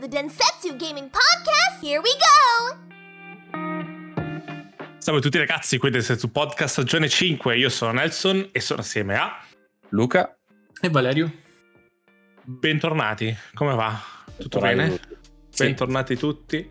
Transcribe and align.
the 0.00 0.08
Densetsu 0.08 0.76
Gaming 0.76 1.10
Podcast. 1.10 1.82
Here 1.82 2.00
we 2.00 2.10
go! 2.16 2.88
Salve 4.98 5.18
a 5.20 5.22
tutti 5.22 5.38
ragazzi, 5.38 5.78
qui 5.78 5.90
del 5.90 6.00
Densetsu 6.00 6.30
Podcast 6.30 6.72
stagione 6.72 7.08
5. 7.08 7.56
Io 7.56 7.68
sono 7.68 7.92
Nelson 7.92 8.48
e 8.52 8.60
sono 8.60 8.80
assieme 8.80 9.16
a 9.16 9.42
Luca 9.90 10.36
e 10.80 10.88
Valerio. 10.88 11.30
Bentornati, 12.42 13.36
come 13.54 13.74
va? 13.74 13.98
Tutto 14.38 14.58
Bravi 14.58 14.76
bene? 14.76 15.00
Sì. 15.50 15.64
Bentornati 15.64 16.16
tutti. 16.16 16.70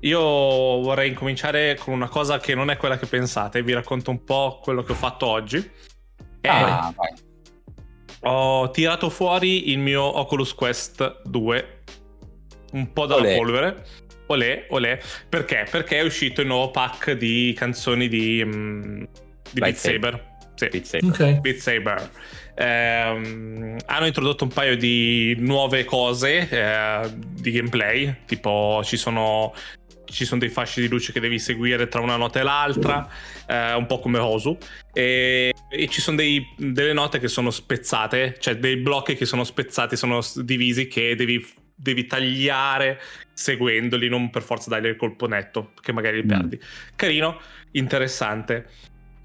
Io 0.00 0.20
vorrei 0.20 1.10
incominciare 1.10 1.76
con 1.76 1.94
una 1.94 2.08
cosa 2.08 2.38
che 2.40 2.54
non 2.56 2.70
è 2.70 2.76
quella 2.76 2.98
che 2.98 3.06
pensate, 3.06 3.62
vi 3.62 3.72
racconto 3.72 4.10
un 4.10 4.24
po' 4.24 4.58
quello 4.62 4.82
che 4.82 4.92
ho 4.92 4.96
fatto 4.96 5.26
oggi. 5.26 5.58
Eh, 6.40 6.48
Ah, 6.48 6.92
vai. 6.96 7.30
Ho 8.24 8.70
tirato 8.70 9.10
fuori 9.10 9.70
il 9.70 9.78
mio 9.78 10.02
Oculus 10.02 10.54
Quest 10.54 11.22
2 11.24 11.80
un 12.72 12.92
po' 12.92 13.06
dalla 13.06 13.22
Olè. 13.22 13.36
polvere. 13.36 13.86
Olè, 14.26 14.66
olè. 14.70 14.98
Perché? 15.28 15.66
Perché 15.70 15.98
è 15.98 16.02
uscito 16.02 16.40
il 16.40 16.46
nuovo 16.46 16.70
pack 16.70 17.12
di 17.12 17.54
canzoni 17.56 18.08
di, 18.08 18.42
mm, 18.44 19.02
di 19.50 19.60
Beat. 19.60 19.74
Saber. 19.74 20.30
Sì. 20.54 20.68
Beat 20.68 20.84
Saber. 20.84 21.10
Ok. 21.10 21.40
Beat 21.40 21.56
Saber. 21.56 22.10
Ehm, 22.54 23.76
hanno 23.86 24.06
introdotto 24.06 24.44
un 24.44 24.50
paio 24.50 24.76
di 24.76 25.34
nuove 25.38 25.84
cose 25.84 26.48
eh, 26.48 27.10
di 27.16 27.50
gameplay, 27.50 28.14
tipo 28.26 28.80
ci 28.84 28.96
sono, 28.96 29.54
ci 30.06 30.24
sono 30.24 30.40
dei 30.40 30.48
fasci 30.48 30.80
di 30.80 30.88
luce 30.88 31.12
che 31.12 31.20
devi 31.20 31.38
seguire 31.38 31.88
tra 31.88 32.00
una 32.00 32.16
nota 32.16 32.40
e 32.40 32.42
l'altra, 32.42 33.08
eh, 33.46 33.74
un 33.74 33.86
po' 33.86 33.98
come 34.00 34.18
Osu, 34.18 34.56
e, 34.92 35.52
e 35.70 35.88
ci 35.88 36.00
sono 36.00 36.16
dei- 36.16 36.44
delle 36.56 36.92
note 36.92 37.18
che 37.18 37.28
sono 37.28 37.50
spezzate, 37.50 38.36
cioè 38.38 38.56
dei 38.56 38.76
blocchi 38.76 39.14
che 39.16 39.24
sono 39.24 39.44
spezzati, 39.44 39.96
sono 39.96 40.20
divisi 40.36 40.86
che 40.88 41.14
devi, 41.14 41.44
devi 41.74 42.06
tagliare 42.06 43.00
seguendoli, 43.32 44.08
non 44.08 44.30
per 44.30 44.42
forza 44.42 44.68
dargli 44.70 44.86
il 44.86 44.96
colpo 44.96 45.26
netto, 45.26 45.72
che 45.80 45.92
magari 45.92 46.16
li 46.16 46.24
Mm. 46.24 46.28
perdi. 46.28 46.60
Carino, 46.94 47.40
interessante. 47.72 48.66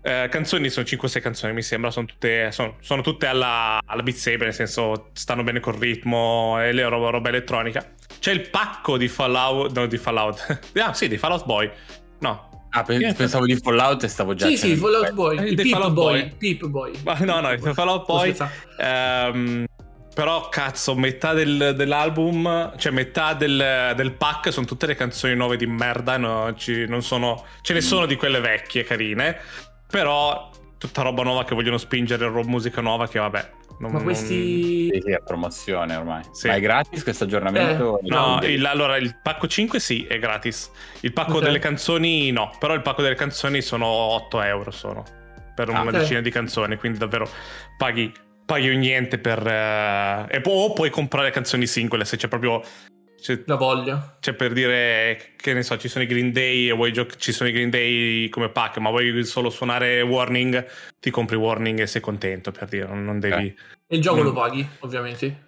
Eh, 0.02 0.28
canzoni 0.30 0.70
sono 0.70 0.86
5-6 0.86 1.22
canzoni, 1.22 1.54
mi 1.54 1.62
sembra. 1.62 1.92
Sono 1.92 2.06
tutte, 2.06 2.52
sono, 2.52 2.78
sono 2.80 3.02
tutte 3.02 3.26
alla, 3.26 3.80
alla 3.86 4.04
Beat 4.04 4.16
Saber, 4.18 4.44
nel 4.44 4.54
senso 4.54 5.10
stanno 5.14 5.44
bene 5.44 5.60
col 5.60 5.74
ritmo 5.76 6.62
e 6.62 6.72
le 6.72 6.88
roba, 6.88 7.10
roba 7.10 7.28
elettronica. 7.30 7.94
C'è 8.20 8.32
il 8.32 8.50
pacco 8.50 8.98
di 8.98 9.08
Fallout. 9.08 9.74
No, 9.76 9.86
di 9.86 9.98
Fallout. 9.98 10.60
ah, 10.84 10.94
sì, 10.94 11.08
di 11.08 11.18
Fallout 11.18 11.46
Boy. 11.46 11.70
No, 12.20 12.46
Ah, 12.72 12.84
pensavo 12.84 13.46
di 13.46 13.56
Fallout 13.56 14.04
e 14.04 14.08
stavo 14.08 14.34
già... 14.36 14.46
Sì, 14.48 14.58
sì, 14.58 14.76
Fallout 14.76 15.12
Boy. 15.14 15.38
Eh, 15.40 15.48
Il 15.50 15.56
Peep 15.56 15.68
Fallout 15.70 15.94
Boy. 15.94 16.20
Boy. 16.22 16.36
Peep 16.38 16.66
Boy. 16.68 16.92
Ma 17.04 17.18
no, 17.20 17.40
no, 17.40 17.52
il 17.52 17.60
Fallout 17.74 18.06
Boy. 18.06 18.36
Ehm, 18.80 19.66
però, 20.14 20.50
cazzo, 20.50 20.94
metà 20.96 21.34
del- 21.34 21.74
dell'album, 21.76 22.74
cioè 22.78 22.92
metà 22.92 23.34
del, 23.34 23.94
del 23.96 24.14
pack 24.14 24.52
sono 24.52 24.66
tutte 24.66 24.86
le 24.86 24.96
canzoni 24.96 25.34
nuove 25.36 25.58
di 25.58 25.66
merda. 25.66 26.18
no, 26.18 26.54
ci- 26.56 26.86
non 26.88 27.02
sono, 27.02 27.46
ce 27.62 27.74
ne 27.74 27.82
sono 27.82 28.06
di 28.06 28.16
quelle 28.16 28.40
vecchie, 28.42 28.84
carine. 28.84 29.38
Però, 29.90 30.52
tutta 30.78 31.02
roba 31.02 31.24
nuova 31.24 31.46
che 31.46 31.56
vogliono 31.56 31.78
spingere, 31.78 32.28
ro- 32.28 32.44
musica 32.44 32.82
nuova 32.82 33.08
che 33.08 33.18
vabbè. 33.20 33.52
Non- 33.80 33.92
Ma 33.92 33.98
non- 33.98 34.04
questi... 34.04 34.90
Sì, 34.92 35.02
sì, 35.04 35.12
è 35.12 35.20
promozione 35.26 35.96
ormai. 35.96 36.24
Sì. 36.32 36.48
Ma 36.48 36.56
è 36.56 36.60
gratis 36.62 37.04
questo 37.04 37.26
aggiornamento? 37.26 38.00
No, 38.04 38.40
il, 38.44 38.66
allora 38.66 38.98
il 38.98 39.18
pacco 39.22 39.48
5 39.48 39.80
sì, 39.80 40.06
è 40.06 40.18
gratis. 40.20 40.72
Il 41.02 41.14
pacco 41.14 41.38
Ok. 41.38 41.44
delle 41.44 41.60
canzoni 41.60 42.32
no, 42.32 42.52
però 42.60 42.74
il 42.74 42.82
pacco 42.82 43.02
delle 43.02 43.16
canzoni 43.16 43.62
sono 43.62 43.86
8 43.86 44.42
euro 44.42 44.72
sono 44.72 45.04
per 45.56 45.70
una 45.70 45.82
Ah, 45.82 45.92
decina 45.92 46.22
di 46.22 46.30
canzoni, 46.30 46.76
quindi 46.76 47.00
davvero 47.00 47.28
paghi, 47.78 48.12
paghi 48.46 48.70
un 48.70 48.78
niente 48.80 49.18
per... 49.18 49.46
eh, 49.46 50.26
e 50.30 50.42
poi 50.42 50.54
o 50.56 50.74
puoi 50.74 50.90
comprare 50.92 51.32
canzoni 51.32 51.66
singole 51.68 52.06
se 52.06 52.18
c'è 52.18 52.28
proprio... 52.28 52.62
C'è, 53.20 53.42
La 53.48 53.56
voglia. 53.56 54.18
c'è 54.20 54.34
per 54.34 54.54
dire 54.54 55.32
che 55.36 55.54
ne 55.54 55.64
so, 55.64 55.76
ci 55.80 55.88
sono 55.88 56.04
i 56.04 56.08
Green 56.08 56.32
Day 56.32 56.70
e 56.70 56.74
vuoi 56.74 56.94
gioc- 56.94 57.16
ci 57.16 57.32
sono 57.32 57.50
i 57.50 57.52
Green 57.52 57.72
Day 57.72 58.30
come 58.30 58.50
pack, 58.50 58.78
ma 58.78 58.92
vuoi 58.92 59.26
solo 59.26 59.50
suonare 59.50 60.02
Warning, 60.02 60.64
ti 61.00 61.10
compri 61.10 61.36
Warning 61.36 61.80
e 61.80 61.88
sei 61.88 62.00
contento 62.02 62.52
per 62.52 62.68
dire, 62.68 62.86
non, 62.86 63.04
non 63.04 63.20
devi... 63.20 63.58
E 63.88 63.96
il 63.96 64.02
gioco 64.02 64.18
Non- 64.18 64.26
lo 64.26 64.34
paghi, 64.34 64.68
ovviamente. 64.80 65.46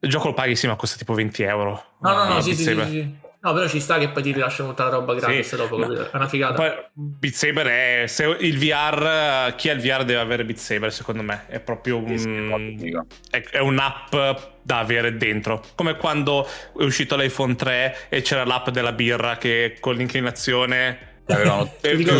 Il 0.00 0.10
gioco 0.10 0.28
lo 0.28 0.34
paghi 0.34 0.56
sì, 0.56 0.66
ma 0.66 0.74
costa 0.76 0.96
tipo 0.96 1.14
20 1.14 1.42
euro. 1.44 1.82
No, 2.00 2.12
no, 2.14 2.34
no, 2.34 2.40
sì, 2.40 2.54
sì, 2.54 2.64
sì, 2.64 2.84
sì. 2.88 3.24
No, 3.40 3.52
però 3.52 3.68
ci 3.68 3.78
sta 3.78 3.96
che 3.98 4.08
poi 4.08 4.24
ti 4.24 4.32
rilasciano 4.32 4.70
tutta 4.70 4.84
la 4.84 4.90
roba 4.90 5.14
gratis 5.14 5.48
Sì, 5.48 5.56
dopo, 5.56 5.76
capito? 5.76 6.10
È 6.10 6.16
una 6.16 6.26
figata. 6.26 6.54
Poi 6.54 6.70
Beat 6.94 7.32
Saber 7.32 7.66
è 7.66 8.04
se 8.08 8.24
il 8.40 8.58
VR 8.58 9.54
chi 9.54 9.68
ha 9.68 9.72
il 9.72 9.80
VR 9.80 10.04
deve 10.04 10.18
avere 10.18 10.44
Beat 10.44 10.58
Saber 10.58 10.92
secondo 10.92 11.22
me. 11.22 11.44
È 11.46 11.60
proprio 11.60 12.02
Sì, 12.08 12.18
sì, 12.18 12.26
è 12.28 12.30
un 12.30 13.04
è, 13.30 13.40
è 13.42 13.58
un'app 13.60 14.14
da 14.62 14.78
avere 14.80 15.16
dentro. 15.16 15.62
Come 15.76 15.96
quando 15.96 16.44
è 16.44 16.82
uscito 16.82 17.14
l'iPhone 17.16 17.54
3 17.54 18.06
e 18.08 18.20
c'era 18.22 18.44
l'app 18.44 18.70
della 18.70 18.92
birra 18.92 19.36
che 19.36 19.76
con 19.78 19.94
l'inclinazione 19.94 21.14
L'avevano 21.26 21.70
Eh, 21.80 21.90
tutti 21.96 22.18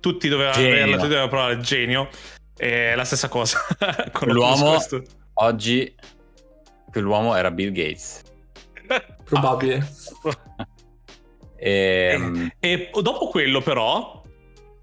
tutti 0.00 0.28
dovevano 0.28 0.56
averla 0.58 0.96
tutti 0.96 1.08
dovevano 1.08 1.28
provare 1.28 1.60
genio 1.60 2.08
è 2.56 2.94
la 2.94 3.04
stessa 3.04 3.28
cosa 3.28 3.58
con 4.12 4.28
L'uomo-. 4.28 4.78
Oggi 5.34 5.94
quell'uomo 6.90 7.34
era 7.34 7.50
Bill 7.50 7.72
Gates. 7.72 8.22
Probabile. 9.24 9.86
E, 11.56 12.52
E 12.60 12.90
dopo 13.02 13.28
quello, 13.28 13.60
però, 13.60 14.22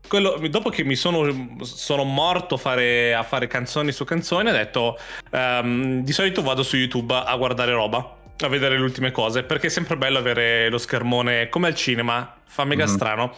quello- 0.07 0.37
dopo 0.49 0.69
che 0.69 0.83
mi 0.83 0.95
sono, 0.95 1.57
sono 1.63 2.03
morto 2.03 2.55
a 2.55 2.57
fare, 2.57 3.13
a 3.13 3.23
fare 3.23 3.47
canzoni 3.47 3.91
su 3.91 4.03
canzoni, 4.05 4.49
ho 4.49 4.53
detto: 4.53 4.97
ehm, 5.31 6.03
di 6.03 6.11
solito 6.11 6.41
vado 6.41 6.63
su 6.63 6.77
YouTube 6.77 7.13
a 7.13 7.35
guardare 7.35 7.71
roba, 7.71 8.17
a 8.39 8.47
vedere 8.47 8.77
le 8.77 8.83
ultime 8.83 9.11
cose, 9.11 9.43
perché 9.43 9.67
è 9.67 9.69
sempre 9.69 9.97
bello 9.97 10.17
avere 10.17 10.69
lo 10.69 10.77
schermone 10.77 11.49
come 11.49 11.67
al 11.67 11.75
cinema, 11.75 12.35
fa 12.45 12.65
mega 12.65 12.85
Mhm. 12.85 12.89
strano. 12.91 13.35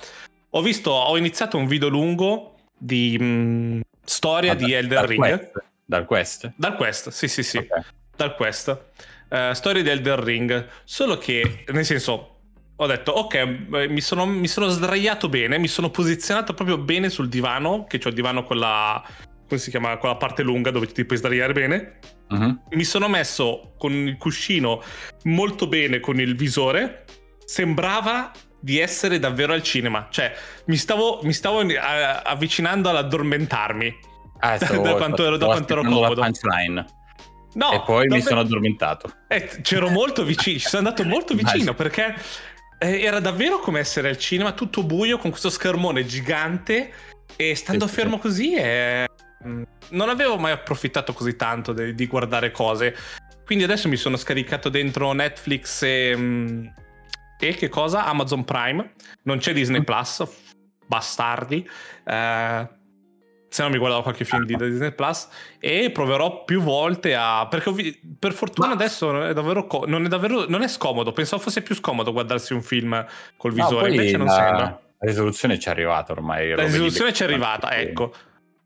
Ho 0.52 0.62
visto, 0.62 0.91
ho 0.91 1.17
iniziato 1.17 1.57
un 1.57 1.67
video 1.67 1.90
lungo 1.90 2.56
di 2.78 3.17
mh, 3.19 3.81
storia 4.05 4.53
Vabbè, 4.53 4.66
di 4.66 4.73
Elden 4.73 4.97
dal 4.97 5.07
Ring. 5.07 5.19
Quest? 5.21 5.63
Dal 5.85 6.05
Quest? 6.05 6.53
Dal 6.55 6.75
Quest, 6.75 7.09
sì, 7.09 7.27
sì, 7.27 7.43
sì 7.43 7.57
Ok. 7.57 7.67
dal 8.16 8.35
Quest. 8.35 8.85
Eh, 9.29 9.51
storia 9.53 9.81
di 9.83 9.89
Elden 9.89 10.23
Ring. 10.23 10.67
Solo 10.83 11.17
che, 11.17 11.66
nel 11.67 11.85
senso, 11.85 12.39
ho 12.75 12.88
detto, 12.88 13.11
ok, 13.11 13.33
eh, 13.35 13.88
mi 13.88 14.01
sono, 14.01 14.25
mi 14.25 14.47
sono 14.47 14.67
sdraiato 14.67 15.29
bene, 15.29 15.57
mi 15.57 15.67
sono 15.67 15.89
posizionato 15.89 16.53
proprio 16.53 16.77
bene 16.77 17.09
sul 17.09 17.29
divano, 17.29 17.85
che 17.85 17.97
c'ho 17.99 18.09
il 18.09 18.16
divano 18.16 18.43
con 18.43 18.57
la... 18.57 19.03
come 19.47 19.59
si 19.59 19.69
chiama? 19.69 19.97
Con 19.97 20.09
la 20.09 20.16
parte 20.17 20.43
lunga 20.43 20.72
dove 20.72 20.87
ti 20.87 21.05
puoi 21.05 21.17
sdraiare 21.17 21.53
bene. 21.53 21.99
Mhm. 22.29 22.61
Mi 22.72 22.83
sono 22.83 23.07
messo 23.07 23.75
con 23.77 23.91
il 23.93 24.17
cuscino 24.17 24.81
molto 25.23 25.67
bene 25.67 25.99
con 25.99 26.19
il 26.19 26.35
visore. 26.35 27.05
Sembrava 27.45 28.31
di 28.66 28.80
essere 28.80 29.20
davvero 29.20 29.53
al 29.53 29.62
cinema. 29.62 30.08
Cioè, 30.09 30.34
mi 30.66 30.76
stavo, 30.76 31.20
mi 31.22 31.34
stavo 31.34 31.62
eh, 31.62 31.78
avvicinando 31.78 32.90
all'addormentarmi. 32.90 33.96
Ah, 34.40 34.58
stavo, 34.58 34.81
Da 34.81 34.96
quanto 34.96 35.24
ero- 35.24 35.38
da 35.38 35.46
quanto 35.46 35.74
ero 35.74 35.84
la 35.84 35.88
comodo. 35.90 36.22
punchline. 36.22 36.86
No, 37.53 37.72
e 37.72 37.81
poi 37.86 38.02
mi 38.02 38.08
davvero- 38.08 38.28
sono 38.28 38.40
addormentato. 38.42 39.14
Eh, 39.28 39.59
c'ero 39.62 39.90
molto 39.90 40.24
vicino, 40.24 40.58
ci 40.58 40.68
sono 40.68 40.88
andato 40.88 41.08
molto 41.08 41.36
vicino 41.38 41.76
perché 41.76 42.16
eh, 42.80 43.02
era 43.02 43.20
davvero 43.20 43.59
come 43.59 43.80
essere 43.80 44.09
al 44.09 44.18
cinema, 44.18 44.52
tutto 44.53 44.84
buio 44.84 45.20
con 45.20 45.30
questo 45.30 45.52
schermone 45.52 46.03
gigante 46.06 46.92
e 47.36 47.53
stando 47.56 47.86
Sì, 47.86 47.94
sì, 47.94 48.00
fermo 48.00 48.18
così 48.18 48.56
eh, 48.56 49.08
mh, 49.44 49.62
non 49.92 50.09
avevo 50.09 50.38
mai 50.38 50.52
approfittato 50.53 51.14
così 51.14 51.36
tanto 51.36 51.72
de- 51.72 51.94
di 51.94 52.08
guardare 52.08 52.50
cose. 52.50 52.96
Quindi 53.46 53.64
adesso 53.64 53.88
mi 53.88 53.96
sono 53.96 54.18
scaricato 54.18 54.70
dentro 54.70 55.12
Netflix 55.14 55.84
e, 55.84 56.16
mh, 56.16 56.74
e 57.40 57.53
che 57.56 57.69
cosa? 57.69 58.06
Amazon 58.06 58.44
Prime. 58.46 58.91
Non 59.23 59.38
c'è 59.40 59.53
Disney 59.53 59.79
Mm. 59.81 59.84
Plus, 59.84 60.23
bastardi. 60.88 61.68
Eh, 62.06 62.69
se 63.47 63.63
no 63.63 63.69
mi 63.69 63.78
guardavo 63.78 64.01
qualche 64.03 64.25
film 64.25 64.44
di 64.44 64.56
Disney 64.57 64.91
Plus 64.93 65.29
e 65.59 65.90
proverò 65.90 66.43
più 66.43 66.59
volte 66.61 67.16
a 67.16 67.47
perché 67.49 67.72
vi- 67.72 67.97
per 68.20 68.34
fortuna 68.34 68.67
Ma- 68.67 68.73
adesso 68.73 69.23
è 69.28 69.34
davvero 69.34 69.66
co- 69.66 69.85
non 69.87 70.03
è 70.03 70.09
davvero 70.09 70.43
non 70.49 70.61
è 70.61 70.67
scomodo 70.67 71.14
pensavo 71.14 71.41
fosse 71.41 71.61
più 71.61 71.73
scomodo 71.73 72.11
guardarsi 72.11 72.52
un 72.52 72.61
film 72.61 73.05
col 73.37 73.53
No, 73.53 73.64
visore 73.64 73.87
poi 73.87 73.96
invece 73.96 74.17
non 74.17 74.26
la, 74.28 74.34
sembra 74.34 74.61
La 74.64 75.08
risoluzione 75.08 75.58
ci 75.58 75.70
è 75.70 75.72
arrivata 75.72 76.11
ormai. 76.11 76.53
la 76.53 76.64
risoluzione 76.64 77.14
ci 77.14 77.22
è 77.23 77.26
arrivata 77.28 77.72
ecco 77.78 78.14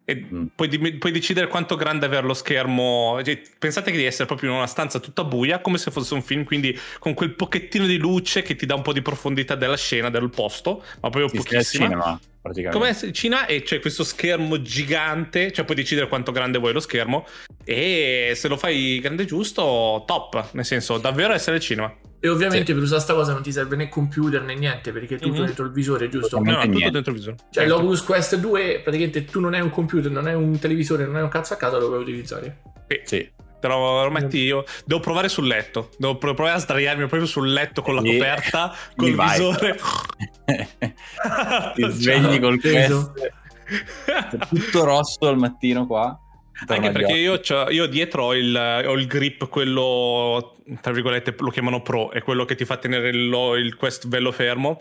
e 0.09 0.25
Mm. 0.33 0.45
puoi, 0.55 0.69
puoi 0.97 1.11
decidere 1.11 1.47
quanto 1.47 1.75
grande 1.75 2.05
avere 2.05 2.25
lo 2.25 2.33
schermo 2.33 3.19
cioè, 3.23 3.39
pensate 3.57 3.91
che 3.91 3.97
di 3.97 4.05
essere 4.05 4.25
proprio 4.25 4.49
in 4.49 4.55
una 4.55 4.67
stanza 4.67 4.99
tutta 4.99 5.23
buia 5.23 5.59
come 5.59 5.77
se 5.77 5.91
fosse 5.91 6.13
un 6.15 6.21
film 6.23 6.43
quindi 6.43 6.77
con 6.97 7.13
quel 7.13 7.33
pochettino 7.35 7.85
di 7.85 7.97
luce 7.97 8.41
che 8.41 8.55
ti 8.55 8.65
dà 8.65 8.73
un 8.75 8.81
po' 8.81 8.93
di 8.93 9.01
profondità 9.01 9.55
della 9.55 9.77
scena 9.77 10.09
del 10.09 10.29
posto 10.29 10.83
ma 11.01 11.09
proprio 11.09 11.27
Sì, 11.29 11.37
pochissima. 11.37 12.19
Come 12.71 12.93
se- 12.93 13.11
Cina 13.11 13.45
e 13.45 13.61
c'è 13.63 13.79
questo 13.79 14.03
schermo 14.03 14.61
gigante, 14.61 15.51
cioè 15.51 15.65
puoi 15.65 15.75
decidere 15.75 16.07
quanto 16.07 16.31
grande 16.31 16.57
vuoi 16.57 16.73
lo 16.73 16.79
schermo 16.79 17.25
e 17.63 18.31
se 18.35 18.47
lo 18.47 18.57
fai 18.57 18.99
grande 19.01 19.25
giusto, 19.25 20.03
top, 20.07 20.49
nel 20.53 20.65
senso 20.65 20.97
davvero 20.97 21.33
essere 21.33 21.57
al 21.57 21.61
cinema. 21.61 21.93
E 22.21 22.27
ovviamente 22.27 22.73
per 22.73 22.81
usare 22.83 22.99
sta 23.01 23.13
cosa 23.13 23.31
non 23.33 23.41
ti 23.41 23.51
serve 23.51 23.75
né 23.77 23.87
computer 23.87 24.41
né 24.41 24.53
niente 24.55 24.91
perché 24.91 25.15
è 25.15 25.19
tutto 25.19 25.39
Mhm. 25.39 25.45
dentro 25.45 25.65
il 25.65 25.71
visore, 25.71 26.09
giusto? 26.09 26.37
No, 26.37 26.43
no, 26.51 26.55
tutto 26.61 26.67
niente. 26.67 26.91
dentro 26.91 27.11
il 27.13 27.17
visore. 27.17 27.35
Cioè 27.49 27.63
Ecco. 27.63 27.73
l'Oculus 27.75 28.03
Quest 28.03 28.35
2 28.37 28.81
praticamente 28.83 29.25
tu 29.25 29.39
non 29.39 29.53
hai 29.53 29.61
un 29.61 29.69
computer, 29.69 30.11
non 30.11 30.25
hai 30.27 30.33
un 30.33 30.57
televisore, 30.59 31.05
non 31.05 31.15
hai 31.15 31.21
un 31.23 31.29
cazzo 31.29 31.53
a 31.53 31.57
casa 31.57 31.77
lo 31.77 31.87
puoi 31.87 32.01
utilizzare. 32.01 32.61
Sì. 33.03 33.29
Te 33.59 33.67
lo, 33.67 34.03
lo 34.03 34.09
metti 34.11 34.37
io. 34.39 34.63
Devo 34.85 34.99
provare 35.01 35.27
sul 35.29 35.45
letto. 35.47 35.89
Devo 35.97 36.17
pro- 36.17 36.33
provare 36.33 36.55
a 36.57 36.59
sdraiarmi 36.59 37.05
proprio 37.07 37.25
sul 37.27 37.51
letto 37.51 37.81
con 37.81 37.95
la 37.95 38.01
coperta, 38.01 38.73
col 38.95 39.09
Mi 39.09 39.15
vai. 39.15 39.37
visore. 39.37 39.79
Ti 41.75 41.89
svegli 41.89 42.39
col 42.39 42.59
Peso. 42.59 43.13
tutto 44.49 44.83
rosso 44.83 45.27
al 45.27 45.37
mattino 45.37 45.85
qua. 45.85 46.17
Anche 46.67 46.91
perché 46.91 47.13
io, 47.13 47.39
c'ho- 47.39 47.69
io 47.69 47.85
dietro 47.85 48.25
ho 48.25 48.33
il, 48.35 48.83
ho 48.85 48.91
il 48.93 49.07
grip, 49.07 49.47
quello 49.47 50.55
tra 50.81 50.91
virgolette 50.91 51.33
lo 51.39 51.49
chiamano 51.51 51.81
pro, 51.81 52.11
è 52.11 52.21
quello 52.21 52.43
che 52.45 52.55
ti 52.55 52.65
fa 52.65 52.75
tenere 52.77 53.09
il, 53.09 53.33
il 53.63 53.75
quest 53.75 54.07
bello 54.07 54.31
fermo. 54.33 54.77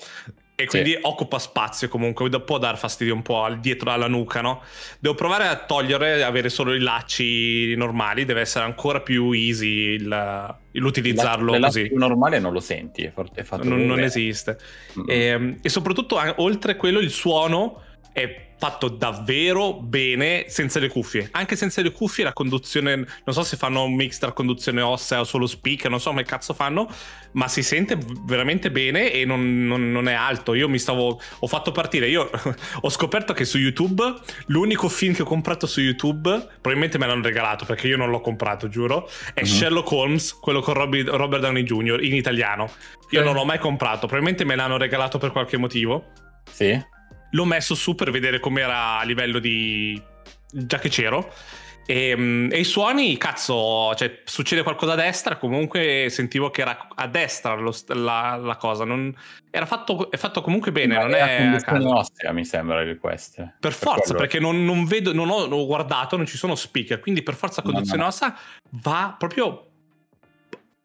E 0.60 0.66
quindi 0.66 0.98
occupa 1.00 1.38
spazio 1.38 1.86
comunque, 1.88 2.28
può 2.40 2.58
dar 2.58 2.76
fastidio 2.76 3.14
un 3.14 3.22
po' 3.22 3.44
al, 3.44 3.60
dietro 3.60 3.92
alla 3.92 4.08
nuca, 4.08 4.40
no? 4.40 4.60
Devo 4.98 5.14
provare 5.14 5.46
a 5.46 5.54
togliere, 5.56 6.24
avere 6.24 6.48
solo 6.48 6.74
i 6.74 6.80
lacci 6.80 7.76
normali, 7.76 8.24
deve 8.24 8.40
essere 8.40 8.64
ancora 8.64 9.00
più 9.00 9.30
easy 9.30 9.92
il- 9.94 10.56
l'utilizzarlo 10.72 11.52
Le 11.52 11.60
così. 11.60 11.86
più 11.86 11.96
normale 11.96 12.40
non 12.40 12.52
lo 12.52 12.58
senti, 12.58 13.04
è, 13.04 13.12
fatto 13.44 13.68
Non, 13.68 13.86
non 13.86 14.00
esiste. 14.00 14.58
Mm. 14.98 15.04
E, 15.08 15.56
e 15.62 15.68
soprattutto, 15.68 16.18
a- 16.18 16.34
oltre 16.38 16.74
quello, 16.74 16.98
il 16.98 17.10
suono 17.10 17.82
è 18.22 18.46
fatto 18.58 18.88
davvero 18.88 19.74
bene 19.74 20.46
senza 20.48 20.80
le 20.80 20.88
cuffie. 20.88 21.28
Anche 21.30 21.54
senza 21.54 21.80
le 21.80 21.92
cuffie, 21.92 22.24
la 22.24 22.32
conduzione. 22.32 22.96
Non 22.96 23.06
so 23.32 23.44
se 23.44 23.56
fanno 23.56 23.84
un 23.84 23.94
mix 23.94 24.18
tra 24.18 24.32
conduzione 24.32 24.80
ossea 24.80 25.20
o 25.20 25.24
solo 25.24 25.46
speaker, 25.46 25.88
non 25.88 26.00
so 26.00 26.10
come 26.10 26.24
cazzo 26.24 26.54
fanno, 26.54 26.88
ma 27.34 27.46
si 27.46 27.62
sente 27.62 27.96
veramente 28.24 28.72
bene 28.72 29.12
e 29.12 29.24
non, 29.24 29.64
non- 29.64 29.92
non 29.92 30.08
è 30.08 30.12
alto. 30.14 30.54
Io 30.54 30.68
mi 30.68 30.80
stavo. 30.80 31.20
Ho 31.38 31.46
fatto 31.46 31.70
partire. 31.70 32.08
Io 32.08 32.28
ho 32.80 32.90
scoperto 32.90 33.32
che 33.32 33.44
su 33.44 33.58
YouTube 33.58 34.02
l'unico 34.46 34.88
film 34.88 35.14
che 35.14 35.22
ho 35.22 35.26
comprato 35.26 35.68
su 35.68 35.80
YouTube, 35.80 36.28
probabilmente 36.60 36.98
me 36.98 37.06
l'hanno 37.06 37.22
regalato 37.22 37.64
perché 37.64 37.86
io 37.86 37.96
non 37.96 38.10
l'ho 38.10 38.20
comprato, 38.20 38.68
giuro. 38.68 39.08
È 39.34 39.40
Mhm. 39.42 39.46
Sherlock 39.46 39.90
Holmes, 39.92 40.32
quello 40.32 40.62
con 40.62 40.74
Robby- 40.74 41.04
Robert 41.04 41.42
Downey 41.42 41.62
Jr. 41.62 42.02
in 42.02 42.14
italiano. 42.16 42.68
Io 43.10 43.20
Ok. 43.20 43.24
non 43.24 43.34
l'ho 43.36 43.44
mai 43.44 43.60
comprato, 43.60 44.08
probabilmente 44.08 44.44
me 44.44 44.56
l'hanno 44.56 44.76
regalato 44.78 45.18
per 45.18 45.30
qualche 45.30 45.56
motivo. 45.56 46.06
Sì? 46.50 46.96
L'ho 47.30 47.44
messo 47.44 47.74
su 47.74 47.94
per 47.94 48.10
vedere 48.10 48.40
com'era 48.40 48.98
a 48.98 49.04
livello 49.04 49.38
di. 49.38 50.00
già 50.50 50.78
che 50.78 50.88
c'ero. 50.88 51.32
E, 51.90 52.14
mm, 52.14 52.50
e 52.52 52.58
i 52.58 52.64
suoni, 52.64 53.16
cazzo, 53.16 53.94
cioè, 53.94 54.20
succede 54.24 54.62
qualcosa 54.62 54.92
a 54.92 54.96
destra. 54.96 55.36
Comunque 55.36 56.08
sentivo 56.10 56.50
che 56.50 56.60
era 56.60 56.88
a 56.94 57.06
destra 57.06 57.54
lo 57.54 57.74
la, 57.88 58.36
la 58.36 58.56
cosa. 58.56 58.84
Non, 58.84 59.14
era 59.50 59.64
fatto, 59.64 60.10
è 60.10 60.16
fatto 60.18 60.42
comunque 60.42 60.70
bene, 60.70 60.96
Ma 60.96 61.02
non 61.02 61.14
è. 61.14 61.20
a 61.20 61.36
conduzione 61.38 61.78
caso. 61.84 61.96
ossea, 61.96 62.32
mi 62.32 62.44
sembra 62.44 62.82
il 62.82 62.98
quest. 62.98 63.54
Per 63.58 63.72
forza, 63.72 64.02
quello. 64.12 64.18
perché 64.18 64.38
non, 64.38 64.64
non 64.66 64.84
vedo, 64.84 65.14
non 65.14 65.30
ho, 65.30 65.36
ho 65.44 65.66
guardato, 65.66 66.16
non 66.18 66.26
ci 66.26 66.36
sono 66.36 66.54
speaker, 66.56 67.00
quindi 67.00 67.22
per 67.22 67.34
forza 67.34 67.62
No, 67.64 67.70
conduzione 67.72 68.02
no. 68.02 68.08
ossa 68.08 68.36
va 68.70 69.14
proprio 69.18 69.64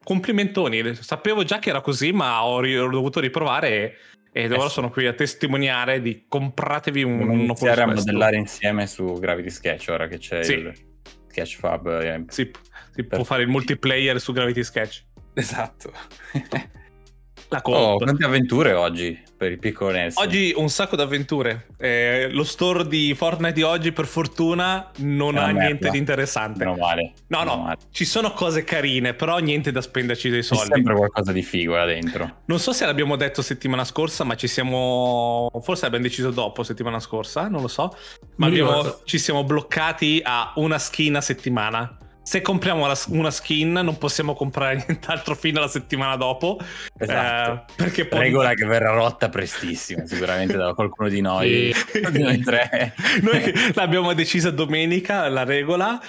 complimentoni. 0.04 0.96
Sapevo 0.96 1.44
già 1.44 1.60
che 1.60 1.70
era 1.70 1.82
così, 1.82 2.12
ma 2.14 2.44
ho, 2.46 2.60
ri- 2.62 2.78
ho 2.78 2.90
dovuto 2.90 3.20
riprovare 3.20 3.70
e, 3.70 3.96
ed 4.34 4.52
Eh 4.52 4.58
ora 4.58 4.68
sono 4.68 4.90
qui 4.90 5.06
a 5.06 5.14
testimoniare 5.14 6.02
di 6.02 6.26
compratevi 6.28 7.04
un, 7.04 7.32
iniziare 7.32 7.84
a 7.84 7.86
modellare 7.88 8.36
insieme 8.36 8.88
su 8.88 9.20
Gravity 9.20 9.50
Sketch 9.50 9.88
ora 9.90 10.08
che 10.08 10.18
c'è 10.18 10.44
Sì. 10.44 10.54
il 10.54 10.74
Sketchfab. 11.28 11.88
eh. 12.02 12.24
Si, 12.30 12.52
si 12.92 13.04
può 13.06 13.24
fare 13.24 13.44
il 13.44 13.48
multiplayer 13.48 14.20
su 14.20 14.34
Gravity 14.34 14.64
Sketch. 14.64 15.04
Esatto. 15.36 15.92
La 17.54 17.60
oh, 17.62 17.72
coop. 17.98 18.04
quante 18.04 18.26
avventure 18.26 18.74
oggi 18.74 19.22
per 19.38 19.52
il 19.52 19.60
piccolo 19.60 19.92
Nelson. 19.92 20.26
Oggi 20.26 20.54
un 20.56 20.70
sacco 20.70 20.96
d'avventure. 20.96 21.68
Eh, 21.78 22.30
lo 22.32 22.44
store 22.44 22.88
di 22.88 23.14
Fortnite 23.14 23.54
di 23.54 23.62
oggi, 23.62 23.92
per 23.92 24.08
fortuna, 24.08 24.90
non 24.98 25.38
ha 25.38 25.46
merda. 25.48 25.62
niente 25.62 25.90
di 25.92 26.00
interessante. 26.00 26.66
Meno 26.66 26.78
male. 26.78 27.12
No, 27.28 27.44
no, 27.44 27.58
male. 27.58 27.78
ci 27.92 28.06
sono 28.06 28.32
cose 28.32 28.64
carine, 28.64 29.14
però 29.14 29.38
niente 29.38 29.72
da 29.72 29.82
spenderci 29.82 30.30
dei 30.30 30.42
C'è 30.42 30.56
soldi. 30.56 30.72
sempre 30.74 30.96
qualcosa 30.96 31.32
di 31.32 31.44
figo 31.44 31.76
là 31.76 31.86
dentro. 31.86 32.38
Non 32.46 32.58
so 32.58 32.74
se 32.74 32.88
l'abbiamo 32.88 33.18
detto 33.18 33.44
settimana 33.44 33.84
scorsa, 33.84 34.24
ma 34.24 34.36
ci 34.36 34.48
siamo. 34.48 35.52
Forse 35.62 35.84
l'abbiamo 35.84 36.06
deciso 36.06 36.32
dopo 36.32 36.64
settimana 36.64 37.00
scorsa, 37.00 37.48
non 37.50 37.62
lo 37.62 37.68
so. 37.68 37.96
Ma 38.38 38.48
abbiamo- 38.48 39.02
ci 39.04 39.20
siamo 39.20 39.44
bloccati 39.44 40.22
a 40.24 40.54
una 40.56 40.80
skin 40.80 41.18
a 41.18 41.22
settimana. 41.22 41.98
Se 42.24 42.42
compriamo 42.42 42.88
la- 42.88 42.98
una 43.10 43.30
skin, 43.32 43.74
non 43.74 43.98
possiamo 43.98 44.34
comprare 44.34 44.76
nient'altro 44.88 45.36
fino 45.36 45.60
alla 45.60 45.68
settimana 45.68 46.16
dopo. 46.16 46.58
Esatto. 46.98 47.52
eh, 47.72 47.74
perché 47.76 48.06
poi. 48.06 48.20
Regola 48.22 48.54
che 48.54 48.66
verrà 48.66 48.92
rotta 48.94 49.28
prestissimo, 49.30 50.08
sicuramente 50.08 50.56
da 50.56 50.74
qualcuno 50.74 51.10
di 51.10 51.20
noi. 51.22 51.74
di 52.12 52.22
noi 52.22 52.40
tre. 52.40 52.94
Noi 53.22 53.54
l'abbiamo 53.74 54.14
decisa 54.14 54.52
domenica 54.52 55.28
la 55.28 55.44
regola, 55.44 56.00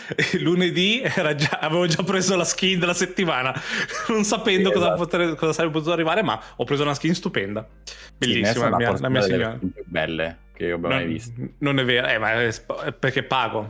lunedì 0.41 1.03
già, 1.37 1.59
avevo 1.61 1.87
già 1.87 2.03
preso 2.03 2.37
la 2.37 2.45
skin 2.45 2.79
della 2.79 2.95
settimana, 2.95 3.53
non 4.09 4.23
sapendo 4.25 4.69
Sì, 4.69 4.75
cosa, 4.75 4.95
esatto. 4.95 5.35
cosa 5.35 5.53
sarebbe 5.53 5.73
potuto 5.73 5.93
arrivare, 5.93 6.23
ma 6.23 6.41
ho 6.57 6.65
preso 6.65 6.83
una 6.83 6.95
skin 6.95 7.15
stupenda. 7.15 7.67
Sì, 7.85 7.93
Bellissima 8.19 8.69
Nelson 8.69 8.71
la 8.71 8.77
mia, 8.77 8.93
la 9.01 9.09
mia 9.09 9.21
avventure 9.21 9.83
belle 9.87 10.39
che 10.55 10.67
io 10.67 10.77
abbia 10.77 10.89
mai 10.91 11.07
visto. 11.07 11.33
Non, 11.59 11.79
è 11.81 11.85
vero, 11.85 12.07
eh, 12.07 12.19
ma 12.19 12.41
è 12.41 12.93
perché 12.97 13.25
pago. 13.25 13.67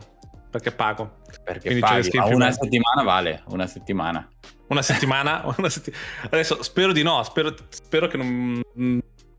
Perché 0.55 0.71
pago. 0.71 1.17
Perché 1.43 1.63
Quindi 1.67 1.81
paghi, 1.81 2.09
ma 2.17 2.23
più 2.27 2.35
una 2.35 2.51
settimana 2.51 3.03
vale, 3.03 3.43
una 3.47 3.67
settimana. 3.67 4.29
Una 4.67 4.81
settimana, 4.81 5.43
una 5.57 5.67
setti- 5.69 5.91
Adesso 6.29 6.63
spero 6.63 6.93
di 6.93 7.03
no, 7.03 7.21
spero, 7.23 7.53
spero 7.67 8.07
che 8.07 8.15
non... 8.15 8.61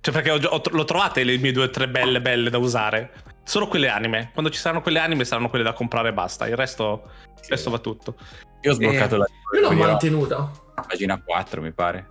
Cioè 0.00 0.12
perché 0.12 0.30
ho, 0.30 0.38
ho- 0.38 0.62
l'ho 0.70 0.84
trovate 0.84 1.24
le 1.24 1.38
mie 1.38 1.52
due 1.52 1.64
o 1.64 1.70
tre 1.70 1.88
belle 1.88 2.20
belle 2.20 2.50
da 2.50 2.58
usare. 2.58 3.12
Solo 3.44 3.66
quelle 3.66 3.88
anime. 3.88 4.28
Quando 4.34 4.50
ci 4.50 4.58
saranno 4.58 4.82
quelle 4.82 4.98
anime 4.98 5.24
saranno 5.24 5.48
quelle 5.48 5.64
da 5.64 5.72
comprare 5.72 6.10
e 6.10 6.12
basta. 6.12 6.46
Il 6.48 6.54
resto, 6.54 7.08
il 7.40 7.48
resto 7.48 7.70
va 7.70 7.78
tutto. 7.78 8.14
Io 8.60 8.72
ho 8.72 8.74
sbloccato 8.74 9.14
Eh, 9.14 9.18
la, 9.18 9.26
Io 9.54 9.60
l'ho 9.60 9.72
mantenuta. 9.72 10.50
pagina 10.86 11.18
4, 11.18 11.62
mi 11.62 11.72
pare. 11.72 12.06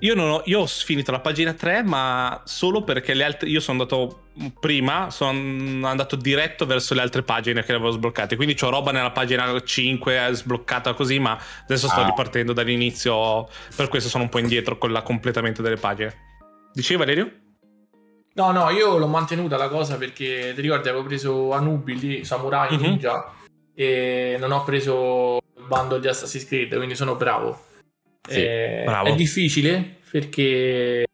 Io, 0.00 0.14
non 0.14 0.30
ho, 0.30 0.42
io 0.44 0.60
ho 0.60 0.66
finito 0.66 1.10
la 1.10 1.18
pagina 1.18 1.52
3, 1.54 1.82
ma 1.82 2.40
solo 2.44 2.82
perché 2.84 3.14
le 3.14 3.24
altre. 3.24 3.48
Io 3.48 3.58
sono 3.58 3.80
andato 3.82 4.26
prima, 4.60 5.10
sono 5.10 5.86
andato 5.88 6.14
diretto 6.14 6.66
verso 6.66 6.94
le 6.94 7.00
altre 7.00 7.22
pagine 7.22 7.64
che 7.64 7.72
avevo 7.72 7.90
sbloccate. 7.90 8.36
Quindi 8.36 8.56
ho 8.60 8.70
roba 8.70 8.92
nella 8.92 9.10
pagina 9.10 9.60
5 9.60 10.26
eh, 10.28 10.32
sbloccata 10.34 10.94
così, 10.94 11.18
ma 11.18 11.36
adesso 11.64 11.88
sto 11.88 12.00
Ah. 12.00 12.06
ripartendo 12.06 12.52
dall'inizio. 12.52 13.48
Per 13.74 13.88
questo 13.88 14.08
sono 14.08 14.22
un 14.24 14.28
po' 14.28 14.38
indietro 14.38 14.78
con 14.78 14.90
il 14.90 15.02
completamento 15.02 15.62
delle 15.62 15.76
pagine. 15.76 16.14
Dicevi, 16.72 16.98
Valerio? 17.00 17.32
No, 18.34 18.52
no, 18.52 18.70
io 18.70 18.98
l'ho 18.98 19.08
mantenuta 19.08 19.56
la 19.56 19.68
cosa 19.68 19.96
perché 19.96 20.52
ti 20.54 20.60
ricordi 20.60 20.88
avevo 20.88 21.02
preso 21.02 21.52
Anubi 21.52 21.98
lì, 21.98 22.24
Samurai 22.24 22.72
Mhm. 22.76 22.80
Ninja 22.80 23.32
e 23.74 24.36
non 24.38 24.52
ho 24.52 24.62
preso 24.62 25.40
il 25.56 25.64
bundle 25.66 25.98
di 25.98 26.06
Assassin's 26.06 26.46
Creed, 26.46 26.76
quindi 26.76 26.94
sono 26.94 27.16
bravo. 27.16 27.64
Sì, 28.28 28.40
Eh, 28.40 28.82
bravo. 28.84 29.08
È 29.08 29.14
difficile 29.14 29.96
perché 30.10 31.06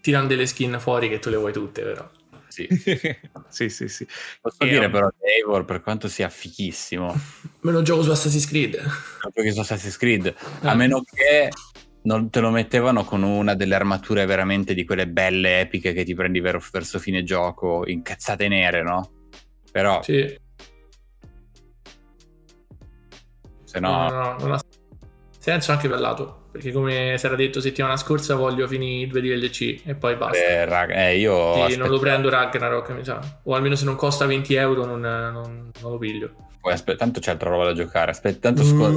tirano 0.00 0.26
delle 0.26 0.46
skin 0.46 0.78
fuori 0.80 1.08
che 1.08 1.18
tu 1.18 1.30
le 1.30 1.36
vuoi 1.36 1.52
tutte, 1.52 1.82
però. 1.82 2.08
Sì. 2.48 2.66
sì, 3.48 3.68
sì, 3.68 3.88
sì. 3.88 4.06
Posso 4.40 4.64
E, 4.64 4.68
dire 4.68 4.86
um, 4.86 4.90
però 4.92 5.08
che 5.08 5.36
Eivor, 5.38 5.64
per 5.64 5.80
quanto 5.82 6.08
sia 6.08 6.28
fichissimo, 6.28 7.14
Me 7.62 7.70
lo 7.72 7.82
gioco 7.82 8.02
su 8.02 8.10
Assassin's 8.10 8.46
Creed. 8.46 8.76
proprio 9.20 9.44
che 9.44 9.52
su 9.52 9.60
Assassin's 9.60 9.96
Creed, 9.96 10.34
a 10.62 10.72
Eh. 10.72 10.74
meno 10.74 11.02
che 11.02 11.50
non 12.02 12.30
te 12.30 12.40
lo 12.40 12.50
mettevano 12.50 13.04
con 13.04 13.22
una 13.22 13.54
delle 13.54 13.74
armature 13.74 14.24
veramente 14.26 14.74
di 14.74 14.84
quelle 14.84 15.06
belle 15.06 15.60
epiche 15.60 15.92
che 15.92 16.02
ti 16.02 16.14
prendi 16.14 16.40
ver- 16.40 16.70
verso 16.72 16.98
fine 16.98 17.22
gioco, 17.22 17.86
incazzate 17.86 18.48
nere, 18.48 18.82
no? 18.82 19.10
Però, 19.70 20.02
Sì. 20.02 20.36
se 23.64 23.78
No, 23.80 23.90
no... 23.90 24.08
no, 24.08 24.20
no, 24.22 24.36
non 24.40 24.52
ha 24.52 24.60
senso 25.38 25.70
anche 25.72 25.88
per 25.88 26.00
lato. 26.00 26.39
Perché 26.50 26.72
come 26.72 27.14
si 27.16 27.26
era 27.26 27.36
detto 27.36 27.60
settimana 27.60 27.96
scorsa 27.96 28.34
voglio 28.34 28.66
finire 28.66 29.04
i 29.04 29.06
due 29.06 29.20
DLC 29.20 29.82
e 29.84 29.94
poi 29.94 30.16
basta. 30.16 30.36
eh, 30.36 30.64
raga, 30.64 30.94
eh, 31.08 31.18
io 31.18 31.68
Sì, 31.68 31.76
non 31.76 31.88
lo 31.88 31.98
prendo 32.00 32.28
Ragnarok, 32.28 32.90
mi 32.90 33.04
sa. 33.04 33.20
O 33.44 33.54
almeno 33.54 33.76
se 33.76 33.84
non 33.84 33.94
costa 33.94 34.26
20 34.26 34.54
euro 34.54 34.84
non, 34.84 35.00
non- 35.00 35.70
non 35.80 35.90
lo 35.92 35.98
piglio. 35.98 36.30
poi 36.60 36.72
aspe- 36.72 36.96
tanto 36.96 37.20
c'è 37.20 37.30
altra 37.30 37.50
roba 37.50 37.64
da 37.64 37.72
giocare, 37.72 38.10
aspetta, 38.10 38.52
tanto 38.52 38.64
Mm. 38.64 38.96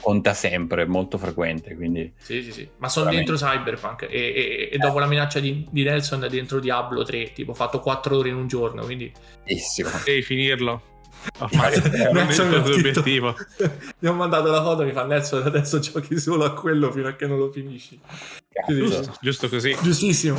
conta 0.00 0.34
sempre, 0.34 0.82
è 0.82 0.86
molto 0.86 1.18
frequente, 1.18 1.74
quindi... 1.74 2.12
Sì, 2.16 2.42
sì, 2.42 2.52
sì. 2.52 2.68
Ma 2.78 2.88
sono 2.88 3.06
Veramente. 3.06 3.32
dentro 3.32 3.48
Cyberpunk 3.48 4.02
e, 4.02 4.08
e- 4.10 4.68
e 4.72 4.78
dopo 4.78 4.98
la 5.00 5.06
minaccia 5.06 5.40
di, 5.40 5.66
di 5.70 5.82
Nelson 5.82 6.22
è 6.24 6.28
dentro 6.28 6.60
Diablo 6.60 7.02
3. 7.02 7.32
Tipo, 7.32 7.50
ho 7.50 7.54
fatto 7.54 7.80
4 7.80 8.16
ore 8.18 8.28
in 8.28 8.36
un 8.36 8.46
giorno, 8.46 8.84
quindi... 8.84 9.10
Bellissimo. 9.44 9.88
Devi 10.04 10.22
finirlo. 10.22 10.82
Ormai 11.40 11.72
è 11.72 12.12
Nelson 12.12 12.48
mi 12.48 12.54
ha 12.54 12.58
detto- 12.58 12.70
l'obiettivo. 12.70 13.34
Mi 13.98 14.08
ho 14.08 14.12
mandato 14.12 14.50
la 14.50 14.62
foto, 14.62 14.84
mi 14.84 14.92
fa 14.92 15.04
Nelson, 15.04 15.42
adesso 15.44 15.78
giochi 15.78 16.18
solo 16.18 16.44
a 16.44 16.54
quello 16.54 16.90
fino 16.92 17.08
a 17.08 17.14
che 17.14 17.26
non 17.26 17.38
lo 17.38 17.50
finisci. 17.50 17.98
Cazzo. 18.48 18.72
Giusto, 18.74 19.16
giusto 19.20 19.48
così. 19.48 19.76
Giustissimo. 19.82 20.38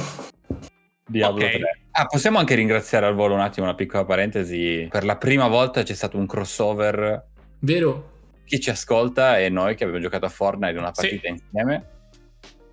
Diablo 1.08 1.44
Ok. 1.46 1.52
3. 1.52 1.80
Ah, 1.92 2.06
possiamo 2.08 2.40
anche 2.40 2.56
ringraziare 2.56 3.06
al 3.06 3.14
volo 3.16 3.36
un 3.36 3.40
attimo 3.42 3.66
una 3.66 3.76
piccola 3.76 4.06
parentesi. 4.06 4.88
Per 4.90 5.06
la 5.06 5.18
prima 5.18 5.48
volta 5.48 5.84
c'è 5.84 5.94
stato 5.94 6.18
un 6.18 6.26
crossover. 6.26 7.24
Vero? 7.60 8.12
Chi 8.46 8.60
ci 8.60 8.70
ascolta 8.70 9.40
e 9.40 9.50
noi 9.50 9.76
che 9.76 9.84
abbiamo 9.84 10.02
giocato 10.02 10.26
a 10.26 10.30
Fortnite 10.30 10.78
una 10.78 10.92
Sì. 10.94 11.02
partita 11.02 11.28
insieme. 11.30 11.90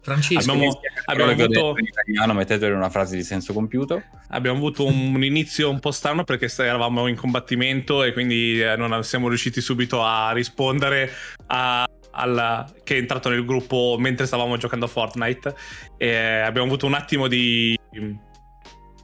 Francesco, 0.03 0.51
Abbiamo, 0.51 0.81
abbiamo 1.05 1.31
avuto, 1.31 1.75
in 1.79 1.87
italiano, 1.87 2.35
mettetelo 2.35 2.73
in 2.73 2.79
una 2.79 2.91
frase 2.91 3.15
di 3.17 3.23
senso 3.23 3.53
compiuto. 3.53 4.03
abbiamo 4.31 4.57
avuto 4.57 4.85
un, 4.85 5.15
un 5.15 5.23
inizio 5.23 5.71
un 5.71 5.79
po' 5.79 5.93
strano 5.93 6.25
perché 6.25 6.51
eravamo 6.59 7.07
in 7.07 7.15
combattimento 7.17 8.03
e 8.03 8.13
quindi 8.13 8.61
eh, 8.61 8.75
non 8.77 9.05
siamo 9.05 9.29
riusciti 9.29 9.61
subito 9.61 10.03
a 10.03 10.33
rispondere 10.33 11.09
a, 11.47 11.87
alla, 12.11 12.69
che 12.83 12.97
è 12.97 12.99
entrato 12.99 13.29
nel 13.29 13.45
gruppo 13.45 13.95
mentre 13.99 14.27
stavamo 14.27 14.57
giocando 14.57 14.87
a 14.87 14.89
Fortnite. 14.89 15.55
E 15.97 16.13
abbiamo 16.17 16.67
avuto 16.67 16.87
un 16.87 16.95
attimo 16.95 17.29
di, 17.29 17.79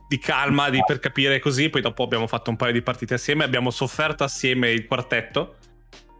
di 0.09 0.19
calma 0.19 0.69
di- 0.69 0.83
per 0.85 0.99
capire 0.99 1.38
così, 1.38 1.69
poi 1.69 1.81
dopo 1.81 2.02
abbiamo 2.02 2.26
fatto 2.26 2.50
un 2.50 2.57
paio 2.57 2.73
di 2.73 2.83
partite 2.83 3.14
assieme, 3.14 3.45
abbiamo 3.45 3.71
sofferto 3.71 4.25
assieme 4.25 4.71
il 4.73 4.85
quartetto. 4.87 5.55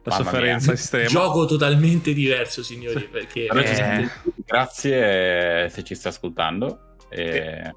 La 0.05 0.17
Mamma 0.17 0.31
sofferenza 0.31 0.67
mia. 0.71 0.81
estrema. 0.81 1.09
gioco 1.09 1.45
totalmente 1.45 2.15
diverso, 2.15 2.63
signori, 2.63 3.09
perché 3.11 3.47
Eh. 3.47 4.09
Grazie 4.49 5.65
eh, 5.65 5.69
se 5.69 5.85
ci 5.85 5.95
sta 5.95 6.09
ascoltando. 6.09 6.97
E... 7.11 7.75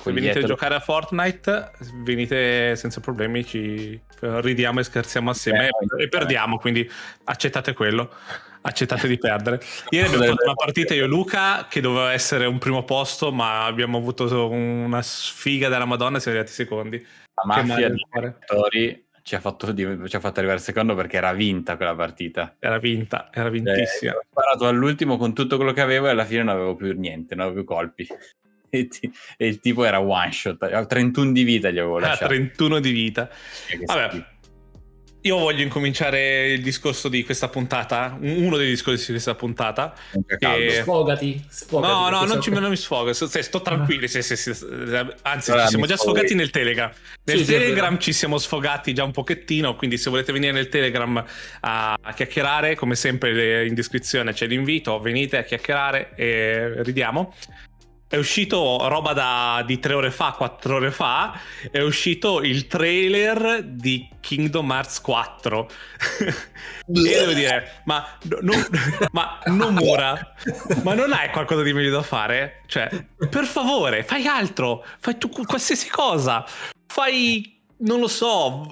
Se 0.00 0.12
venite 0.12 0.38
a 0.38 0.42
giocare 0.44 0.76
a 0.76 0.80
Fortnite, 0.80 1.72
venite 2.04 2.74
senza 2.74 3.00
problemi, 3.00 3.44
ci 3.44 4.00
ridiamo 4.20 4.80
e 4.80 4.84
scherziamo 4.84 5.28
assieme 5.28 5.66
Eh, 5.66 6.04
e 6.04 6.08
perdiamo, 6.08 6.58
quindi 6.58 6.88
accettate 7.24 7.74
quello. 7.74 8.10
Accettate 8.62 9.08
di 9.08 9.18
perdere. 9.18 9.60
Ieri 9.90 10.06
abbiamo 10.06 10.24
fatto 10.24 10.44
una 10.44 10.54
partita 10.54 10.94
io 10.94 11.04
e 11.04 11.06
Luca 11.06 11.66
che 11.68 11.80
doveva 11.80 12.12
essere 12.12 12.46
un 12.46 12.58
primo 12.58 12.84
posto, 12.84 13.30
ma 13.30 13.64
abbiamo 13.66 13.98
avuto 13.98 14.48
una 14.50 15.02
sfiga 15.02 15.68
della 15.68 15.84
Madonna 15.84 16.16
e 16.16 16.20
siamo 16.20 16.38
arrivati 16.38 16.56
secondi. 16.56 17.06
La 17.34 17.64
mafia 17.64 17.90
di 17.90 17.96
giocatori 17.96 19.08
ci 19.30 19.36
ha, 19.36 19.40
fatto, 19.40 19.72
ci 19.72 20.16
ha 20.16 20.18
fatto 20.18 20.40
arrivare 20.40 20.58
secondo 20.58 20.96
perché 20.96 21.16
era 21.18 21.32
vinta 21.32 21.76
quella 21.76 21.94
partita. 21.94 22.56
Era 22.58 22.78
vinta, 22.80 23.30
era 23.32 23.46
Eh, 23.46 23.52
vintissima. 23.52 24.14
ho 24.16 24.22
sparato 24.28 24.66
all'ultimo 24.66 25.16
con 25.18 25.32
tutto 25.32 25.54
quello 25.54 25.70
che 25.72 25.80
avevo 25.82 26.08
e 26.08 26.10
alla 26.10 26.24
fine 26.24 26.42
non 26.42 26.52
avevo 26.56 26.74
più 26.74 26.92
niente, 26.98 27.36
non 27.36 27.46
avevo 27.46 27.62
più 27.64 27.74
colpi. 27.74 28.06
E, 28.72 28.86
ti- 28.86 29.10
e 29.36 29.48
il 29.48 29.58
tipo 29.58 29.84
era 29.84 30.00
one 30.00 30.30
shot, 30.30 30.62
a 30.62 30.86
31 30.86 31.32
di 31.32 31.42
vita 31.42 31.70
gli 31.70 31.78
avevo 31.80 31.96
Ah, 31.96 32.00
lasciato. 32.02 32.26
31 32.26 32.78
di 32.78 32.90
vita. 32.92 33.28
Che 33.66 33.80
Vabbè, 33.84 34.08
schifo. 34.10 34.26
Io 35.22 35.36
voglio 35.36 35.62
incominciare 35.62 36.52
il 36.52 36.62
discorso 36.62 37.08
di 37.08 37.24
questa 37.24 37.48
puntata, 37.48 38.16
uno 38.20 38.56
dei 38.56 38.68
discorsi 38.68 39.06
di 39.06 39.12
questa 39.12 39.34
puntata. 39.34 39.94
Che- 40.38 40.80
sfogati, 40.80 41.44
sfogati. 41.48 41.92
No, 41.92 42.08
no, 42.08 42.24
non, 42.24 42.40
ci, 42.40 42.50
non 42.50 42.68
mi 42.70 42.76
sfogo. 42.76 43.12
Sto, 43.12 43.26
sto- 43.26 43.42
sto 43.42 43.60
tranquilli. 43.60 44.08
sì, 44.08 44.22
sì, 44.22 44.36
sì. 44.36 44.50
Anzi, 45.22 45.50
Allora, 45.50 45.64
ci 45.64 45.70
siamo 45.70 45.86
già 45.86 45.96
sfogati 45.96 46.34
nel 46.34 46.50
Telegram. 46.50 46.90
Nel 47.24 47.38
Sì, 47.38 47.44
sì, 47.44 47.50
Telegram 47.52 47.90
vero. 47.90 48.00
ci 48.02 48.12
siamo 48.12 48.38
sfogati 48.38 48.94
già 48.94 49.04
un 49.04 49.12
pochettino. 49.12 49.76
Quindi, 49.76 49.98
se 49.98 50.08
volete 50.10 50.32
venire 50.32 50.52
nel 50.52 50.68
Telegram 50.68 51.24
a, 51.60 51.96
a 52.00 52.12
chiacchierare, 52.14 52.74
come 52.74 52.94
sempre 52.94 53.66
in 53.66 53.74
descrizione 53.74 54.32
c'è 54.32 54.46
l'invito. 54.46 54.98
Venite 55.00 55.36
a 55.36 55.42
chiacchierare 55.42 56.12
e 56.16 56.82
ridiamo. 56.82 57.34
È 58.10 58.16
uscito 58.16 58.88
roba 58.88 59.12
da, 59.12 59.62
di 59.64 59.78
tre 59.78 59.94
ore 59.94 60.10
fa, 60.10 60.32
quattro 60.32 60.74
ore 60.74 60.90
fa. 60.90 61.38
È 61.70 61.78
uscito 61.80 62.42
il 62.42 62.66
trailer 62.66 63.62
di 63.62 64.08
Kingdom 64.18 64.68
Hearts 64.68 65.00
4. 65.00 65.70
e 66.18 66.32
io 66.92 67.20
devo 67.20 67.32
dire, 67.32 67.82
ma, 67.84 68.04
no- 68.22 68.38
no- 68.40 68.66
ma 69.12 69.38
Nomura, 69.44 70.34
ma 70.82 70.94
non 70.94 71.12
hai 71.12 71.30
qualcosa 71.30 71.62
di 71.62 71.72
meglio 71.72 71.92
da 71.92 72.02
fare? 72.02 72.62
Cioè, 72.66 72.88
per 73.30 73.44
favore, 73.44 74.02
fai 74.02 74.26
altro, 74.26 74.84
fai 74.98 75.16
tu 75.16 75.28
qualsiasi 75.28 75.88
cosa, 75.88 76.44
fai, 76.88 77.62
non 77.76 78.00
lo 78.00 78.08
so, 78.08 78.66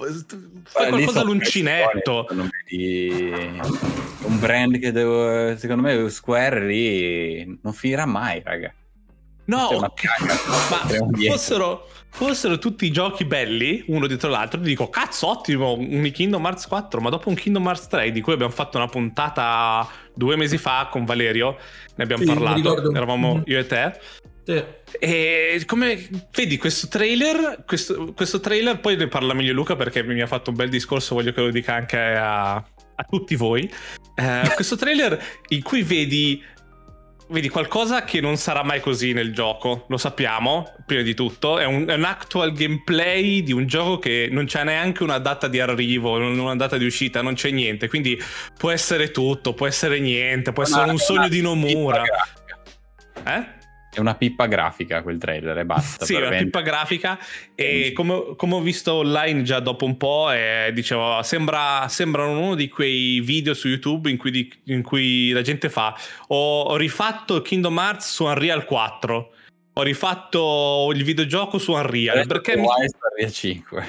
fai 0.63 0.87
Eh, 0.87 0.89
qualcosa 0.89 1.21
all'uncinetto. 1.21 2.27
non 2.31 2.49
un 4.21 4.37
brand 4.37 4.77
che 4.79 4.91
devo, 4.91 5.55
secondo 5.55 5.83
me 5.83 6.09
Square 6.09 6.65
lì 6.65 7.57
non 7.61 7.71
finirà 7.71 8.05
mai, 8.05 8.41
raga. 8.43 8.73
No, 9.49 9.79
ma 9.79 9.91
fossero, 11.27 11.87
fossero 12.09 12.59
tutti 12.59 12.85
i 12.85 12.91
giochi 12.91 13.25
belli, 13.25 13.83
uno 13.87 14.05
dietro 14.07 14.29
l'altro, 14.29 14.59
ti 14.59 14.67
dico, 14.67 14.89
cazzo, 14.89 15.27
ottimo, 15.27 15.73
un 15.73 16.09
Kingdom 16.13 16.45
Hearts 16.45 16.67
4, 16.67 17.01
ma 17.01 17.09
dopo 17.09 17.29
un 17.29 17.35
Kingdom 17.35 17.65
Hearts 17.65 17.87
3, 17.87 18.11
di 18.11 18.21
cui 18.21 18.33
abbiamo 18.33 18.51
fatto 18.51 18.77
una 18.77 18.87
puntata 18.87 19.87
due 20.13 20.35
mesi 20.35 20.57
fa 20.57 20.87
con 20.91 21.05
Valerio, 21.05 21.57
ne 21.95 22.03
abbiamo 22.03 22.23
Sì, 22.23 22.29
parlato, 22.29 22.91
eravamo 22.93 23.35
Mhm. 23.35 23.43
io 23.45 23.59
e 23.59 23.65
te, 23.65 23.99
Sì. 24.45 24.63
E 24.99 25.63
come 25.67 26.07
vedi 26.35 26.57
questo 26.57 26.87
trailer, 26.87 27.63
questo, 27.67 28.13
questo 28.15 28.39
trailer, 28.39 28.79
poi 28.79 28.95
ne 28.95 29.07
parla 29.07 29.33
meglio 29.33 29.53
Luca 29.53 29.75
perché 29.75 30.01
mi 30.03 30.21
ha 30.21 30.27
fatto 30.27 30.49
un 30.49 30.55
bel 30.55 30.69
discorso, 30.69 31.13
voglio 31.15 31.31
che 31.31 31.41
lo 31.41 31.51
dica 31.51 31.75
anche 31.75 31.97
a, 31.97 32.53
a 32.55 33.03
tutti 33.07 33.35
voi. 33.35 33.71
Eh, 34.15 34.51
questo 34.55 34.75
trailer 34.75 35.21
in 35.49 35.61
cui 35.61 35.83
vedi, 35.83 36.43
vedi 37.29 37.49
qualcosa 37.49 38.03
che 38.03 38.21
non 38.21 38.37
sarà 38.37 38.63
mai 38.63 38.79
così 38.79 39.13
nel 39.13 39.33
gioco, 39.33 39.85
lo 39.87 39.97
sappiamo, 39.97 40.73
prima 40.85 41.01
di 41.01 41.13
tutto, 41.13 41.59
è 41.59 41.65
un, 41.65 41.87
è 41.87 41.93
un 41.93 42.03
actual 42.03 42.53
gameplay 42.53 43.43
di 43.43 43.51
un 43.51 43.65
gioco 43.67 43.99
che 43.99 44.27
non 44.31 44.45
c'è 44.45 44.63
neanche 44.63 45.03
una 45.03 45.19
data 45.19 45.47
di 45.47 45.59
arrivo, 45.59 46.17
non- 46.17 46.37
una 46.37 46.55
data 46.55 46.77
di 46.77 46.85
uscita, 46.85 47.21
non 47.21 47.35
c'è 47.35 47.51
niente, 47.51 47.87
quindi 47.87 48.19
può 48.57 48.71
essere 48.71 49.11
tutto, 49.11 49.53
può 49.53 49.67
essere 49.67 49.99
niente, 49.99 50.51
può 50.51 50.63
essere 50.63 50.89
un 50.89 50.97
sogno 50.97 51.27
di 51.27 51.41
Nomura. 51.41 52.03
Eh? 53.25 53.57
È 53.91 53.99
una 53.99 54.13
pippa 54.15 54.45
grafica 54.45 55.01
quel 55.01 55.17
trailer 55.17 55.57
e 55.57 55.65
basta. 55.65 56.05
Sì, 56.05 56.13
per 56.13 56.21
una 56.21 56.29
vendere. 56.31 56.51
pippa 56.51 56.61
grafica 56.63 57.19
e 57.55 57.91
come, 57.95 58.35
come 58.37 58.55
ho 58.55 58.61
visto 58.61 58.93
online 58.93 59.41
già 59.41 59.59
dopo 59.59 59.85
un 59.85 59.97
po', 59.97 60.29
eh, 60.31 60.69
dicevo, 60.73 61.21
sembra, 61.23 61.87
sembra 61.89 62.25
uno 62.25 62.53
di 62.55 62.67
quei 62.69 63.19
video 63.19 63.53
su 63.55 63.67
YouTube 63.67 64.09
in 64.09 64.17
cui, 64.17 64.29
di- 64.31 64.53
in 64.65 64.83
cui 64.83 65.31
la 65.31 65.41
gente 65.41 65.69
fa 65.69 65.97
ho, 66.27 66.61
ho 66.61 66.75
rifatto 66.75 67.41
Kingdom 67.41 67.77
Hearts 67.77 68.11
su 68.13 68.25
Unreal 68.25 68.63
4, 68.65 69.31
ho 69.73 69.81
rifatto 69.81 70.91
il 70.93 71.03
videogioco 71.03 71.57
su 71.57 71.71
Unreal, 71.71 72.13
Adesso 72.17 72.27
perché 72.27 72.57
mi- 72.57 72.67
Unreal 72.67 73.31
5. 73.33 73.87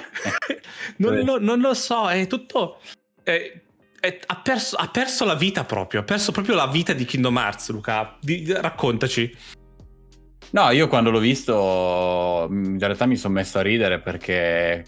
non, 0.96 1.18
lo, 1.20 1.38
non 1.38 1.60
lo 1.60 1.74
so, 1.74 2.08
è 2.08 2.26
tutto... 2.26 2.80
è- 3.22 3.60
è- 4.00 4.18
ha, 4.26 4.36
perso, 4.36 4.76
ha 4.76 4.88
perso 4.88 5.26
la 5.26 5.34
vita 5.34 5.64
proprio, 5.64 6.00
ha 6.00 6.04
perso 6.04 6.32
proprio 6.32 6.54
la 6.54 6.66
vita 6.66 6.94
di 6.94 7.04
Kingdom 7.04 7.36
Hearts, 7.36 7.68
Luca. 7.70 8.16
Di- 8.18 8.50
raccontaci. 8.50 9.36
No, 10.52 10.70
io 10.70 10.88
quando 10.88 11.10
l'ho 11.10 11.20
visto 11.20 12.46
mh, 12.48 12.64
in 12.64 12.78
realtà 12.78 13.06
mi 13.06 13.16
sono 13.16 13.34
messo 13.34 13.58
a 13.58 13.62
ridere 13.62 14.00
perché 14.00 14.84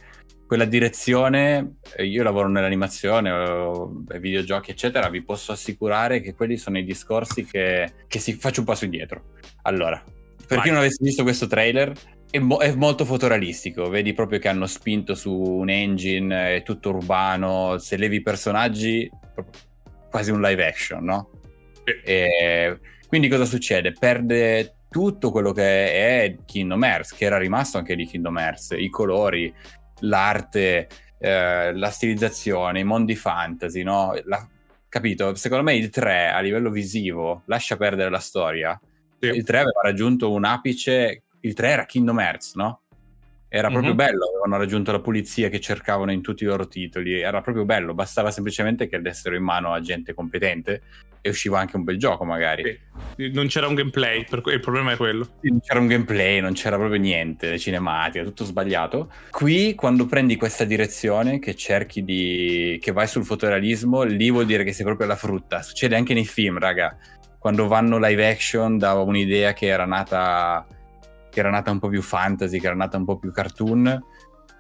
quella 0.47 0.65
direzione, 0.65 1.77
eh, 1.97 2.05
io 2.05 2.23
lavoro 2.23 2.49
nell'animazione, 2.49 3.31
ai 3.31 4.21
videogiochi 4.21 4.73
eccetera, 4.73 5.09
vi 5.09 5.23
posso 5.23 5.53
assicurare 5.53 6.21
che 6.21 6.35
quelli 6.35 6.57
sono 6.57 6.79
i 6.79 6.85
discorsi 6.85 7.45
che, 7.45 7.91
che 8.07 8.19
si 8.19 8.35
faccio 8.35 8.61
un 8.61 8.67
passo 8.67 8.85
indietro. 8.85 9.31
Allora, 9.63 10.03
per 10.47 10.61
chi 10.61 10.69
non 10.69 10.79
avesse 10.79 10.99
visto 11.01 11.23
questo 11.23 11.47
trailer, 11.47 11.93
è, 12.31 12.39
mo- 12.39 12.59
è 12.59 12.75
molto 12.75 13.05
fotorealistico, 13.05 13.89
vedi 13.89 14.13
proprio 14.13 14.39
che 14.39 14.49
hanno 14.49 14.67
spinto 14.67 15.15
su 15.15 15.33
un 15.33 15.71
engine, 15.71 16.57
è 16.57 16.63
tutto 16.63 16.91
urbano, 16.91 17.79
se 17.79 17.97
levi 17.97 18.17
i 18.17 18.23
personaggi, 18.23 19.09
quasi 20.11 20.31
un 20.33 20.43
live 20.43 20.67
action, 20.67 21.05
no? 21.05 21.31
E 22.05 22.79
quindi 23.09 23.29
cosa 23.29 23.45
succede? 23.45 23.93
Perde 23.99 24.75
tutto 24.93 25.31
quello 25.31 25.53
che 25.53 25.93
è 25.93 26.37
Kingdom 26.45 26.85
Hearts, 26.85 27.15
che 27.15 27.25
era 27.25 27.39
rimasto 27.39 27.79
anche 27.79 27.97
di 27.97 28.07
Kingdom 28.07 28.39
Hearts, 28.39 28.75
i 28.79 28.91
colori, 28.91 29.53
l'arte, 30.01 30.89
eh, 31.19 31.73
la 31.75 31.91
stilizzazione, 31.91 32.81
i 32.81 32.85
mondi 32.85 33.17
fantasy, 33.17 33.83
no? 33.83 34.15
La- 34.25 34.47
capito? 34.89 35.35
Secondo 35.35 35.65
me 35.65 35.75
il 35.75 35.89
3 35.89 36.29
a 36.29 36.41
livello 36.41 36.71
visivo 36.71 37.43
lascia 37.47 37.77
perdere 37.77 38.11
la 38.11 38.19
storia. 38.19 38.79
Sì. 39.19 39.29
Il 39.29 39.43
3 39.43 39.59
aveva 39.59 39.81
raggiunto 39.83 40.31
un 40.31 40.45
apice, 40.45 41.23
il 41.41 41.55
3 41.55 41.69
era 41.69 41.87
Kingdom 41.87 42.21
Hearts, 42.21 42.55
no? 42.55 42.82
Era 43.55 43.69
proprio 43.69 43.91
Mhm. 43.91 43.97
bello, 43.97 44.29
avevano 44.31 44.57
raggiunto 44.57 44.93
la 44.93 45.01
pulizia 45.01 45.51
che 45.51 45.61
cercavano 45.61 46.11
in 46.11 46.23
tutti 46.23 46.43
i 46.43 46.47
loro 46.47 46.67
titoli, 46.67 47.21
era 47.21 47.43
proprio 47.43 47.67
bello, 47.67 47.93
bastava 47.93 48.31
semplicemente 48.31 48.89
che 48.89 48.99
dessero 49.03 49.37
in 49.37 49.43
mano 49.43 49.75
a 49.75 49.81
gente 49.81 50.15
competente 50.15 50.81
e 51.21 51.29
usciva 51.29 51.61
anche 51.61 51.77
un 51.77 51.85
bel 51.85 51.99
gioco 51.99 52.25
magari. 52.25 52.81
Sì. 53.15 53.31
Non 53.31 53.49
c'era 53.49 53.67
un 53.69 53.75
gameplay, 53.75 54.25
il 54.27 54.61
problema 54.61 54.93
è 54.93 54.97
quello. 54.97 55.29
Non 55.43 55.61
c'era 55.61 55.81
un 55.81 55.87
gameplay, 55.87 56.41
non 56.41 56.55
c'era 56.55 56.79
proprio 56.79 56.99
niente, 56.99 57.51
le 57.51 57.59
cinematiche, 57.59 58.25
tutto 58.25 58.45
sbagliato. 58.45 59.13
Qui 59.29 59.75
quando 59.75 60.07
prendi 60.07 60.37
questa 60.37 60.65
direzione 60.65 61.39
che 61.39 61.55
cerchi 61.55 62.03
di... 62.05 62.79
che 62.81 62.91
vai 62.91 63.07
sul 63.07 63.27
fotorealismo, 63.27 64.03
lì 64.05 64.31
vuol 64.31 64.47
dire 64.47 64.65
che 64.65 64.73
sei 64.73 64.87
proprio 64.87 65.05
alla 65.07 65.17
frutta. 65.17 65.61
Succede 65.61 65.95
anche 65.95 66.15
nei 66.15 66.25
film, 66.25 66.57
raga. 66.59 66.97
Quando 67.39 67.67
vanno 67.67 67.99
live 67.99 68.31
action 68.31 68.79
da 68.79 68.95
un'idea 68.95 69.53
che 69.53 69.67
era 69.67 69.85
nata 69.85 70.67
che 71.33 71.41
era 71.41 71.51
nata 71.51 71.71
un 71.71 71.79
po' 71.79 71.89
più 71.89 72.03
fantasy, 72.03 72.61
che 72.61 72.67
era 72.67 72.77
nata 72.77 72.99
un 72.99 73.07
po' 73.07 73.19
più 73.19 73.33
cartoon, 73.33 74.01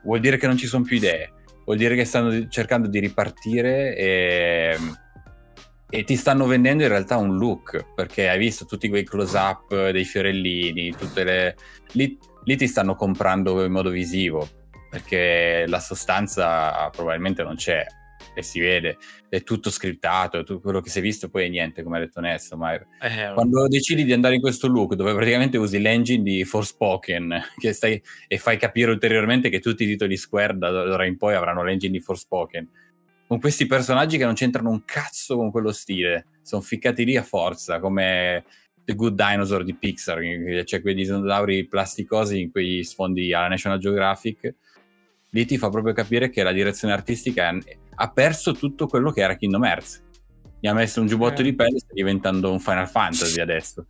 vuol 0.05 0.21
dire 0.21 0.39
che 0.39 0.47
non 0.47 0.57
ci 0.57 0.67
sono 0.67 0.83
più 0.83 0.97
idee. 0.97 1.35
Vuol 1.65 1.77
dire 1.77 1.95
che 1.95 2.07
stanno 2.07 2.49
cercando 2.49 2.89
di 2.89 2.99
ripartire 2.99 3.95
e 3.95 4.79
e 5.95 6.05
ti 6.05 6.17
stanno 6.17 6.47
vendendo 6.47 6.85
in 6.85 6.89
realtà 6.89 7.19
un 7.19 7.37
look 7.37 7.93
perché 7.95 8.27
hai 8.27 8.39
visto 8.39 8.65
tutti 8.65 8.89
quei 8.89 9.05
close 9.05 9.37
up 9.37 9.91
dei 9.91 10.05
fiorellini 10.05 10.97
tutte 10.97 11.23
le 11.23 11.57
lì, 11.93 12.19
lì 12.45 12.57
ti 12.57 12.67
stanno 12.67 12.95
comprando 12.95 13.63
in 13.63 13.71
modo 13.71 13.91
visivo 13.91 14.49
perché 14.89 15.67
la 15.67 15.81
sostanza 15.81 16.89
probabilmente 16.89 17.43
non 17.43 17.57
c'è 17.57 17.85
e 18.35 18.43
si 18.43 18.61
vede, 18.61 18.99
è 19.29 19.43
tutto 19.43 19.71
scriptato, 19.71 20.43
tutto 20.43 20.61
quello 20.61 20.81
che 20.81 20.91
si 20.91 20.99
è 20.99 21.03
visto 21.03 21.29
poi 21.29 21.47
è 21.47 21.49
niente, 21.49 21.83
come 21.83 21.99
ha 21.99 22.01
detto 22.01 22.21
Nesto, 22.21 22.57
ma 22.57 22.75
Eh, 22.75 23.33
quando 23.35 23.69
decidi 23.69 24.05
di 24.05 24.13
andare 24.13 24.37
in 24.37 24.41
questo 24.41 24.69
look 24.69 24.95
dove 24.95 25.15
praticamente 25.15 25.59
usi 25.59 25.81
l'engine 25.81 26.23
di 26.23 26.45
Forspoken 26.45 27.41
che 27.59 27.73
stai, 27.73 28.01
e 28.29 28.39
fai 28.39 28.57
capire 28.57 28.91
ulteriormente 28.91 29.49
che 29.49 29.61
tutti 29.61 29.85
i 29.85 29.87
titoli 29.87 30.17
Square 30.17 30.57
da 30.57 30.71
ora 30.71 31.05
in 31.05 31.17
poi 31.17 31.35
avranno 31.35 31.63
l'engine 31.63 31.93
di 31.93 32.01
Forspoken. 32.01 32.69
Con 33.27 33.41
questi 33.41 33.67
personaggi 33.67 34.19
che 34.19 34.25
non 34.25 34.35
c'entrano 34.35 34.71
un 34.71 34.85
cazzo 34.85 35.37
con 35.37 35.51
quello 35.51 35.73
stile 35.73 36.27
sono 36.43 36.61
ficcati 36.61 37.05
lì 37.05 37.17
a 37.17 37.23
forza 37.23 37.81
come 37.81 38.45
The 38.85 38.95
Good 38.95 39.15
Dinosaur 39.15 39.65
di 39.65 39.75
Pixar 39.75 40.19
che 40.21 40.63
c'è 40.65 40.83
quei 40.83 40.95
dinosauri 40.95 41.67
plasticosi 41.67 42.41
in 42.41 42.51
quei 42.51 42.85
sfondi 42.85 43.33
alla 43.33 43.49
National 43.49 43.79
Geographic 43.79 44.55
lì 45.35 45.45
ti 45.47 45.57
fa 45.59 45.69
proprio 45.71 45.93
capire 45.95 46.29
che 46.31 46.43
la 46.43 46.53
direzione 46.53 46.93
artistica 46.95 47.49
è- 47.51 47.77
ha 47.95 48.11
perso 48.11 48.53
tutto 48.55 48.87
quello 48.87 49.11
che 49.13 49.23
era 49.23 49.35
Kingdom 49.37 49.65
Hearts 49.65 50.03
gli 50.61 50.67
ha 50.69 50.75
messo 50.75 51.01
un 51.01 51.07
giubbotto 51.07 51.41
Eh. 51.41 51.45
di 51.45 51.55
pelle 51.55 51.79
sta 51.79 51.93
diventando 51.93 52.53
un 52.53 52.61
Final 52.61 52.89
Fantasy 52.89 53.41
adesso 53.41 53.87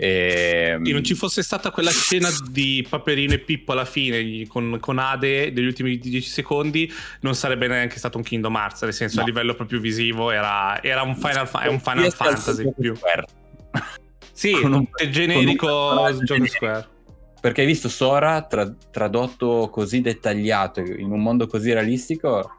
e, 0.00 0.78
Se 0.80 0.92
non 0.92 1.02
ci 1.02 1.14
fosse 1.16 1.42
stata 1.42 1.72
quella 1.72 1.90
scena 1.90 2.28
di 2.52 2.86
Paperino 2.88 3.32
e 3.32 3.40
Pippo 3.40 3.72
alla 3.72 3.84
fine 3.84 4.46
con, 4.46 4.76
con 4.78 4.98
Ade 5.00 5.52
degli 5.52 5.66
ultimi 5.66 5.98
10 5.98 6.28
secondi, 6.28 6.88
non 7.22 7.34
sarebbe 7.34 7.66
neanche 7.66 7.98
stato 7.98 8.16
un 8.16 8.22
Kingdom 8.22 8.54
Hearts. 8.54 8.82
Nel 8.82 8.92
senso, 8.94 9.16
No. 9.16 9.22
a 9.22 9.26
livello 9.26 9.54
proprio 9.56 9.80
visivo, 9.80 10.30
era, 10.30 10.80
era 10.84 11.02
un 11.02 11.16
Final, 11.16 11.48
fa- 11.48 11.62
è 11.62 11.66
un 11.66 11.80
Final 11.80 12.12
Fantasy 12.12 12.72
più. 12.78 12.94
Square. 12.94 13.24
Sì, 14.30 14.52
un- 14.52 14.86
è 14.94 15.08
generico 15.08 15.66
un 16.12 16.24
gioco. 16.24 16.46
Square. 16.46 16.88
Perché 17.40 17.60
hai 17.62 17.66
visto 17.66 17.88
Sora 17.88 18.42
tra- 18.42 18.72
tradotto 18.90 19.68
così 19.70 20.00
dettagliato 20.00 20.80
in 20.80 21.10
un 21.10 21.22
mondo 21.22 21.46
così 21.46 21.72
realistico 21.72 22.50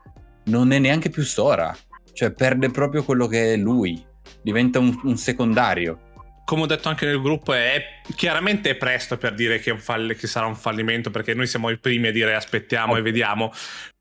non 0.46 0.72
è 0.72 0.80
neanche 0.80 1.10
più 1.10 1.24
Sora 1.24 1.76
cioè 2.14 2.32
perde 2.32 2.70
proprio 2.70 3.04
quello 3.04 3.28
che 3.28 3.54
è 3.54 3.58
lui 3.58 4.02
diventa 4.42 4.80
un, 4.80 4.98
un 5.04 5.18
secondario 5.18 6.00
Come 6.46 6.64
ho 6.64 6.66
detto 6.66 6.90
anche 6.90 7.06
nel 7.06 7.22
gruppo, 7.22 7.54
è 7.54 7.80
chiaramente 8.16 8.72
è 8.72 8.76
presto 8.76 9.18
per 9.18 9.36
dire 9.36 9.60
che, 9.60 9.78
fall- 9.78 10.16
che 10.16 10.26
sarà 10.26 10.48
un 10.48 10.56
fallimento, 10.56 11.12
perché 11.12 11.36
noi 11.36 11.46
siamo 11.46 11.70
i 11.70 11.78
primi 11.78 12.08
a 12.08 12.12
dire 12.12 12.34
aspettiamo 12.34 12.96
e 12.96 13.00
Ok. 13.00 13.04
vediamo. 13.04 13.52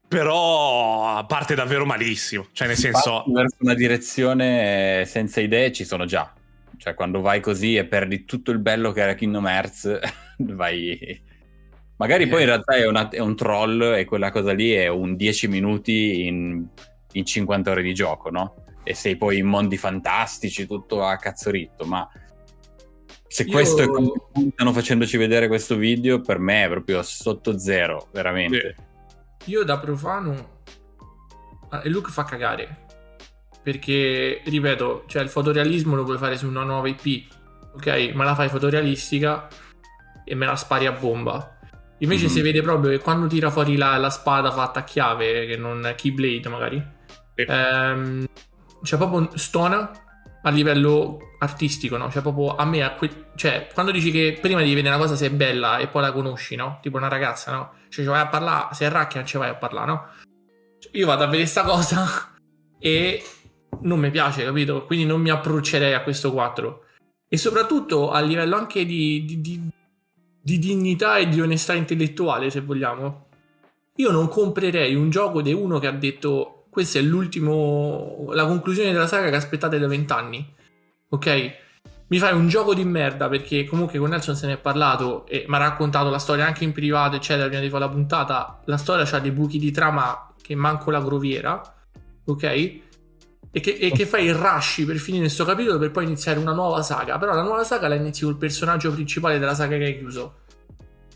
Però 0.09 1.27
parte 1.27 1.55
davvero 1.55 1.85
malissimo. 1.85 2.47
Cioè, 2.53 2.69
nel 2.69 2.79
senso, 2.79 3.19
Passi 3.19 3.33
verso 3.33 3.57
una 3.59 3.75
direzione 3.75 5.05
senza 5.05 5.43
idee 5.43 5.73
ci 5.73 5.85
sono 5.85 6.07
già 6.07 6.33
cioè 6.79 6.95
quando 6.95 7.21
vai 7.21 7.41
così 7.41 7.77
e 7.77 7.85
perdi 7.85 8.25
tutto 8.25 8.51
il 8.53 8.61
bello 8.61 8.93
che 8.93 9.01
era 9.03 9.15
Kingdom 9.15 9.47
Hearts 9.47 9.99
vai 10.55 11.21
magari 11.97 12.27
poi 12.29 12.43
in 12.43 12.49
Eh. 12.49 12.51
realtà 12.51 12.77
è, 12.77 12.87
una- 12.87 13.09
è 13.09 13.19
un 13.19 13.35
troll 13.37 13.95
e 13.97 14.05
quella 14.05 14.31
cosa 14.31 14.53
lì 14.53 14.73
è 14.73 14.89
un 14.89 15.17
10 15.17 15.49
minuti 15.49 16.27
in, 16.27 16.67
in 17.13 17.25
50 17.25 17.71
ore 17.71 17.83
di 17.83 17.93
gioco 17.95 18.31
no? 18.31 18.65
e 18.85 18.95
sei 18.95 19.17
poi 19.17 19.39
in 19.39 19.47
mondi 19.47 19.77
fantastici 19.77 20.67
tutto 20.67 21.03
a 21.05 21.17
cazzoritto 21.17 21.85
ma 21.85 22.09
se 23.27 23.43
Io- 23.43 23.53
questo 23.53 23.83
è 23.83 23.89
come 23.89 24.11
puntano 24.33 24.73
facendoci 24.73 25.17
vedere 25.17 25.49
questo 25.49 25.77
video 25.77 26.21
per 26.21 26.39
me 26.39 26.65
è 26.65 26.69
proprio 26.69 27.03
sotto 27.03 27.59
zero 27.59 28.09
veramente 28.13 28.77
Io 29.47 29.65
da 29.65 29.79
profano 29.79 30.57
il 31.85 31.91
look 31.93 32.11
fa 32.11 32.25
cagare. 32.25 32.87
Perché, 33.63 34.41
ripeto, 34.45 35.05
cioè 35.07 35.23
il 35.23 35.29
fotorealismo 35.29 35.95
lo 35.95 36.05
puoi 36.05 36.17
fare 36.17 36.39
su 36.39 36.47
una 36.49 36.63
nuova 36.63 36.89
IP, 36.89 37.27
ok? 37.75 38.13
Ma 38.15 38.25
la 38.25 38.35
fai 38.35 38.49
fotorealistica 38.49 39.49
e 40.29 40.35
me 40.35 40.47
la 40.47 40.57
spari 40.57 40.87
a 40.87 40.93
bomba. 40.93 41.57
Invece 41.99 42.27
Mhm. 42.27 42.31
si 42.31 42.41
vede 42.43 42.63
proprio 42.63 42.91
che 42.91 42.99
quando 42.99 43.27
tira 43.27 43.51
fuori 43.51 43.77
la, 43.77 43.97
la 43.97 44.11
spada 44.11 44.51
fatta 44.53 44.81
a 44.81 44.85
chiave, 44.85 45.47
che 45.47 45.57
non 45.57 45.95
Keyblade 45.97 46.49
magari, 46.49 46.85
Sì. 47.35 47.43
ehm, 47.49 48.27
c'è 48.83 48.97
proprio 48.97 49.31
stona 49.37 49.91
a 50.43 50.51
livello 50.51 51.19
artistico, 51.41 51.97
no? 51.97 52.09
Cioè 52.11 52.23
proprio 52.23 52.55
a 52.55 52.65
me, 52.65 52.83
a 52.85 52.93
que- 52.95 53.31
cioè 53.35 53.69
quando 53.75 53.91
dici 53.91 54.11
che 54.13 54.39
prima 54.41 54.61
devi 54.61 54.75
vedere 54.75 54.95
una 54.95 55.03
cosa 55.05 55.17
se 55.17 55.27
è 55.27 55.31
bella 55.31 55.79
e 55.79 55.89
poi 55.89 56.03
la 56.03 56.13
conosci, 56.13 56.55
no? 56.55 56.79
Tipo 56.81 56.97
una 56.99 57.09
ragazza, 57.09 57.51
no? 57.53 57.73
Cioè 57.89 58.05
ci 58.05 58.11
vai 58.11 58.21
a 58.21 58.29
parlare, 58.29 58.75
se 58.75 58.87
è 58.87 58.91
racchia 58.91 59.19
non 59.21 59.29
ci 59.29 59.37
vai 59.37 59.49
a 59.49 59.55
parlare, 59.57 59.87
no? 59.91 60.07
Cioè, 60.79 60.97
Io 60.97 61.07
vado 61.07 61.25
a 61.25 61.27
vedere 61.27 61.47
sta 61.49 61.63
cosa 61.65 62.07
e 62.79 63.23
non 63.83 63.99
mi 63.99 64.11
piace, 64.13 64.45
capito? 64.45 64.85
Quindi 64.87 65.05
non 65.05 65.21
mi 65.21 65.31
approccerei 65.31 65.95
a 65.95 66.03
questo 66.03 66.33
4. 66.33 66.85
E 67.29 67.37
soprattutto 67.37 68.11
a 68.13 68.21
livello 68.21 68.57
anche 68.57 68.85
di, 68.87 69.25
di- 69.25 69.41
di- 69.41 69.69
di 70.49 70.59
dignità 70.59 71.19
e 71.19 71.29
di 71.29 71.43
onestà 71.43 71.75
intellettuale, 71.75 72.49
se 72.49 72.63
vogliamo. 72.63 73.27
Io 73.97 74.11
non 74.11 74.29
comprerei 74.29 74.95
un 74.95 75.11
gioco 75.11 75.43
di 75.43 75.53
uno 75.53 75.79
che 75.79 75.87
ha 75.87 75.93
detto 75.93 76.65
questo 76.71 76.97
è 76.97 77.03
l'ultimo, 77.03 78.29
la 78.31 78.47
conclusione 78.47 78.93
della 78.93 79.07
saga 79.07 79.29
che 79.29 79.37
aspettate 79.37 79.79
da 79.79 79.87
vent'anni. 79.87 80.55
Ok? 81.11 81.57
Mi 82.07 82.19
fai 82.19 82.35
un 82.35 82.49
gioco 82.49 82.73
di 82.73 82.83
merda 82.85 83.29
perché 83.29 83.67
comunque 83.67 83.99
con 83.99 84.09
Nelson 84.09 84.37
se 84.37 84.47
ne 84.47 84.55
è 84.55 84.57
parlato 84.59 85.27
e 85.27 85.45
mi 85.47 85.55
ha 85.55 85.59
raccontato 85.59 86.09
la 86.09 86.19
storia 86.19 86.47
anche 86.47 86.65
in 86.65 86.73
privato, 86.73 87.17
eccetera, 87.17 87.49
prima 87.49 87.61
di 87.61 87.69
fare 87.69 87.85
la 87.85 87.91
puntata. 87.91 88.63
La 88.65 88.79
storia 88.79 89.07
ha 89.07 89.19
dei 89.19 89.33
buchi 89.33 89.59
di 89.59 89.71
trama 89.71 90.33
che 90.41 90.55
manco 90.55 90.91
la 90.91 91.03
groviera, 91.03 91.61
ok? 92.25 92.81
E 93.51 93.61
che, 93.61 93.71
e 93.71 93.91
che 93.91 94.05
fai 94.07 94.27
il 94.27 94.35
rush 94.35 94.85
per 94.87 94.97
finire 94.99 95.25
questo 95.25 95.45
capitolo 95.45 95.79
per 95.79 95.91
poi 95.91 96.05
iniziare 96.05 96.39
una 96.39 96.53
nuova 96.53 96.83
saga. 96.83 97.19
Però 97.19 97.35
la 97.35 97.43
nuova 97.43 97.65
saga 97.65 97.89
la 97.89 97.95
inizi 97.95 98.25
col 98.25 98.37
personaggio 98.37 98.93
principale 98.93 99.39
della 99.39 99.55
saga 99.55 99.77
che 99.79 99.85
hai 99.85 99.97
chiuso. 99.99 100.41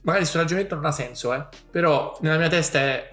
Magari 0.02 0.22
questo 0.24 0.38
ragionamento 0.38 0.74
non 0.74 0.84
ha 0.86 0.92
senso, 0.92 1.32
eh. 1.34 1.46
Però 1.70 2.16
nella 2.22 2.38
mia 2.38 2.48
testa 2.48 2.78
è... 2.80 3.08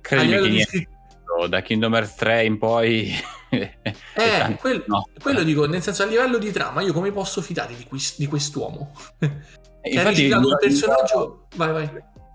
credimi 0.00 0.42
che 0.42 0.48
di 0.50 0.60
scrittura... 0.62 1.46
da 1.48 1.62
Kingdom 1.62 1.94
Hearts 1.94 2.14
3 2.16 2.44
in 2.44 2.58
poi 2.58 3.14
è 3.48 3.78
Eh, 3.84 3.94
tanto- 4.14 4.58
quel- 4.60 4.84
no. 4.88 5.08
quello 5.22 5.42
dico, 5.42 5.64
nel 5.66 5.80
senso 5.80 6.02
a 6.02 6.06
livello 6.06 6.36
di 6.38 6.50
trama, 6.50 6.82
io 6.82 6.92
come 6.92 7.12
posso 7.12 7.40
fidare 7.40 7.74
di, 7.74 7.84
quis- 7.84 8.18
di 8.18 8.26
quest'uomo? 8.26 8.92
Eh, 9.20 9.28
Che 9.28 9.88
ha 9.88 10.00
infatti, 10.00 10.08
riciclato 10.16 10.48
un 10.48 10.56
personaggio... 10.60 11.46
Vai, 11.56 11.72
vai. 11.72 11.90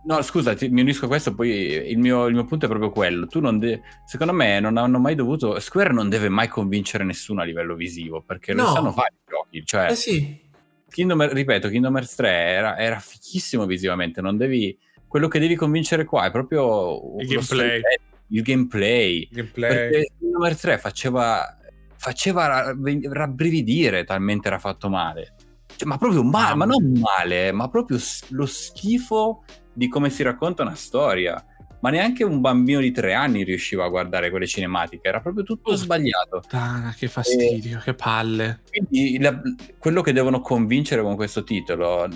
No, 0.08 0.22
scusa, 0.22 0.54
ti, 0.56 0.70
mi 0.70 0.80
unisco 0.82 1.04
a 1.04 1.08
questo, 1.10 1.36
poi 1.36 1.50
il 1.90 1.98
mio, 1.98 2.28
il 2.28 2.34
mio 2.34 2.46
punto 2.46 2.64
è 2.66 2.70
proprio 2.70 2.92
quello. 2.92 3.28
Tu 3.28 3.42
non 3.42 3.60
de- 3.60 3.82
secondo 4.06 4.32
me 4.32 4.60
non 4.62 4.78
hanno 4.78 5.00
mai 5.00 5.16
dovuto... 5.16 5.60
Square 5.60 5.92
non 5.92 6.08
deve 6.08 6.30
mai 6.30 6.48
convincere 6.48 7.04
nessuno 7.04 7.42
a 7.42 7.44
livello 7.44 7.76
visivo, 7.76 8.22
perché 8.22 8.54
lo 8.54 8.64
No. 8.64 8.72
sanno 8.72 8.92
fare 8.94 9.14
i 9.16 9.30
giochi. 9.30 9.66
Cioè, 9.66 9.92
Eh 9.92 9.96
sì, 9.96 10.40
Kingdom, 10.90 11.28
ripeto, 11.34 11.68
Kingdom 11.68 11.96
Hearts 11.98 12.16
3 12.16 12.30
era, 12.30 12.78
era 12.78 13.00
fichissimo 13.00 13.66
visivamente, 13.66 14.22
non 14.22 14.38
devi... 14.38 14.78
Quello 15.10 15.28
che 15.28 15.40
devi 15.40 15.56
convincere 15.56 16.06
qua 16.06 16.26
è 16.26 16.32
proprio 16.32 17.18
Il 17.20 17.28
lo 17.34 17.42
gameplay. 17.42 17.42
storytelling, 17.44 18.00
il 18.30 18.42
gameplay. 18.44 19.28
gameplay. 19.30 19.70
Perché 19.70 20.12
Kingdom 20.20 20.44
Hearts 20.46 20.62
3 20.62 20.78
faceva, 20.78 21.58
faceva 21.98 22.48
ra- 22.48 22.76
rabbrividire 23.12 24.06
talmente 24.06 24.48
era 24.48 24.58
fatto 24.60 24.88
male. 24.90 25.34
Cioè, 25.78 25.88
ma 25.88 25.98
proprio 25.98 26.24
male, 26.24 26.56
ma 26.56 26.66
non 26.66 26.92
male, 27.00 27.52
ma 27.52 27.70
proprio 27.70 27.98
lo 28.30 28.46
schifo 28.46 29.44
di 29.74 29.88
come 29.88 30.10
si 30.10 30.24
racconta 30.24 30.64
una 30.64 30.76
storia. 30.76 31.42
Ma 31.80 31.92
neanche 31.92 32.24
un 32.24 32.42
bambino 32.42 32.80
di 32.80 32.92
tre 32.92 33.14
anni 33.14 33.44
riusciva 33.44 33.86
a 33.86 33.90
guardare 33.90 34.32
quelle 34.32 34.48
cinematiche, 34.48 35.08
era 35.08 35.22
proprio 35.22 35.44
tutto 35.44 35.72
Oh. 35.72 35.76
sbagliato. 35.76 36.40
Puttana, 36.40 36.96
che 36.98 37.08
fastidio, 37.08 37.80
che 37.84 37.94
palle. 37.94 38.62
Quindi 38.68 39.20
la- 39.20 39.40
quello 39.78 40.02
che 40.02 40.12
devono 40.14 40.42
convincere 40.42 41.04
con 41.04 41.16
questo 41.16 41.44
titolo, 41.44 42.08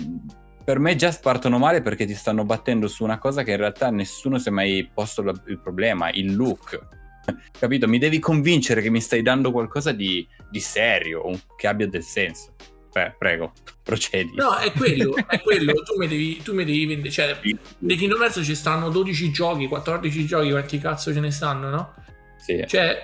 per 0.64 0.80
me 0.80 0.96
già 0.96 1.16
partono 1.22 1.58
male 1.58 1.80
perché 1.80 2.04
ti 2.06 2.14
stanno 2.14 2.44
battendo 2.44 2.88
su 2.88 3.04
una 3.04 3.18
cosa 3.18 3.44
che 3.44 3.52
in 3.52 3.58
realtà 3.58 3.90
nessuno 3.90 4.38
si 4.38 4.48
è 4.48 4.50
mai 4.50 4.90
posto 4.92 5.22
la- 5.22 5.40
il 5.46 5.60
problema, 5.60 6.10
il 6.10 6.34
look. 6.34 6.80
Capito? 7.56 7.86
Mi 7.86 7.98
devi 7.98 8.18
convincere 8.18 8.82
che 8.82 8.90
mi 8.90 9.00
stai 9.00 9.22
dando 9.22 9.52
qualcosa 9.52 9.92
di, 9.92 10.26
di 10.50 10.58
serio, 10.58 11.22
che 11.56 11.68
abbia 11.68 11.86
del 11.86 12.02
senso. 12.02 12.54
Beh, 12.92 13.14
prego, 13.18 13.52
procedi. 13.82 14.34
no, 14.34 14.56
è 14.56 14.70
quello, 14.72 15.14
è 15.26 15.40
quello. 15.40 15.72
Tu 15.72 15.96
mi 15.96 16.06
devi, 16.06 16.42
tu 16.42 16.54
mi 16.54 16.64
devi 16.64 16.86
vendere. 16.86 17.10
Cioè, 17.10 17.38
nei 17.78 17.96
Kingdom 17.96 18.20
Hearts 18.20 18.44
ci 18.44 18.54
stanno 18.54 18.90
12 18.90 19.30
giochi, 19.30 19.66
14 19.66 20.26
giochi, 20.26 20.50
quanti 20.50 20.78
cazzo 20.78 21.12
ce 21.12 21.20
ne 21.20 21.30
stanno, 21.30 21.70
no? 21.70 21.94
sì. 22.42 22.64
Cioè, 22.66 23.02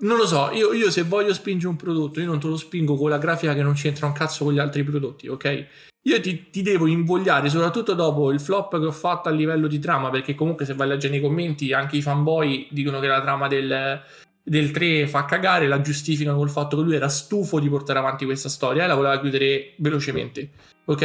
non 0.00 0.18
lo 0.18 0.26
so, 0.26 0.50
io, 0.52 0.72
io 0.72 0.90
se 0.90 1.02
voglio 1.02 1.32
spingere 1.32 1.68
un 1.68 1.76
prodotto, 1.76 2.20
io 2.20 2.26
non 2.26 2.38
te 2.38 2.46
lo 2.46 2.56
spingo 2.56 2.96
con 2.96 3.08
la 3.08 3.18
grafica 3.18 3.54
che 3.54 3.62
non 3.62 3.72
c'entra 3.72 4.06
un 4.06 4.12
cazzo 4.12 4.44
con 4.44 4.52
gli 4.52 4.58
altri 4.58 4.84
prodotti, 4.84 5.28
ok? 5.28 5.66
Io 6.02 6.20
ti, 6.20 6.50
ti 6.50 6.62
devo 6.62 6.86
invogliare, 6.86 7.48
soprattutto 7.48 7.94
dopo 7.94 8.30
il 8.30 8.38
flop 8.38 8.78
che 8.78 8.84
ho 8.84 8.92
fatto 8.92 9.28
a 9.28 9.32
livello 9.32 9.66
di 9.66 9.78
trama, 9.78 10.10
perché 10.10 10.34
comunque 10.34 10.64
se 10.64 10.74
vai 10.74 10.86
a 10.86 10.90
leggere 10.92 11.14
nei 11.14 11.22
commenti 11.22 11.72
anche 11.72 11.96
i 11.96 12.02
fanboy 12.02 12.68
dicono 12.70 13.00
che 13.00 13.06
la 13.08 13.22
trama 13.22 13.48
del, 13.48 14.02
del 14.48 14.70
3 14.70 15.08
fa 15.08 15.24
cagare, 15.24 15.66
la 15.66 15.80
giustificano 15.80 16.36
col 16.36 16.50
fatto 16.50 16.76
che 16.76 16.82
lui 16.84 16.94
era 16.94 17.08
stufo 17.08 17.58
di 17.58 17.68
portare 17.68 17.98
avanti 17.98 18.24
questa 18.24 18.48
storia 18.48 18.84
e 18.84 18.86
la 18.86 18.94
voleva 18.94 19.18
chiudere 19.18 19.72
velocemente, 19.78 20.50
ok? 20.84 20.98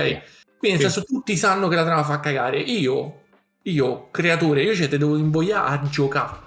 Quindi 0.60 0.77
nel 0.77 0.77
Sì. 0.77 0.82
senso 0.82 1.04
tutti 1.04 1.36
sanno 1.36 1.67
che 1.67 1.75
la 1.75 1.84
trama 1.84 2.04
fa 2.04 2.19
cagare, 2.19 2.60
io, 2.60 3.21
io 3.63 4.10
creatore, 4.12 4.62
io 4.62 4.75
cioè, 4.75 4.88
te 4.88 4.99
devo 4.99 5.17
invogliare 5.17 5.69
a 5.75 5.89
giocare. 5.89 6.38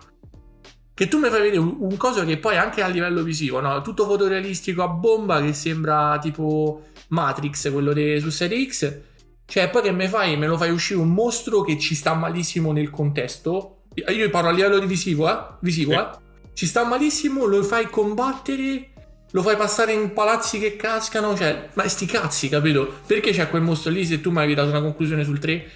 Che 0.94 1.09
tu 1.09 1.18
mi 1.18 1.28
fai 1.28 1.40
vedere 1.40 1.59
un, 1.59 1.74
un 1.80 1.96
coso 1.96 2.24
che 2.24 2.38
poi 2.38 2.57
anche 2.57 2.80
a 2.80 2.87
livello 2.87 3.24
visivo, 3.24 3.59
no? 3.59 3.83
Tutto 3.83 4.04
fotorealistico 4.04 4.80
a 4.85 4.87
bomba 4.88 5.42
che 5.42 5.52
sembra 5.52 6.16
tipo 6.22 6.85
Matrix, 7.09 7.72
quello 7.72 7.92
de- 7.92 8.20
su 8.20 8.30
Serie 8.30 8.64
X. 8.68 9.00
Cioè, 9.46 9.68
poi 9.68 9.83
che 9.83 9.90
me 9.90 10.07
fai? 10.09 10.37
Me 10.37 10.46
lo 10.46 10.57
fai 10.57 10.70
uscire 10.70 11.00
un 11.00 11.09
mostro 11.12 11.62
che 11.62 11.76
ci 11.80 11.96
sta 11.96 12.14
malissimo 12.14 12.70
nel 12.70 12.90
contesto. 12.90 13.78
Io 13.94 14.30
parlo 14.30 14.50
a 14.50 14.52
livello 14.52 14.78
di 14.78 14.87
visivo, 14.87 15.28
eh? 15.28 15.37
Visivo, 15.59 15.90
Sì. 15.90 15.96
eh? 15.98 16.09
Ci 16.54 16.66
sta 16.66 16.84
malissimo, 16.84 17.44
lo 17.44 17.62
fai 17.62 17.88
combattere, 17.90 18.90
lo 19.30 19.42
fai 19.42 19.56
passare 19.56 19.92
in 19.92 20.12
palazzi 20.12 20.58
che 20.58 20.76
cascano, 20.76 21.36
cioè, 21.36 21.68
ma 21.74 21.86
sti 21.86 22.06
cazzi, 22.06 22.48
capito? 22.48 23.00
Perché 23.06 23.32
c'è 23.32 23.48
quel 23.50 23.62
mostro 23.62 23.90
lì 23.90 24.04
se 24.06 24.20
tu 24.20 24.30
mi 24.30 24.38
avevi 24.38 24.54
dato 24.54 24.70
una 24.70 24.80
conclusione 24.80 25.24
sul 25.24 25.38
3? 25.38 25.66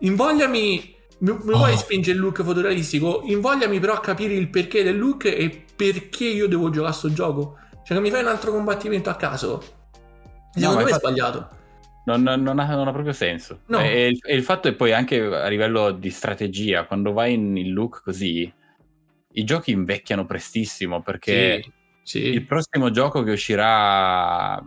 Invogliami, 0.00 0.94
mi, 1.18 1.32
mi 1.32 1.52
Oh. 1.52 1.56
vuoi 1.56 1.76
spingere 1.76 2.16
il 2.16 2.22
look 2.22 2.42
fotorealistico? 2.42 3.22
Invogliami 3.26 3.78
però 3.80 3.94
a 3.94 4.00
capire 4.00 4.34
il 4.34 4.48
perché 4.48 4.82
del 4.82 4.98
look 4.98 5.24
e 5.24 5.64
perché 5.74 6.24
io 6.26 6.46
devo 6.48 6.70
giocare 6.70 6.92
a 6.92 6.96
sto 6.96 7.12
gioco. 7.12 7.58
Cioè, 7.84 7.96
che 7.96 8.02
mi 8.02 8.10
fai 8.10 8.22
un 8.22 8.28
altro 8.28 8.52
combattimento 8.52 9.10
a 9.10 9.14
caso? 9.16 9.62
Secondo 10.52 10.78
ma 10.78 10.84
me 10.84 10.90
è 10.90 10.94
sbagliato. 10.94 11.48
Non, 12.06 12.22
non- 12.22 12.42
non 12.42 12.58
ha, 12.58 12.66
non 12.74 12.86
ha 12.86 12.92
proprio 12.92 13.12
senso. 13.12 13.60
No. 13.66 13.80
E, 13.80 14.08
il, 14.08 14.18
e 14.22 14.34
il 14.34 14.42
fatto 14.42 14.68
è 14.68 14.74
poi 14.74 14.92
anche 14.92 15.18
a 15.20 15.48
livello 15.48 15.90
di 15.90 16.10
strategia, 16.10 16.84
quando 16.84 17.12
vai 17.12 17.32
in 17.32 17.56
il 17.56 17.72
look 17.72 18.02
così, 18.02 18.52
i 19.36 19.44
giochi 19.44 19.70
invecchiano 19.70 20.26
prestissimo 20.26 21.02
perché 21.02 21.62
Sì, 22.02 22.18
sì. 22.20 22.26
il 22.28 22.44
prossimo 22.44 22.90
gioco 22.90 23.22
che 23.22 23.32
uscirà 23.32 24.62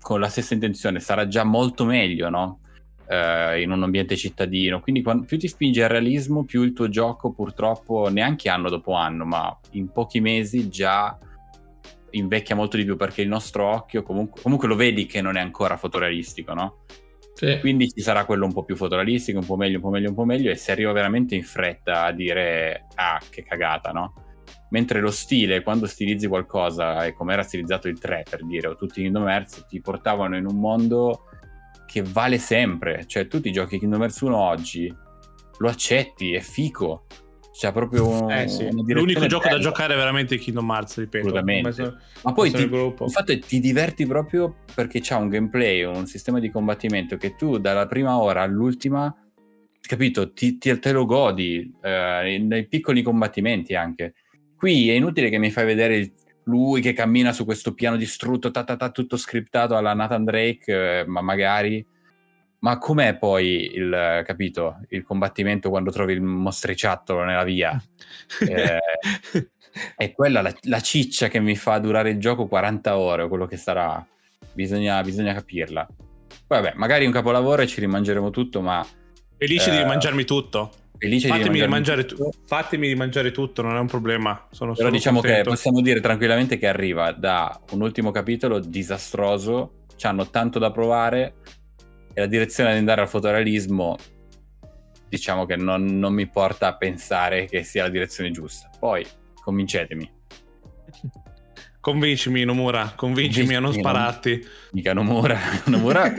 con 0.00 0.20
la 0.20 0.28
stessa 0.28 0.54
intenzione 0.54 1.00
sarà 1.00 1.28
già 1.28 1.44
molto 1.44 1.84
meglio, 1.84 2.30
no? 2.30 2.60
Eh, 3.06 3.62
in 3.62 3.70
un 3.70 3.82
ambiente 3.82 4.16
cittadino. 4.16 4.80
Quindi 4.80 5.02
quan- 5.02 5.24
più 5.24 5.38
ti 5.38 5.48
spingi 5.48 5.80
al 5.80 5.88
realismo, 5.88 6.44
più 6.44 6.62
il 6.62 6.72
tuo 6.72 6.88
gioco 6.88 7.32
purtroppo, 7.32 8.08
neanche 8.08 8.48
anno 8.48 8.68
dopo 8.68 8.92
anno, 8.92 9.24
ma 9.24 9.58
in 9.72 9.90
pochi 9.90 10.20
mesi 10.20 10.68
già 10.68 11.18
invecchia 12.10 12.54
molto 12.54 12.76
di 12.78 12.84
più 12.84 12.96
perché 12.96 13.22
il 13.22 13.28
nostro 13.28 13.66
occhio 13.66 14.02
comunque, 14.02 14.40
comunque 14.40 14.66
lo 14.66 14.76
vedi 14.76 15.04
che 15.04 15.20
non 15.20 15.36
è 15.36 15.40
ancora 15.40 15.76
fotorealistico, 15.76 16.54
no? 16.54 16.78
Sì. 17.38 17.56
Quindi 17.60 17.88
ci 17.88 18.00
sarà 18.00 18.24
quello 18.24 18.46
un 18.46 18.52
po' 18.52 18.64
più 18.64 18.74
fotorealistico, 18.74 19.38
un 19.38 19.46
po' 19.46 19.54
meglio, 19.54 19.76
un 19.76 19.82
po' 19.82 19.90
meglio, 19.90 20.08
un 20.08 20.14
po' 20.16 20.24
meglio, 20.24 20.50
e 20.50 20.56
si 20.56 20.72
arriva 20.72 20.90
veramente 20.90 21.36
in 21.36 21.44
fretta 21.44 22.02
a 22.02 22.10
dire 22.10 22.86
ah, 22.96 23.20
che 23.30 23.44
cagata, 23.44 23.92
no? 23.92 24.12
Mentre 24.70 24.98
lo 24.98 25.12
stile, 25.12 25.62
quando 25.62 25.86
stilizzi 25.86 26.26
qualcosa, 26.26 27.04
e 27.04 27.12
come 27.12 27.34
era 27.34 27.44
stilizzato 27.44 27.86
il 27.86 27.96
3 28.00 28.24
per 28.28 28.44
dire, 28.44 28.66
o 28.66 28.74
tutti 28.74 28.98
i 28.98 29.02
Kingdom 29.04 29.28
Hearts, 29.28 29.66
ti 29.68 29.80
portavano 29.80 30.36
in 30.36 30.46
un 30.46 30.58
mondo 30.58 31.26
che 31.86 32.02
vale 32.02 32.38
sempre. 32.38 33.06
Cioè, 33.06 33.28
tu 33.28 33.40
ti 33.40 33.52
giochi 33.52 33.78
Kingdom 33.78 34.00
Hearts 34.00 34.20
1 34.20 34.36
oggi, 34.36 34.92
lo 35.58 35.68
accetti, 35.68 36.32
è 36.32 36.40
fico. 36.40 37.06
C'è 37.58 37.72
proprio 37.72 38.28
Eh 38.30 38.46
sì, 38.46 38.68
l'unico 38.70 39.26
gioco 39.26 39.48
da 39.48 39.56
bella. 39.56 39.60
giocare 39.60 39.94
è 39.94 39.96
veramente 39.96 40.38
Kingdom 40.38 40.70
Hearts, 40.70 40.98
ripeto. 40.98 41.26
Assolutamente. 41.26 41.96
Ma 42.22 42.32
poi 42.32 42.52
ti, 42.52 42.62
è 42.62 43.38
ti 43.40 43.58
diverti 43.58 44.06
proprio 44.06 44.58
perché 44.72 45.00
c'ha 45.02 45.16
un 45.16 45.28
gameplay, 45.28 45.82
un 45.82 46.06
sistema 46.06 46.38
di 46.38 46.52
combattimento 46.52 47.16
che 47.16 47.34
tu 47.34 47.58
dalla 47.58 47.86
prima 47.86 48.16
ora 48.16 48.42
all'ultima, 48.42 49.12
capito, 49.80 50.32
ti, 50.32 50.56
ti- 50.56 50.78
te 50.78 50.92
lo 50.92 51.04
godi 51.04 51.74
eh, 51.82 52.38
nei 52.40 52.68
piccoli 52.68 53.02
combattimenti 53.02 53.74
anche. 53.74 54.14
Qui 54.56 54.90
è 54.90 54.92
inutile 54.92 55.28
che 55.28 55.38
mi 55.38 55.50
fai 55.50 55.66
vedere 55.66 56.12
lui 56.44 56.80
che 56.80 56.92
cammina 56.92 57.32
su 57.32 57.44
questo 57.44 57.74
piano 57.74 57.96
distrutto, 57.96 58.52
ta, 58.52 58.62
ta, 58.62 58.76
ta, 58.76 58.90
tutto 58.90 59.16
scriptato 59.16 59.76
alla 59.76 59.94
Nathan 59.94 60.22
Drake, 60.22 61.00
eh, 61.00 61.04
ma 61.08 61.22
magari... 61.22 61.84
Ma 62.60 62.78
com'è 62.78 63.16
poi 63.16 63.70
il, 63.74 64.22
capito, 64.24 64.80
il 64.88 65.04
combattimento 65.04 65.68
quando 65.70 65.90
trovi 65.90 66.12
il 66.12 66.20
mostriciattolo 66.22 67.24
nella 67.24 67.44
via? 67.44 67.80
Eh, 68.40 68.78
è 69.96 70.12
quella 70.12 70.40
la, 70.42 70.52
la 70.62 70.80
ciccia 70.80 71.28
che 71.28 71.40
mi 71.40 71.54
fa 71.54 71.78
durare 71.78 72.10
il 72.10 72.18
gioco 72.18 72.46
40 72.48 72.98
ore 72.98 73.22
o 73.22 73.28
quello 73.28 73.46
che 73.46 73.56
sarà. 73.56 74.04
Bisogna, 74.52 75.00
bisogna 75.02 75.32
capirla. 75.34 75.86
Poi 76.46 76.60
vabbè, 76.62 76.72
magari 76.74 77.06
un 77.06 77.12
capolavoro 77.12 77.62
e 77.62 77.66
ci 77.66 77.80
rimangeremo 77.80 78.30
tutto, 78.30 78.60
ma 78.60 78.84
Felice 79.36 79.70
di 79.70 79.78
Eh, 79.78 79.84
mangiarmi 79.84 80.24
tutto. 80.24 80.72
felice 80.98 81.28
Fatemi 81.28 81.50
di 81.60 81.60
di 81.60 81.66
mangiarmi 81.68 82.02
mangiare 82.02 82.04
tu- 82.04 82.30
fatemi 82.44 82.88
di 82.88 82.94
mangiare 82.96 83.30
tutto, 83.30 83.62
non 83.62 83.76
è 83.76 83.78
un 83.78 83.86
problema. 83.86 84.48
Sono 84.50 84.72
Però 84.74 84.90
diciamo 84.90 85.20
che 85.20 85.26
contento. 85.28 85.50
possiamo 85.50 85.80
dire 85.80 86.00
tranquillamente 86.00 86.58
che 86.58 86.66
arriva 86.66 87.12
da 87.12 87.60
un 87.70 87.80
ultimo 87.82 88.10
capitolo 88.10 88.58
disastroso, 88.58 89.84
hanno 90.02 90.28
tanto 90.28 90.58
da 90.58 90.72
provare 90.72 91.34
e 92.18 92.20
la 92.20 92.26
direzione 92.26 92.72
di 92.72 92.78
andare 92.78 93.00
al 93.00 93.08
fotorealismo 93.08 93.96
diciamo 95.08 95.46
che 95.46 95.54
non, 95.54 95.84
non 95.84 96.12
mi 96.12 96.28
porta 96.28 96.66
a 96.66 96.76
pensare 96.76 97.46
che 97.46 97.62
sia 97.62 97.84
la 97.84 97.88
direzione 97.88 98.30
giusta. 98.30 98.68
Poi 98.78 99.06
convincetemi, 99.40 100.10
Convincimi, 101.80 102.44
Nomura, 102.44 102.92
convincimi 102.96 103.54
a 103.54 103.60
non 103.60 103.72
spararti. 103.72 104.44
mica 104.72 104.92
Nomura. 104.92 105.38
Nomura 105.66 106.12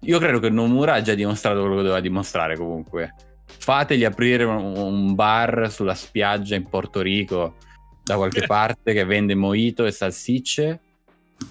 io 0.00 0.18
credo 0.20 0.38
che 0.38 0.48
Nomura 0.48 0.94
ha 0.94 1.02
già 1.02 1.14
dimostrato 1.14 1.58
quello 1.58 1.74
che 1.74 1.82
doveva 1.82 2.00
dimostrare 2.00 2.56
comunque. 2.56 3.14
Fategli 3.44 4.04
aprire 4.04 4.44
un, 4.44 4.76
un 4.76 5.14
bar 5.16 5.70
sulla 5.72 5.94
spiaggia 5.94 6.54
in 6.54 6.68
Porto 6.68 7.00
Rico 7.00 7.56
da 8.04 8.14
qualche 8.14 8.46
parte 8.46 8.92
che 8.92 9.04
vende 9.04 9.34
mojito 9.34 9.84
e 9.84 9.90
salsicce 9.90 10.80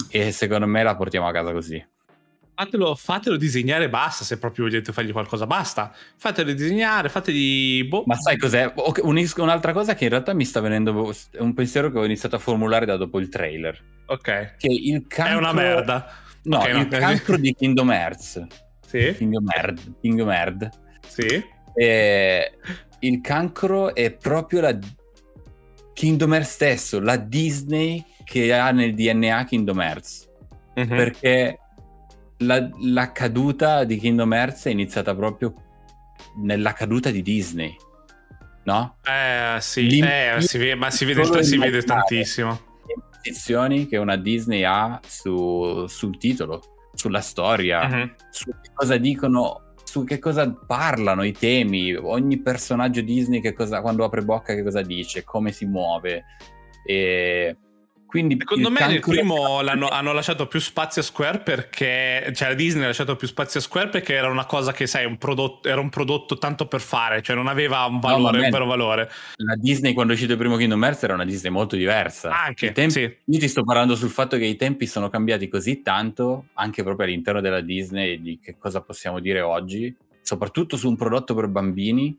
e 0.10 0.32
secondo 0.32 0.66
me 0.66 0.82
la 0.82 0.96
portiamo 0.96 1.28
a 1.28 1.34
casa 1.34 1.52
così. 1.52 1.86
Fatelo, 2.56 2.96
fatelo 2.96 3.36
disegnare 3.38 3.84
e 3.86 3.90
basta. 3.90 4.24
Se 4.24 4.38
proprio 4.38 4.66
volete 4.66 4.94
fargli 4.94 5.12
qualcosa, 5.12 5.46
basta. 5.46 5.94
Fatelo 6.18 6.54
disegnare, 6.54 7.10
fategli. 7.10 7.84
Boh. 7.88 8.04
Ma 8.06 8.16
sai 8.16 8.38
cos'è? 8.38 8.72
Ok, 8.76 9.02
unis- 9.04 9.36
Un'altra 9.36 9.74
cosa 9.74 9.94
che 9.94 10.06
in 10.06 10.10
realtà 10.10 10.34
mi 10.34 10.46
sta 10.46 10.62
venendo 10.62 11.12
è 11.32 11.40
un 11.40 11.54
pensiero 11.54 11.92
che 11.92 12.00
ho 12.00 12.06
iniziato 12.06 12.38
a 12.38 12.40
formulare 12.40 12.86
da 12.86 12.96
dopo 12.98 13.20
il 13.20 13.28
trailer. 13.30 13.78
ok. 14.08 14.56
Che 14.58 14.68
il 14.68 15.06
cancro... 15.08 15.34
È 15.34 15.38
una 15.38 15.54
merda. 15.54 16.10
No, 16.44 16.58
Ok, 16.60 16.68
il 16.70 16.76
no. 16.76 16.88
cancro 16.88 17.38
di 17.38 17.54
Kingdom 17.54 17.92
Hearts. 17.92 18.46
Sì, 18.88 19.14
Kingdom 19.18 19.50
Hearts. 19.54 19.92
Kingdom 20.00 20.30
Hearts. 20.30 20.70
sì. 21.08 21.44
E 21.78 22.52
il 23.00 23.20
cancro 23.20 23.94
è 23.94 24.12
proprio 24.12 24.62
la 24.62 24.78
Kingdom 25.94 26.34
Hearts 26.34 26.52
stesso, 26.52 27.00
la 27.02 27.18
Disney 27.18 28.04
che 28.24 28.54
ha 28.54 28.72
nel 28.72 28.94
DNA 28.94 29.44
Kingdom 29.44 29.80
Hearts. 29.82 30.30
Mhm. 30.76 30.88
Perché 30.88 31.60
la, 32.40 32.70
la 32.82 33.12
caduta 33.12 33.84
di 33.84 33.98
Kingdom 33.98 34.34
Hearts 34.34 34.66
è 34.66 34.70
iniziata 34.70 35.16
proprio 35.16 35.54
nella 36.38 36.74
caduta 36.74 37.10
di 37.12 37.22
Disney. 37.22 37.76
No? 38.64 38.98
Eh, 39.04 39.58
sì, 39.62 40.00
eh, 40.00 40.38
si 40.42 40.58
vede- 40.58 40.76
ma 40.76 40.90
si 40.90 41.06
vede, 41.06 41.44
si 41.44 41.58
vede 41.58 41.84
tantissimo. 41.84 42.50
Le 42.88 42.94
imposizioni 42.96 43.86
che 43.88 43.98
una 43.98 44.16
Disney 44.16 44.64
ha 44.64 45.00
su- 45.06 45.86
sul 45.88 46.18
titolo, 46.18 46.62
sulla 46.94 47.22
storia, 47.22 47.88
Mhm. 47.88 48.16
su 48.32 48.50
che 48.50 48.72
cosa 48.74 48.98
dicono, 48.98 49.74
su 49.84 50.04
che 50.04 50.18
cosa 50.18 50.52
parlano 50.52 51.24
i 51.24 51.32
temi, 51.32 51.94
ogni 51.94 52.40
personaggio 52.42 53.02
Disney 53.02 53.40
che 53.40 53.54
cosa, 53.54 53.82
quando 53.82 54.04
apre 54.04 54.24
bocca 54.24 54.56
che 54.56 54.64
cosa 54.64 54.82
dice, 54.82 55.24
come 55.24 55.52
si 55.52 55.66
muove. 55.66 56.24
E 56.88 57.58
quindi 58.20 58.38
Secondo 58.40 58.70
me 58.70 58.88
nel 58.88 59.00
primo 59.02 59.62
l'hanno- 59.62 59.90
hanno 59.90 60.14
lasciato 60.14 60.48
più 60.48 60.60
spazio 60.60 61.02
a 61.02 61.06
Square 61.06 61.40
perché, 61.40 62.32
cioè 62.34 62.48
la 62.50 62.54
Disney 62.54 62.84
ha 62.84 62.88
lasciato 62.88 63.16
più 63.16 63.28
spazio 63.28 63.60
a 63.60 63.64
Square 63.64 63.90
perché 63.90 64.14
era 64.14 64.30
una 64.30 64.46
cosa 64.46 64.72
che, 64.72 64.88
sai, 64.88 65.06
un 65.06 65.18
prodotto, 65.18 65.68
era 65.68 65.82
un 65.82 65.90
prodotto 65.90 66.38
tanto 66.38 66.68
per 66.68 66.80
fare, 66.82 67.22
cioè 67.22 67.36
non 67.36 67.48
aveva 67.48 67.84
un 67.86 68.00
valore, 68.00 68.38
un 68.38 68.42
men- 68.44 68.52
vero 68.52 68.66
valore. 68.66 69.10
la 69.38 69.56
Disney 69.56 69.94
quando 69.94 70.14
è 70.14 70.16
uscito 70.16 70.32
il 70.34 70.38
primo 70.38 70.56
Kingdom 70.56 70.84
Hearts 70.84 71.04
era 71.04 71.14
una 71.14 71.26
Disney 71.26 71.52
molto 71.52 71.76
diversa. 71.76 72.32
Anche, 72.32 72.72
tempi- 72.72 72.92
sì. 72.92 73.16
Io 73.26 73.40
ti 73.40 73.48
sto 73.48 73.64
parlando 73.64 73.96
sul 73.96 74.10
fatto 74.10 74.38
che 74.38 74.46
i 74.46 74.56
tempi 74.56 74.88
sono 74.88 75.10
cambiati 75.10 75.48
così 75.48 75.82
tanto, 75.82 76.46
anche 76.54 76.84
proprio 76.84 77.06
all'interno 77.08 77.42
della 77.42 77.62
Disney, 77.62 78.22
di 78.22 78.40
che 78.42 78.56
cosa 78.58 78.82
possiamo 78.82 79.20
dire 79.20 79.42
oggi, 79.42 79.94
soprattutto 80.22 80.78
su 80.78 80.88
un 80.88 80.96
prodotto 80.96 81.36
per 81.36 81.48
bambini, 81.48 82.18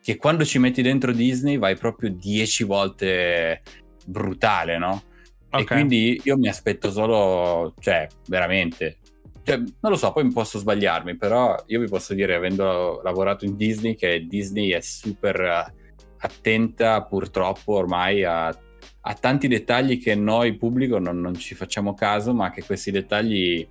che 0.00 0.16
quando 0.16 0.44
ci 0.44 0.58
metti 0.58 0.80
dentro 0.80 1.12
Disney 1.12 1.58
vai 1.58 1.76
proprio 1.76 2.10
dieci 2.10 2.62
volte 2.64 3.62
brutale, 4.08 4.78
no? 4.78 5.02
E 5.50 5.62
Ok. 5.62 5.64
quindi 5.66 6.20
io 6.24 6.36
mi 6.36 6.48
aspetto 6.48 6.90
solo, 6.90 7.74
cioè, 7.78 8.06
veramente. 8.26 8.98
Cioè, 9.42 9.56
non 9.56 9.92
lo 9.92 9.96
so, 9.96 10.12
poi 10.12 10.30
posso 10.30 10.58
sbagliarmi, 10.58 11.16
però 11.16 11.56
io 11.66 11.80
vi 11.80 11.88
posso 11.88 12.12
dire, 12.14 12.34
avendo 12.34 13.00
lavorato 13.02 13.44
in 13.44 13.56
Disney, 13.56 13.94
che 13.94 14.26
Disney 14.26 14.70
è 14.70 14.80
super 14.80 15.40
eh, 15.40 15.74
attenta 16.18 17.02
purtroppo 17.04 17.74
ormai 17.74 18.24
a, 18.24 18.48
a 18.48 19.14
tanti 19.14 19.48
dettagli 19.48 20.02
che 20.02 20.14
noi 20.14 20.56
pubblico 20.56 20.98
non, 20.98 21.20
non 21.20 21.34
ci 21.34 21.54
facciamo 21.54 21.94
caso, 21.94 22.34
ma 22.34 22.50
che 22.50 22.62
questi 22.62 22.90
dettagli 22.90 23.66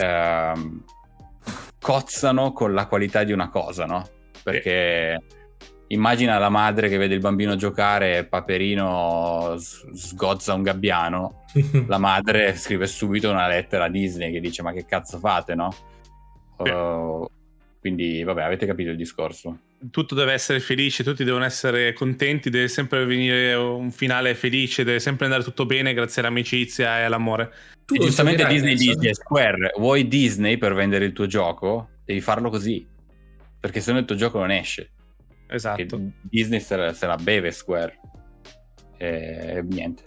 ehm, 0.00 0.84
cozzano 1.80 2.52
con 2.52 2.74
la 2.74 2.86
qualità 2.86 3.22
di 3.22 3.32
una 3.32 3.48
cosa, 3.48 3.84
no? 3.86 4.08
Perché 4.42 5.20
immagina 5.92 6.38
la 6.38 6.48
madre 6.48 6.88
che 6.88 6.96
vede 6.96 7.14
il 7.14 7.20
bambino 7.20 7.56
giocare 7.56 8.18
e 8.18 8.24
Paperino 8.24 9.56
sgozza 9.58 10.54
un 10.54 10.62
gabbiano, 10.62 11.44
la 11.86 11.98
madre 11.98 12.54
scrive 12.56 12.86
subito 12.86 13.30
una 13.30 13.48
lettera 13.48 13.84
a 13.84 13.88
Disney 13.88 14.32
che 14.32 14.40
dice 14.40 14.62
ma 14.62 14.72
che 14.72 14.84
cazzo 14.86 15.18
fate, 15.18 15.54
no? 15.54 15.74
Sì. 16.62 16.70
Uh, 16.70 17.28
quindi 17.80 18.22
vabbè, 18.22 18.42
avete 18.42 18.66
capito 18.66 18.90
il 18.90 18.96
discorso. 18.96 19.58
Tutto 19.90 20.14
deve 20.14 20.34
essere 20.34 20.60
felice, 20.60 21.02
tutti 21.02 21.24
devono 21.24 21.44
essere 21.44 21.94
contenti, 21.94 22.50
deve 22.50 22.68
sempre 22.68 23.06
venire 23.06 23.54
un 23.54 23.90
finale 23.90 24.34
felice, 24.34 24.84
deve 24.84 25.00
sempre 25.00 25.24
andare 25.24 25.42
tutto 25.42 25.64
bene 25.64 25.94
grazie 25.94 26.20
all'amicizia 26.20 26.98
e 26.98 27.04
all'amore. 27.04 27.50
Tu 27.86 27.94
E 27.94 27.98
giustamente 27.98 28.46
Disney 28.46 28.74
dice 28.74 29.14
Square, 29.14 29.72
vuoi 29.78 30.06
Disney 30.06 30.58
per 30.58 30.74
vendere 30.74 31.06
il 31.06 31.12
tuo 31.12 31.26
gioco? 31.26 31.88
Devi 32.04 32.20
farlo 32.20 32.50
così. 32.50 32.86
Perché 33.58 33.80
se 33.80 33.92
no 33.92 33.98
il 33.98 34.04
tuo 34.04 34.16
gioco 34.16 34.38
non 34.38 34.50
esce. 34.50 34.90
Esatto. 35.50 36.00
Disney 36.22 36.60
se 36.60 36.76
la, 36.76 36.92
se 36.92 37.06
la 37.06 37.16
beve 37.16 37.50
Square. 37.50 37.98
e 38.98 39.62
niente. 39.64 40.02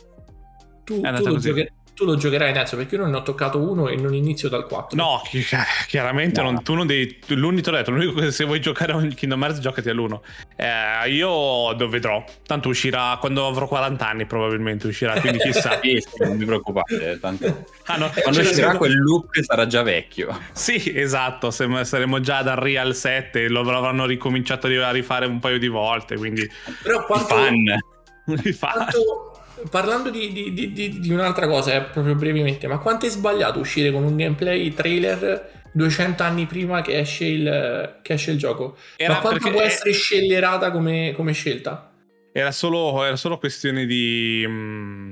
Tu, 0.84 1.02
È 1.02 1.08
andata 1.08 1.20
tu 1.24 1.28
lo 1.28 1.34
così. 1.34 1.68
Tu 1.94 2.06
lo 2.06 2.16
giocherai 2.16 2.52
Nezio 2.54 2.76
perché 2.78 2.96
io 2.96 3.02
non 3.02 3.12
ne 3.12 3.18
ho 3.18 3.22
toccato 3.24 3.60
uno 3.60 3.88
e 3.88 3.96
non 3.96 4.14
inizio 4.14 4.50
dal 4.50 4.66
4. 4.66 4.98
No, 4.98 5.22
chi- 5.24 5.46
chiaramente 5.88 6.42
No. 6.42 6.52
non- 6.52 6.64
tu 6.64 6.74
non 6.74 6.88
devi. 6.88 7.20
L'unico, 7.28 7.72
detto, 7.72 7.92
l'unico 7.92 8.20
che 8.20 8.32
se 8.32 8.46
vuoi 8.46 8.60
giocare 8.60 8.94
a 8.94 8.96
un 8.96 9.14
Kingdom 9.14 9.42
Hearts, 9.44 9.60
giocati 9.60 9.90
all'uno. 9.90 10.24
Eh, 10.56 11.10
io 11.10 11.74
lo 11.78 11.88
vedrò. 11.90 12.24
Tanto 12.46 12.70
uscirà 12.70 13.18
quando 13.20 13.46
avrò 13.48 13.68
40 13.68 14.08
anni, 14.08 14.26
probabilmente 14.26 14.88
uscirà. 14.88 15.20
Quindi 15.20 15.40
chissà. 15.40 15.80
Sì, 15.84 16.02
non 16.20 16.38
vi 16.38 16.46
preoccupate, 16.46 17.18
tanto 17.20 17.66
Ah, 17.86 17.98
no, 17.98 18.12
quando 18.22 18.40
uscirà 18.42 18.76
quel 18.78 18.94
look 18.98 19.44
sarà 19.44 19.68
già 19.68 19.84
vecchio. 19.84 20.38
Sì, 20.54 20.92
esatto. 20.96 21.52
se- 21.52 21.84
saremo 21.86 22.20
già 22.20 22.38
ad 22.38 22.48
Unreal 22.48 22.96
7. 22.96 23.48
Lo 23.50 23.60
avranno 23.62 24.06
ricominciato 24.06 24.68
a 24.68 24.92
rifare 24.92 25.26
un 25.26 25.40
paio 25.40 25.60
di 25.60 25.68
volte. 25.68 26.16
Quindi 26.18 26.50
Però 26.82 27.06
quanto, 27.06 27.36
fan. 27.36 27.78
quanto- 28.60 29.43
parlando 29.70 30.10
di, 30.10 30.32
di- 30.32 30.54
di- 30.54 30.72
di- 30.74 31.00
di 31.00 31.12
un'altra 31.12 31.48
cosa, 31.48 31.74
eh, 31.76 31.82
proprio 31.82 32.16
brevemente, 32.16 32.68
ma 32.68 32.78
quanto 32.80 33.06
è 33.06 33.10
sbagliato 33.10 33.60
uscire 33.60 33.92
con 33.92 34.04
un 34.04 34.16
gameplay 34.16 34.74
trailer 34.74 35.52
200 35.72 36.22
anni 36.24 36.46
prima 36.46 36.82
che 36.82 37.00
esce 37.00 37.26
il, 37.26 38.00
che 38.02 38.14
esce 38.14 38.32
il 38.32 38.38
gioco? 38.38 38.78
Era 38.96 39.14
ma 39.14 39.20
quanto 39.20 39.50
può 39.50 39.62
essere 39.62 39.92
scellerata 39.94 40.72
come, 40.72 41.14
come 41.16 41.34
scelta? 41.34 41.92
Era 42.32 42.52
solo, 42.52 43.04
era 43.04 43.16
solo 43.16 43.38
questione 43.38 43.86
di. 43.86 44.44
mm, 44.48 45.10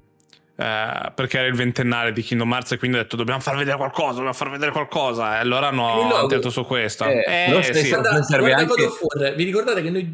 eh, 0.58 1.12
perché 1.16 1.38
era 1.38 1.48
il 1.48 1.56
ventennale 1.56 2.12
di 2.12 2.22
Kingdom 2.22 2.52
Hearts 2.52 2.74
e 2.74 2.78
quindi 2.78 2.98
ho 2.98 3.02
detto 3.02 3.16
dobbiamo 3.16 3.40
far 3.40 3.56
vedere 3.58 3.78
qualcosa, 3.78 4.14
dobbiamo 4.14 4.34
far 4.34 4.50
vedere 4.52 4.72
qualcosa. 4.72 5.36
E 5.38 5.40
allora 5.40 5.68
hanno 5.68 6.08
logo. 6.10 6.28
tirato 6.28 6.50
su 6.50 6.64
questo. 6.66 7.06
Eh, 7.06 7.24
Eh, 7.28 7.74
sì. 7.74 7.90
Guarda, 7.90 8.22
serve 8.24 8.54
anche- 8.54 8.90
vi 9.36 9.44
ricordate 9.44 9.82
che 9.82 9.90
noi 9.90 10.08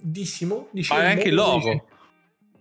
dissimo? 0.00 0.56
Ma 0.56 0.68
Dicevamo 0.72 1.06
è 1.06 1.10
anche 1.10 1.28
il 1.28 1.34
logo. 1.34 1.86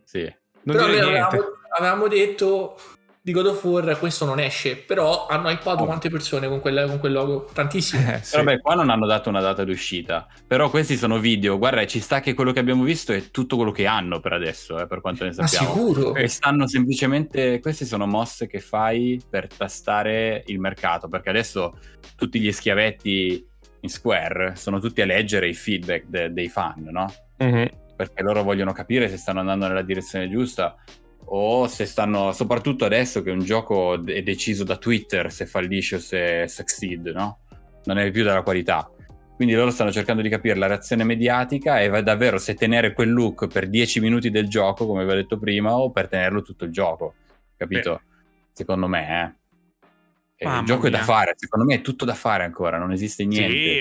Sì. 0.04 0.36
Non 0.64 0.76
Però 0.76 0.86
avevamo, 0.88 1.30
avevamo 1.78 2.08
detto 2.08 2.76
di 3.24 3.34
God 3.34 3.46
of 3.46 3.64
War 3.64 4.00
questo 4.00 4.26
non 4.26 4.40
esce, 4.40 4.78
però 4.78 5.28
hanno 5.28 5.50
hypato 5.50 5.84
Oh. 5.84 5.86
quante 5.86 6.10
persone 6.10 6.48
con 6.48 6.60
quel, 6.60 6.86
con 6.88 6.98
quel 7.00 7.12
logo? 7.12 7.48
Tantissime. 7.54 8.00
Eh, 8.18 8.24
sì. 8.24 8.32
Però, 8.32 8.44
Vabbè, 8.44 8.60
qua 8.62 8.74
non 8.74 8.90
hanno 8.90 9.06
dato 9.06 9.30
una 9.30 9.42
data 9.42 9.64
d'uscita. 9.64 10.26
Però 10.48 10.70
questi 10.72 10.98
sono 10.98 11.20
video. 11.20 11.58
Guarda, 11.60 11.86
ci 11.86 12.00
sta 12.00 12.20
che 12.20 12.34
quello 12.34 12.52
che 12.52 12.60
abbiamo 12.60 12.84
visto 12.84 13.14
è 13.14 13.30
tutto 13.30 13.58
quello 13.58 13.72
che 13.72 13.86
hanno 13.86 14.20
per 14.20 14.34
adesso, 14.34 14.80
eh, 14.80 14.88
per 14.88 15.02
quanto 15.02 15.24
ne 15.24 15.34
Ma 15.38 15.46
sappiamo. 15.46 15.74
sicuro? 15.74 16.16
E 16.16 16.28
stanno 16.28 16.66
semplicemente. 16.68 17.60
Queste 17.60 17.86
sono 17.86 18.08
mosse 18.08 18.48
che 18.48 18.60
fai 18.60 19.22
per 19.30 19.48
tastare 19.56 20.42
il 20.48 20.60
mercato. 20.60 21.08
Perché 21.08 21.30
adesso 21.30 21.78
tutti 22.16 22.40
gli 22.40 22.52
schiavetti 22.52 23.48
in 23.82 23.90
Square 23.90 24.56
sono 24.56 24.80
tutti 24.80 25.02
a 25.02 25.06
leggere 25.06 25.48
i 25.48 25.54
feedback 25.54 26.06
de- 26.08 26.34
dei 26.34 26.50
fan, 26.50 26.88
no? 26.92 27.14
Mhm. 27.38 27.70
Perché 28.02 28.24
loro 28.24 28.42
vogliono 28.42 28.74
capire 28.74 29.08
se 29.08 29.18
stanno 29.18 29.42
andando 29.42 29.68
nella 29.68 29.84
direzione 29.84 30.28
giusta 30.28 30.76
o 31.26 31.68
se 31.68 31.86
stanno, 31.86 32.32
soprattutto 32.32 32.84
adesso 32.84 33.22
che 33.22 33.30
un 33.30 33.44
gioco 33.44 33.94
è 34.04 34.24
deciso 34.24 34.64
da 34.64 34.78
Twitter 34.78 35.32
se 35.32 35.46
fallisce 35.46 35.98
o 35.98 36.00
se 36.00 36.48
succeed, 36.48 37.10
no? 37.10 37.42
Non 37.84 38.00
è 38.00 38.10
più 38.10 38.24
dalla 38.24 38.42
qualità. 38.42 38.90
Quindi 39.36 39.54
loro 39.54 39.70
stanno 39.70 39.92
cercando 39.92 40.24
di 40.24 40.30
capire 40.30 40.56
la 40.56 40.66
reazione 40.66 41.04
mediatica 41.04 41.80
e 41.80 41.90
va 41.90 42.02
davvero 42.02 42.40
se 42.40 42.56
tenere 42.56 42.94
quel 42.94 43.14
look 43.14 43.46
per 43.46 43.70
10 43.70 44.00
minuti 44.00 44.32
del 44.32 44.48
gioco, 44.48 44.88
come 44.88 45.06
vi 45.06 45.12
ho 45.12 45.16
detto 45.16 45.38
prima, 45.38 45.76
o 45.78 45.92
per 45.92 46.08
tenerlo 46.08 46.42
tutto 46.42 46.66
il 46.66 46.72
gioco. 46.72 47.14
Capito? 47.56 48.02
Secondo 48.52 48.88
me, 48.88 49.22
eh. 49.22 49.41
E 50.44 50.46
Mamma 50.48 50.62
il 50.62 50.66
gioco 50.66 50.88
è 50.88 50.90
da 50.90 50.98
mia. 50.98 51.06
fare, 51.06 51.34
secondo 51.36 51.68
me 51.68 51.76
è 51.76 51.82
tutto 51.82 52.04
da 52.04 52.16
fare 52.16 52.44
ancora, 52.44 52.80
non 52.80 52.92
esiste 52.92 53.26
niente. 53.26 53.54
Sì, 53.54 53.80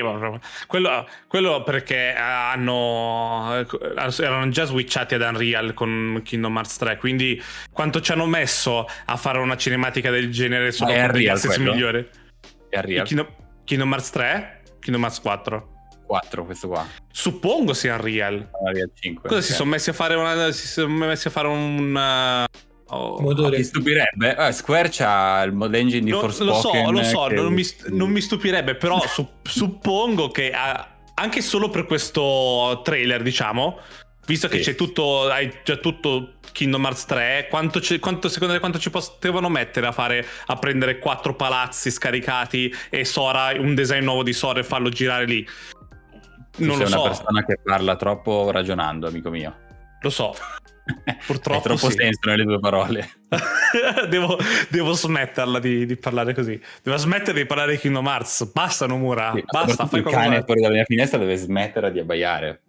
quello, 0.67 1.09
quello 1.27 1.63
perché 1.63 2.13
hanno 2.15 3.65
erano 4.19 4.47
già 4.51 4.67
switchati 4.67 5.15
ad 5.15 5.23
Unreal 5.23 5.73
con 5.73 6.21
Kingdom 6.23 6.55
Hearts 6.55 6.77
3, 6.77 6.99
quindi 6.99 7.43
quanto 7.73 8.03
ci 8.03 8.13
hanno 8.13 8.27
messo 8.27 8.87
a 9.07 9.17
fare 9.17 9.39
una 9.39 9.57
cinematica 9.57 10.11
del 10.11 10.31
genere 10.31 10.71
solo 10.71 10.93
con 10.93 11.01
Unreal 11.01 11.35
assets 11.35 11.57
migliori? 11.57 12.07
È 12.69 12.77
Unreal 12.77 13.07
Kingdom, 13.07 13.29
Kingdom 13.65 13.91
Hearts 13.93 14.11
3? 14.11 14.63
Kingdom 14.81 15.03
Hearts 15.03 15.21
4? 15.23 15.69
4 16.05 16.45
questo 16.45 16.69
qua, 16.69 16.87
Suppongo 17.11 17.73
sia 17.73 17.95
Unreal. 17.95 18.51
Unreal 18.61 18.91
5. 18.93 19.31
Cosa 19.31 19.41
si 19.41 19.53
ok. 19.53 19.57
sono 19.57 19.71
messi 19.71 19.89
a 19.89 19.95
fare 19.95 20.15
una, 20.15 20.51
si 20.53 20.67
sono 20.67 20.93
messi 20.93 21.27
a 21.27 21.31
fare 21.31 21.49
un 21.49 22.45
oh, 22.91 23.21
Motore. 23.21 23.57
Ti 23.57 23.65
stupirebbe? 23.65 24.37
Eh, 24.37 24.53
Square 24.53 24.89
c'ha 24.91 25.43
il 25.43 25.53
mod 25.53 25.75
engine 25.75 26.05
di 26.05 26.11
Lo, 26.11 26.21
lo 26.21 26.29
Forspoken. 26.31 26.85
so, 26.85 26.91
lo 26.91 27.03
so, 27.03 27.25
che- 27.27 27.35
non 27.35 27.53
mi, 27.53 27.63
non 27.89 28.11
mi 28.11 28.21
stupirebbe, 28.21 28.75
però 28.75 29.01
su- 29.09 29.27
suppongo 29.43 30.29
che 30.31 30.51
ah, 30.53 30.97
anche 31.15 31.41
solo 31.43 31.69
per 31.71 31.87
questo 31.87 32.81
trailer, 32.85 33.23
diciamo, 33.23 33.79
visto 34.27 34.49
che 34.49 34.59
Sì. 34.59 34.71
c'è 34.71 34.75
tutto, 34.75 35.29
hai 35.29 35.53
già 35.65 35.77
tutto 35.77 36.35
Kingdom 36.53 36.85
Hearts 36.85 37.05
3, 37.07 37.47
quanto, 37.51 37.79
c'è- 37.81 37.99
quanto 37.99 38.29
secondo 38.29 38.55
te 38.55 38.61
quanto 38.61 38.79
ci 38.79 38.91
potevano 38.91 39.49
mettere 39.49 39.87
a 39.87 39.93
fare 39.93 40.27
a 40.47 40.57
prendere 40.57 40.99
quattro 40.99 41.35
palazzi 41.35 41.91
scaricati 41.91 42.73
e 42.91 43.05
Sora, 43.05 43.53
un 43.59 43.75
design 43.75 44.05
nuovo 44.05 44.23
di 44.23 44.33
Sora 44.33 44.61
e 44.61 44.65
farlo 44.65 44.89
girare 44.89 45.27
lì? 45.27 45.47
Non 46.57 46.77
sei 46.77 46.89
lo 46.91 46.97
una 46.97 46.97
so, 46.97 47.03
persona 47.03 47.45
che 47.45 47.59
parla 47.63 47.97
troppo 47.97 48.51
ragionando, 48.51 49.07
amico 49.07 49.31
mio. 49.31 49.55
lo 50.01 50.11
so. 50.11 50.35
Purtroppo 51.27 51.59
Hai 51.59 51.63
troppo 51.77 51.91
sì. 51.91 51.97
senso 51.97 52.21
nelle 52.29 52.45
tue 52.45 52.59
parole. 52.59 53.11
devo, 54.09 54.39
devo 54.69 54.93
smetterla 54.93 55.59
di, 55.59 55.87
di 55.87 55.97
parlare 55.97 56.35
così. 56.35 56.61
Devo 56.83 56.97
smettere 56.97 57.41
di 57.41 57.47
parlare 57.47 57.73
di 57.73 57.79
Kingdom 57.79 58.07
Hearts. 58.07 58.51
Basta, 58.53 58.87
Nomura. 58.87 59.33
Sì, 59.35 59.45
Basta, 59.51 59.87
fai 59.87 60.01
il 60.01 60.07
cane 60.07 60.43
fuori 60.45 60.61
dalla 60.61 60.75
mia 60.75 60.85
finestra 60.85 61.19
deve 61.19 61.37
smettere 61.37 61.93
di 61.93 62.01
abbaiare. 62.01 62.63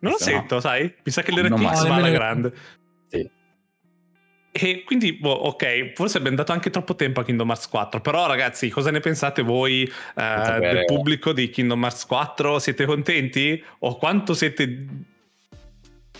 Non 0.00 0.12
lo 0.12 0.18
Se 0.18 0.30
no- 0.30 0.38
sento, 0.38 0.60
sai? 0.60 0.92
Mi 1.02 1.12
sa 1.12 1.22
che 1.22 1.32
l'RTX 1.32 1.86
va 1.86 1.94
alla 1.94 2.10
grande. 2.10 2.52
Sì. 3.08 3.30
E 4.52 4.84
quindi, 4.84 5.12
boh, 5.12 5.30
ok, 5.30 5.92
forse 5.94 6.16
abbiamo 6.16 6.36
dato 6.36 6.52
anche 6.52 6.70
troppo 6.70 6.94
tempo 6.94 7.20
a 7.20 7.24
Kingdom 7.24 7.48
Hearts 7.48 7.68
4. 7.68 8.00
Però, 8.00 8.26
ragazzi, 8.26 8.70
cosa 8.70 8.90
ne 8.90 9.00
pensate 9.00 9.42
voi 9.42 9.82
eh, 9.82 9.90
sapere. 10.14 10.72
del 10.72 10.84
pubblico 10.86 11.32
di 11.32 11.50
Kingdom 11.50 11.82
Hearts 11.82 12.06
4? 12.06 12.58
Siete 12.58 12.86
contenti? 12.86 13.62
O 13.80 13.96
quanto 13.96 14.32
siete 14.32 14.86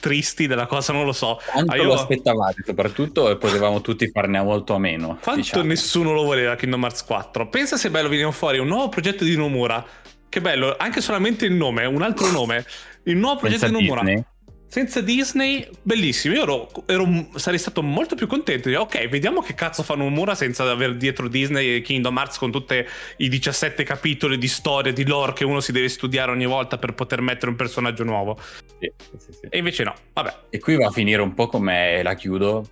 tristi 0.01 0.47
della 0.47 0.67
cosa? 0.67 0.93
Non 0.93 1.05
lo 1.05 1.13
so. 1.13 1.39
Quanto 1.51 1.73
Ah, 1.73 1.77
io- 1.77 1.85
lo 1.85 1.95
aspettavate 1.95 2.63
soprattutto 2.65 3.31
e 3.31 3.37
potevamo 3.37 3.81
tutti 3.81 4.09
farne 4.11 4.41
molto 4.43 4.75
a 4.75 4.79
meno. 4.79 5.19
Quanto 5.21 5.41
diciamo. 5.41 5.65
nessuno 5.65 6.13
lo 6.13 6.23
voleva 6.23 6.55
Kingdom 6.57 6.83
Hearts 6.83 7.05
4? 7.05 7.49
Pensa 7.49 7.77
se 7.77 7.91
bello 7.91 8.09
veniva 8.09 8.31
fuori 8.31 8.59
un 8.59 8.69
nuovo 8.69 8.89
progetto 8.89 9.25
di 9.25 9.37
Nomura. 9.37 9.85
Che 10.29 10.41
bello, 10.41 10.75
anche 10.77 11.01
solamente 11.01 11.47
il 11.47 11.53
nome, 11.53 11.85
un 11.87 12.03
altro 12.03 12.31
nome. 12.31 12.65
Il 13.05 13.17
nuovo 13.17 13.39
progetto 13.41 13.61
Senza 13.67 13.77
di 13.79 13.83
Nomura. 13.85 14.03
Disney? 14.03 14.25
Senza 14.69 15.01
Disney, 15.01 15.67
bellissimo. 15.81 16.35
Io 16.35 16.43
ero, 16.43 16.69
ero- 16.87 17.29
sarei 17.37 17.59
stato 17.59 17.83
molto 17.83 18.15
più 18.15 18.27
contento. 18.27 18.69
di 18.69 18.75
dire, 18.75 18.81
ok, 18.81 19.09
vediamo 19.09 19.41
che 19.41 19.55
cazzo 19.55 19.83
fanno 19.83 20.03
Nomura 20.05 20.35
senza 20.35 20.69
aver 20.69 20.97
dietro 20.97 21.29
Disney 21.29 21.77
e 21.77 21.81
Kingdom 21.83 22.17
Hearts 22.17 22.37
con 22.39 22.51
tutti 22.51 22.85
i 23.19 23.29
17 23.29 23.85
capitoli 23.85 24.39
di 24.39 24.49
storia, 24.49 24.93
di 24.93 25.07
lore 25.07 25.33
che 25.33 25.45
uno 25.45 25.61
si 25.61 25.73
deve 25.73 25.89
studiare 25.89 26.33
ogni 26.33 26.47
volta 26.47 26.79
per 26.79 26.95
poter 26.95 27.21
mettere 27.21 27.51
un 27.51 27.57
personaggio 27.57 28.03
nuovo. 28.03 28.39
Sì, 28.79 28.93
sì, 29.19 29.33
sì. 29.33 29.47
E 29.49 29.59
invece 29.59 29.85
no, 29.85 29.95
vabbè. 30.13 30.35
E 30.51 30.59
qui 30.59 30.77
va 30.77 30.87
a 30.87 30.91
finire 30.91 31.23
un 31.23 31.33
po' 31.33 31.47
come 31.47 32.03
la 32.03 32.15
chiudo, 32.15 32.67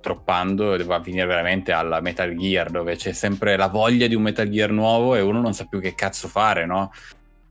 troppando, 0.00 0.76
va 0.84 0.96
a 0.96 1.02
finire 1.02 1.26
veramente 1.26 1.72
alla 1.72 2.00
Metal 2.00 2.34
Gear, 2.36 2.70
dove 2.70 2.96
c'è 2.96 3.12
sempre 3.12 3.56
la 3.56 3.68
voglia 3.68 4.06
di 4.06 4.14
un 4.14 4.22
Metal 4.22 4.48
Gear 4.48 4.70
nuovo 4.70 5.14
e 5.14 5.20
uno 5.20 5.40
non 5.40 5.54
sa 5.54 5.64
più 5.64 5.80
che 5.80 5.94
cazzo 5.94 6.28
fare, 6.28 6.66
no? 6.66 6.92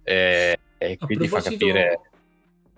E, 0.04 0.58
e 0.78 0.97
quindi 0.97 1.28
fa 1.28 1.41
capire... 1.41 2.02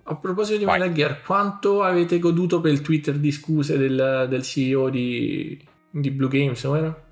A 0.04 0.16
proposito 0.16 0.58
di. 0.58 0.64
Metal 0.64 0.92
Gear, 0.92 1.22
quanto 1.22 1.82
avete 1.82 2.18
goduto 2.18 2.60
per 2.60 2.72
il 2.72 2.80
Twitter 2.80 3.16
di 3.18 3.30
scuse 3.30 3.78
del, 3.78 4.26
del 4.28 4.42
CEO 4.42 4.88
di, 4.88 5.60
di 5.90 6.10
Blue 6.10 6.28
Games, 6.28 6.64
era? 6.64 7.11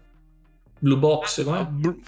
Blue 0.83 0.97
Box, 0.97 1.45
com'è? 1.45 1.63
Bru- 1.65 2.01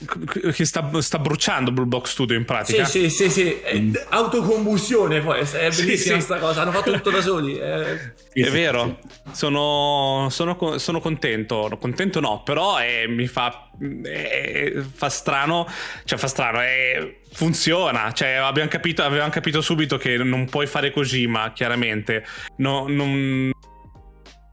Che 0.52 0.64
sta, 0.64 0.88
sta 1.00 1.18
bruciando 1.18 1.70
Blue 1.72 1.84
Box 1.86 2.10
Studio 2.12 2.36
in 2.36 2.44
pratica. 2.46 2.84
Sì, 2.86 3.10
sì, 3.10 3.28
sì, 3.28 3.30
sì. 3.30 3.62
Mm. 3.78 3.94
Eh, 3.94 4.06
Autocombustione 4.08 5.20
poi, 5.20 5.40
è 5.40 5.44
Sì, 5.44 5.84
bellissima 5.84 6.16
sì. 6.16 6.22
sta 6.22 6.38
cosa, 6.38 6.62
hanno 6.62 6.72
fatto 6.72 6.90
tutto 6.92 7.10
da 7.10 7.20
soli. 7.20 7.58
eh. 7.58 8.12
Sì, 8.32 8.40
È 8.40 8.44
sì, 8.46 8.50
vero, 8.50 8.98
sì. 9.04 9.30
sono, 9.32 10.28
sono 10.30 10.78
sono 10.78 11.00
contento, 11.00 11.76
contento 11.78 12.20
no, 12.20 12.42
però 12.42 12.80
eh, 12.80 13.06
mi 13.08 13.26
fa, 13.26 13.68
eh, 14.04 14.82
fa 14.94 15.08
strano, 15.10 15.66
cioè 16.04 16.18
fa 16.18 16.26
strano, 16.28 16.62
eh, 16.62 17.20
funziona, 17.32 18.12
cioè 18.12 18.30
abbiamo 18.34 18.70
capito, 18.70 19.02
avevamo 19.02 19.30
capito 19.30 19.60
subito 19.60 19.98
che 19.98 20.16
non 20.16 20.46
puoi 20.46 20.66
fare 20.66 20.90
così, 20.92 21.26
ma 21.26 21.52
chiaramente 21.52 22.24
no- 22.56 22.86
non 22.88 23.50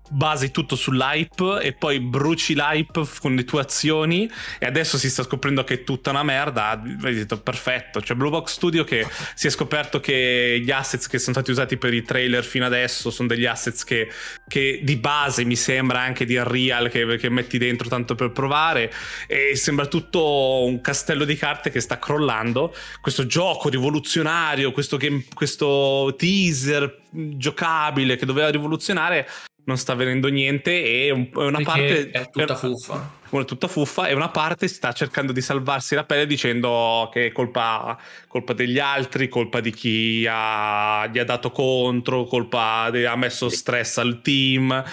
basi 0.10 0.52
tutto 0.52 0.76
sull'hype 0.76 1.62
e 1.62 1.74
poi 1.74 2.00
bruci 2.00 2.56
l'hype 2.56 3.04
con 3.20 3.36
le 3.36 3.44
tue 3.44 3.62
azioni 3.62 4.30
e 4.58 4.66
adesso 4.66 4.98
si 4.98 5.10
sta 5.10 5.24
scoprendo 5.24 5.64
che 5.64 5.76
è 5.76 5.84
tutta 5.84 6.10
una 6.10 6.24
merda 6.24 6.72
hai 6.72 7.14
detto 7.14 7.40
perfetto. 7.40 8.00
C'è 8.00 8.16
Blue 8.16 8.30
Box 8.30 8.54
Studio 8.54 8.84
che 8.84 9.06
si 9.36 9.48
è 9.48 9.50
scoperto 9.50 10.00
che 10.00 10.60
gli 10.64 10.72
assets 10.72 11.08
che 11.08 11.20
sono 11.20 11.34
stati 11.36 11.52
usati 11.52 11.78
per 11.78 11.94
i 11.94 12.02
trailer 12.02 12.44
fino 12.44 12.66
adesso 12.66 13.12
sono 13.12 13.28
degli 13.28 13.46
assets 13.46 13.84
che, 13.84 14.10
che 14.48 14.82
di 14.84 14.96
base 14.98 15.46
mi 15.46 15.56
sembra 15.56 16.02
anche 16.02 16.26
di 16.26 16.36
Unreal 16.36 16.90
che, 16.90 17.18
che 17.18 17.30
metti 17.30 17.58
dentro 17.58 17.88
tanto 17.90 18.16
per 18.16 18.32
provare 18.32 18.92
e 19.28 19.56
sembra 19.56 19.86
tutto 19.86 20.64
un 20.66 20.82
castello 20.82 21.26
di 21.26 21.36
carte 21.36 21.70
che 21.70 21.80
sta 21.80 22.00
crollando. 22.00 22.74
Questo 23.02 23.26
gioco 23.26 23.70
rivoluzionario 23.70 24.72
questo, 24.72 24.98
game, 24.98 25.24
questo 25.34 26.16
teaser 26.18 27.04
giocabile 27.12 28.16
che 28.16 28.26
doveva 28.26 28.50
rivoluzionare 28.50 29.28
non 29.70 29.78
sta 29.78 29.94
avvenendo 29.94 30.28
niente 30.28 30.84
e 30.84 31.12
un- 31.12 31.30
una 31.34 31.58
Perché 31.58 31.64
parte 31.64 32.10
è 32.12 32.30
tutta 32.30 32.56
fuffa. 32.56 33.18
tutta 33.46 33.68
fuffa 33.68 34.08
e 34.08 34.14
una 34.14 34.30
parte 34.30 34.68
sta 34.68 34.92
cercando 34.92 35.32
di 35.32 35.42
salvarsi 35.42 35.94
la 35.94 36.04
pelle 36.04 36.26
dicendo 36.26 37.08
che 37.14 37.28
è 37.28 37.32
colpa, 37.32 37.98
colpa 38.28 38.54
degli 38.54 38.80
altri, 38.80 39.30
colpa 39.30 39.60
di 39.60 39.72
chi 39.72 40.26
ha, 40.28 41.08
gli 41.12 41.20
ha 41.20 41.24
dato 41.24 41.52
contro, 41.52 42.26
colpa 42.26 42.90
di, 42.92 43.06
ha 43.06 43.16
messo 43.16 43.48
stress 43.50 43.98
al 43.98 44.22
team. 44.22 44.84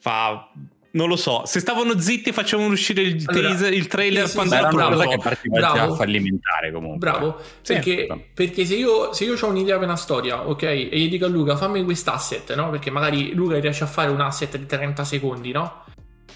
Fa, 0.00 0.50
non 0.94 1.08
lo 1.08 1.16
so, 1.16 1.42
se 1.44 1.58
stavano 1.60 1.98
zitti 1.98 2.30
facevano 2.32 2.72
uscire 2.72 3.02
il, 3.02 3.22
Allora, 3.26 3.48
teaser- 3.48 3.74
il 3.74 3.86
trailer 3.88 4.28
sì, 4.28 4.34
quando 4.34 4.54
sì, 4.54 4.60
era 4.60 4.68
una 4.70 4.88
cosa 4.88 5.06
che 5.08 5.18
partiva 5.18 5.58
Bravo. 5.58 5.74
già 5.76 5.94
fallimentare 5.94 6.72
comunque. 6.72 6.98
Bravo, 6.98 7.40
Sì. 7.62 7.72
perché, 7.72 8.28
perché 8.32 8.64
se 8.64 8.76
io, 8.76 9.12
se 9.12 9.24
io 9.24 9.36
ho 9.38 9.46
un'idea 9.48 9.76
per 9.76 9.86
una 9.88 9.96
storia, 9.96 10.48
ok, 10.48 10.62
e 10.62 10.88
gli 10.92 11.08
dico 11.08 11.24
a 11.24 11.28
Luca 11.28 11.56
fammi 11.56 11.82
quest'asset, 11.82 12.54
no? 12.54 12.70
Perché 12.70 12.90
magari 12.90 13.34
Luca 13.34 13.58
riesce 13.58 13.82
a 13.82 13.88
fare 13.88 14.10
un 14.10 14.20
asset 14.20 14.56
di 14.56 14.66
30 14.66 15.04
secondi, 15.04 15.50
no? 15.50 15.84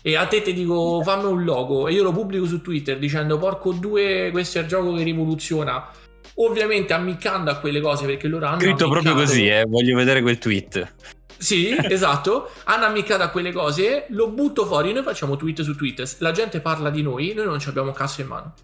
E 0.02 0.16
a 0.16 0.26
te 0.26 0.42
ti 0.42 0.52
dico 0.52 1.02
fammi 1.04 1.24
un 1.26 1.44
logo 1.44 1.86
e 1.86 1.92
io 1.92 2.02
lo 2.02 2.12
pubblico 2.12 2.46
su 2.46 2.60
Twitter 2.60 2.98
dicendo 2.98 3.38
porco 3.38 3.72
due, 3.72 4.30
questo 4.32 4.58
è 4.58 4.62
il 4.62 4.68
gioco 4.68 4.92
che 4.94 5.02
rivoluziona. 5.04 5.88
Ovviamente 6.34 6.92
ammiccando 6.92 7.50
a 7.50 7.58
quelle 7.58 7.80
cose 7.80 8.06
perché 8.06 8.28
loro 8.28 8.46
hanno 8.46 8.60
Scritto 8.60 8.88
proprio 8.88 9.14
così, 9.14 9.46
eh. 9.48 9.64
Voglio 9.66 9.96
vedere 9.96 10.20
quel 10.22 10.38
tweet. 10.38 10.94
Sì, 11.38 11.74
esatto. 11.80 12.50
Hanno 12.64 12.84
ammiccato 12.84 13.22
quelle 13.30 13.52
cose, 13.52 14.06
lo 14.08 14.28
butto 14.28 14.66
fuori. 14.66 14.92
Noi 14.92 15.02
facciamo 15.02 15.36
tweet 15.36 15.62
su 15.62 15.74
Twitter. 15.76 16.08
La 16.18 16.32
gente 16.32 16.60
parla 16.60 16.90
di 16.90 17.02
noi, 17.02 17.32
noi 17.34 17.46
non 17.46 17.58
abbiamo 17.64 17.92
cazzo 17.92 18.20
in 18.20 18.26
mano. 18.26 18.54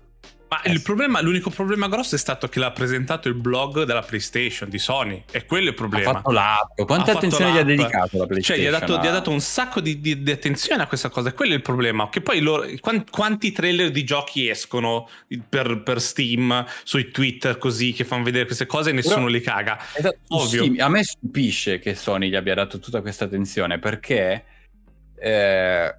Ma 0.62 0.70
il 0.70 0.82
problema, 0.82 1.20
l'unico 1.20 1.50
problema 1.50 1.88
grosso 1.88 2.14
è 2.14 2.18
stato 2.18 2.48
che 2.48 2.58
l'ha 2.58 2.70
presentato 2.70 3.28
il 3.28 3.34
blog 3.34 3.82
della 3.84 4.02
PlayStation 4.02 4.68
di 4.68 4.78
Sony. 4.78 5.24
E 5.30 5.46
quello 5.46 5.64
è 5.64 5.68
il 5.68 5.74
Ha 5.74 5.76
problema. 5.76 6.12
fatto 6.12 6.30
l'app. 6.30 6.78
Ha 6.78 6.84
Quanta 6.84 7.04
fatto 7.06 7.18
attenzione 7.18 7.52
gli 7.52 7.58
ha 7.58 7.62
dedicato 7.64 7.98
la 7.98 8.08
Cioè, 8.18 8.26
PlayStation? 8.26 8.64
gli 8.64 8.66
ha 8.66 8.78
dato, 8.78 8.98
gli 9.00 9.06
ha 9.06 9.10
dato 9.10 9.30
un 9.30 9.40
sacco 9.40 9.80
di, 9.80 10.00
di- 10.00 10.22
di 10.22 10.30
attenzione 10.30 10.82
a 10.82 10.86
questa 10.86 11.08
cosa. 11.08 11.30
E 11.30 11.32
quello 11.32 11.52
è 11.52 11.56
il 11.56 11.62
problema. 11.62 12.08
Che 12.08 12.20
poi 12.20 12.40
loro, 12.40 12.66
quan- 12.80 13.04
quanti 13.10 13.50
trailer 13.52 13.90
di 13.90 14.04
giochi 14.04 14.48
escono 14.48 15.08
per, 15.48 15.82
per 15.82 16.00
Steam, 16.00 16.64
sui 16.84 17.10
Twitter 17.10 17.58
così, 17.58 17.92
che 17.92 18.04
fanno 18.04 18.22
vedere 18.22 18.44
queste 18.44 18.66
cose 18.66 18.90
e 18.90 18.92
nessuno 18.92 19.14
Però- 19.16 19.26
li 19.28 19.40
caga. 19.40 19.78
Esatto, 19.94 20.18
Ovvio. 20.28 20.62
sì, 20.64 20.76
a 20.78 20.88
me 20.88 21.02
stupisce 21.02 21.78
che 21.78 21.94
Sony 21.94 22.28
gli 22.28 22.36
abbia 22.36 22.54
dato 22.54 22.78
tutta 22.78 23.00
questa 23.00 23.24
attenzione 23.24 23.78
perché 23.78 24.44
eh, 25.18 25.94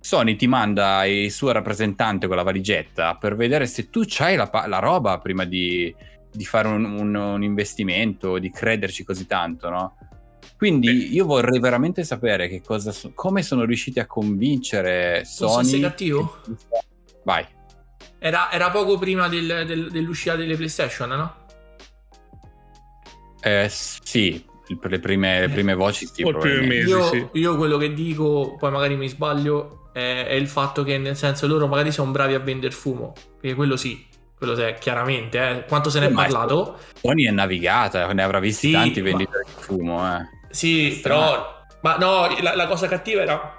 Sony 0.00 0.34
ti 0.36 0.46
manda 0.46 1.04
il 1.04 1.30
suo 1.30 1.52
rappresentante 1.52 2.26
con 2.26 2.36
la 2.36 2.42
valigetta 2.42 3.16
per 3.16 3.36
vedere 3.36 3.66
se 3.66 3.90
tu 3.90 4.02
c'hai 4.06 4.34
la, 4.36 4.50
la 4.66 4.78
roba 4.78 5.18
prima 5.18 5.44
di, 5.44 5.94
di 6.32 6.44
fare 6.44 6.68
un, 6.68 6.84
un- 6.84 7.14
un 7.14 7.42
investimento, 7.42 8.38
di 8.38 8.50
crederci 8.50 9.04
così 9.04 9.26
tanto, 9.26 9.68
no? 9.68 9.96
Quindi 10.56 11.14
io 11.14 11.24
vorrei 11.24 11.58
veramente 11.58 12.02
sapere 12.04 12.48
che 12.48 12.60
cosa 12.62 12.92
so- 12.92 13.12
come 13.14 13.42
sono 13.42 13.64
riusciti 13.64 13.98
a 14.00 14.06
convincere 14.06 15.24
Sony. 15.24 15.62
essere 15.66 15.80
cattivo? 15.82 16.40
Vai. 17.24 17.46
Era, 18.18 18.50
era 18.52 18.70
poco 18.70 18.98
prima 18.98 19.28
del- 19.28 19.64
del- 19.66 19.90
dell'uscita 19.90 20.36
delle 20.36 20.56
PlayStation, 20.56 21.08
no? 21.08 21.34
Eh, 23.42 23.68
sì, 23.70 24.44
per 24.78 24.90
le 24.90 24.98
prime, 25.00 25.40
le 25.40 25.48
prime 25.48 25.74
voci 25.74 26.06
sì. 26.06 26.22
Io, 26.22 27.04
sì. 27.08 27.26
io 27.32 27.56
quello 27.56 27.78
che 27.78 27.94
dico, 27.94 28.56
poi 28.58 28.70
magari 28.70 28.96
mi 28.96 29.08
sbaglio, 29.08 29.79
è, 29.92 30.26
è 30.28 30.32
il 30.34 30.48
fatto 30.48 30.82
che 30.82 30.98
nel 30.98 31.16
senso 31.16 31.46
loro 31.46 31.66
magari 31.66 31.92
sono 31.92 32.10
bravi 32.10 32.34
a 32.34 32.38
vendere 32.38 32.72
fumo. 32.72 33.12
Perché 33.40 33.54
quello 33.56 33.76
sì, 33.76 34.06
quello 34.36 34.54
sì, 34.54 34.74
chiaramente. 34.78 35.38
Eh. 35.48 35.64
Quanto 35.66 35.90
se 35.90 36.00
ne 36.00 36.06
è 36.06 36.10
Ma- 36.10 36.22
parlato? 36.22 36.78
Sony 37.00 37.26
è 37.26 37.30
navigata, 37.30 38.12
ne 38.12 38.22
avrà 38.22 38.38
visti 38.40 38.68
Sì, 38.68 38.72
tanti 38.72 39.00
ma- 39.02 39.08
venditori 39.08 39.44
di 39.46 39.62
fumo, 39.62 40.06
eh. 40.16 40.20
Sì, 40.50 40.98
però... 41.02 41.58
Ma 41.82 41.96
no, 41.96 42.26
la, 42.42 42.54
la 42.54 42.66
cosa 42.66 42.86
cattiva 42.88 43.22
era 43.22 43.56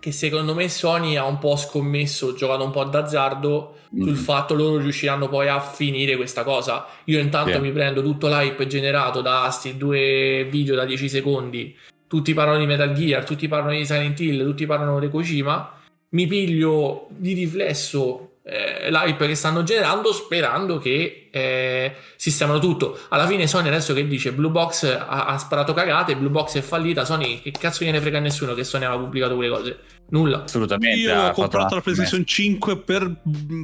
che 0.00 0.12
secondo 0.12 0.54
me 0.54 0.68
Sony 0.68 1.16
ha 1.16 1.24
un 1.26 1.38
po' 1.38 1.54
scommesso, 1.56 2.32
giocato 2.34 2.64
un 2.64 2.70
po' 2.70 2.82
d'azzardo 2.84 3.76
sul 3.94 4.12
Mm. 4.12 4.14
fatto 4.14 4.54
loro 4.54 4.78
riusciranno 4.78 5.28
poi 5.28 5.48
a 5.48 5.60
finire 5.60 6.16
questa 6.16 6.42
cosa. 6.42 6.86
Io 7.04 7.18
intanto 7.20 7.52
Sì. 7.54 7.58
mi 7.60 7.70
prendo 7.70 8.02
tutto 8.02 8.28
l'hype 8.28 8.66
generato 8.66 9.20
da 9.20 9.48
sti 9.50 9.76
due 9.76 10.46
video 10.50 10.74
da 10.74 10.84
10 10.84 11.08
secondi. 11.08 11.76
Tutti 12.10 12.34
parlano 12.34 12.58
di 12.58 12.66
Metal 12.66 12.92
Gear, 12.92 13.22
tutti 13.22 13.46
parlano 13.46 13.76
di 13.76 13.86
Silent 13.86 14.18
Hill, 14.18 14.44
tutti 14.44 14.66
parlano 14.66 14.98
di 14.98 15.08
Kojima. 15.08 15.78
Mi 16.08 16.26
piglio 16.26 17.06
di 17.10 17.34
riflesso 17.34 18.38
eh, 18.42 18.90
l'hype 18.90 19.28
che 19.28 19.36
stanno 19.36 19.62
generando 19.62 20.12
sperando 20.12 20.78
che 20.78 21.28
eh, 21.30 21.94
sistemano 22.16 22.58
tutto. 22.58 22.98
Alla 23.08 23.26
fine 23.26 23.46
Sony 23.46 23.68
adesso 23.68 23.94
che 23.94 24.06
dice 24.06 24.32
Blue 24.32 24.50
Box 24.50 24.84
ha, 24.84 25.26
ha 25.26 25.38
sparato 25.38 25.72
cagate, 25.72 26.16
Blue 26.16 26.30
Box 26.30 26.56
è 26.56 26.60
fallita, 26.60 27.04
Sony 27.04 27.40
che 27.40 27.50
cazzo 27.52 27.84
gliene 27.84 28.00
frega 28.00 28.18
a 28.18 28.20
nessuno 28.20 28.54
che 28.54 28.64
Sony 28.64 28.84
aveva 28.84 29.00
pubblicato 29.02 29.34
quelle 29.36 29.50
cose? 29.54 29.78
Nulla. 30.12 30.42
Assolutamente. 30.42 30.98
Io 30.98 31.20
ho 31.28 31.30
comprato 31.30 31.76
la 31.76 31.80
PlayStation 31.82 32.26
5 32.26 32.78
per, 32.78 33.14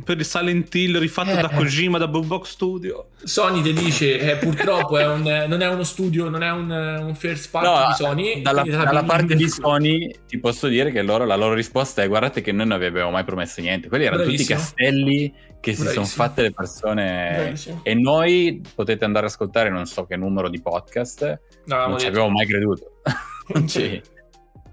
per 0.04 0.16
il 0.18 0.24
Silent 0.24 0.72
Hill 0.72 0.96
rifatto 1.00 1.30
Eh. 1.30 1.40
da 1.40 1.48
Kojima 1.48 1.98
da 1.98 2.06
Blue 2.06 2.24
Box 2.24 2.50
Studio. 2.50 3.08
Sony 3.24 3.62
ti 3.62 3.72
dice 3.72 4.16
eh, 4.20 4.36
purtroppo 4.36 4.96
è 4.96 5.08
un, 5.08 5.22
non 5.48 5.60
è 5.60 5.66
uno 5.68 5.82
studio, 5.82 6.28
non 6.28 6.44
è 6.44 6.50
un, 6.52 6.70
un 6.70 7.14
first 7.16 7.50
party 7.50 7.66
No, 7.68 7.86
di 7.88 7.94
Sony. 7.94 8.42
dalla, 8.42 8.62
la 8.64 8.84
dalla 8.84 9.00
pigli 9.00 9.06
parte 9.08 9.34
di. 9.34 9.48
Sony 9.48 10.14
ti 10.28 10.38
posso 10.38 10.68
dire 10.68 10.92
che 10.92 11.02
loro, 11.02 11.24
la 11.24 11.34
loro 11.34 11.54
risposta 11.54 12.02
è 12.02 12.06
guardate 12.06 12.42
che 12.42 12.52
noi 12.52 12.66
non 12.68 12.78
vi 12.78 12.84
abbiamo 12.84 13.10
mai 13.10 13.24
promesso 13.24 13.60
niente. 13.60 13.88
Quelli 13.88 14.04
erano 14.04 14.22
tutti 14.22 14.44
Bravissimo. 14.44 14.58
castelli 14.60 15.34
che 15.58 15.74
si 15.74 15.84
sono 15.88 16.06
fatte 16.06 16.42
le 16.42 16.52
persone 16.52 17.55
E 17.82 17.94
noi 17.94 18.62
potete 18.74 19.04
andare 19.04 19.26
a 19.26 19.28
ascoltare 19.28 19.70
non 19.70 19.86
so 19.86 20.06
che 20.06 20.16
numero 20.16 20.48
di 20.48 20.60
podcast, 20.60 21.20
L'avevamo 21.64 21.90
non 21.92 21.98
ci 22.00 22.06
avevo 22.06 22.28
mai 22.28 22.46
creduto. 22.46 23.00
non, 23.54 23.66
ci- 23.66 24.00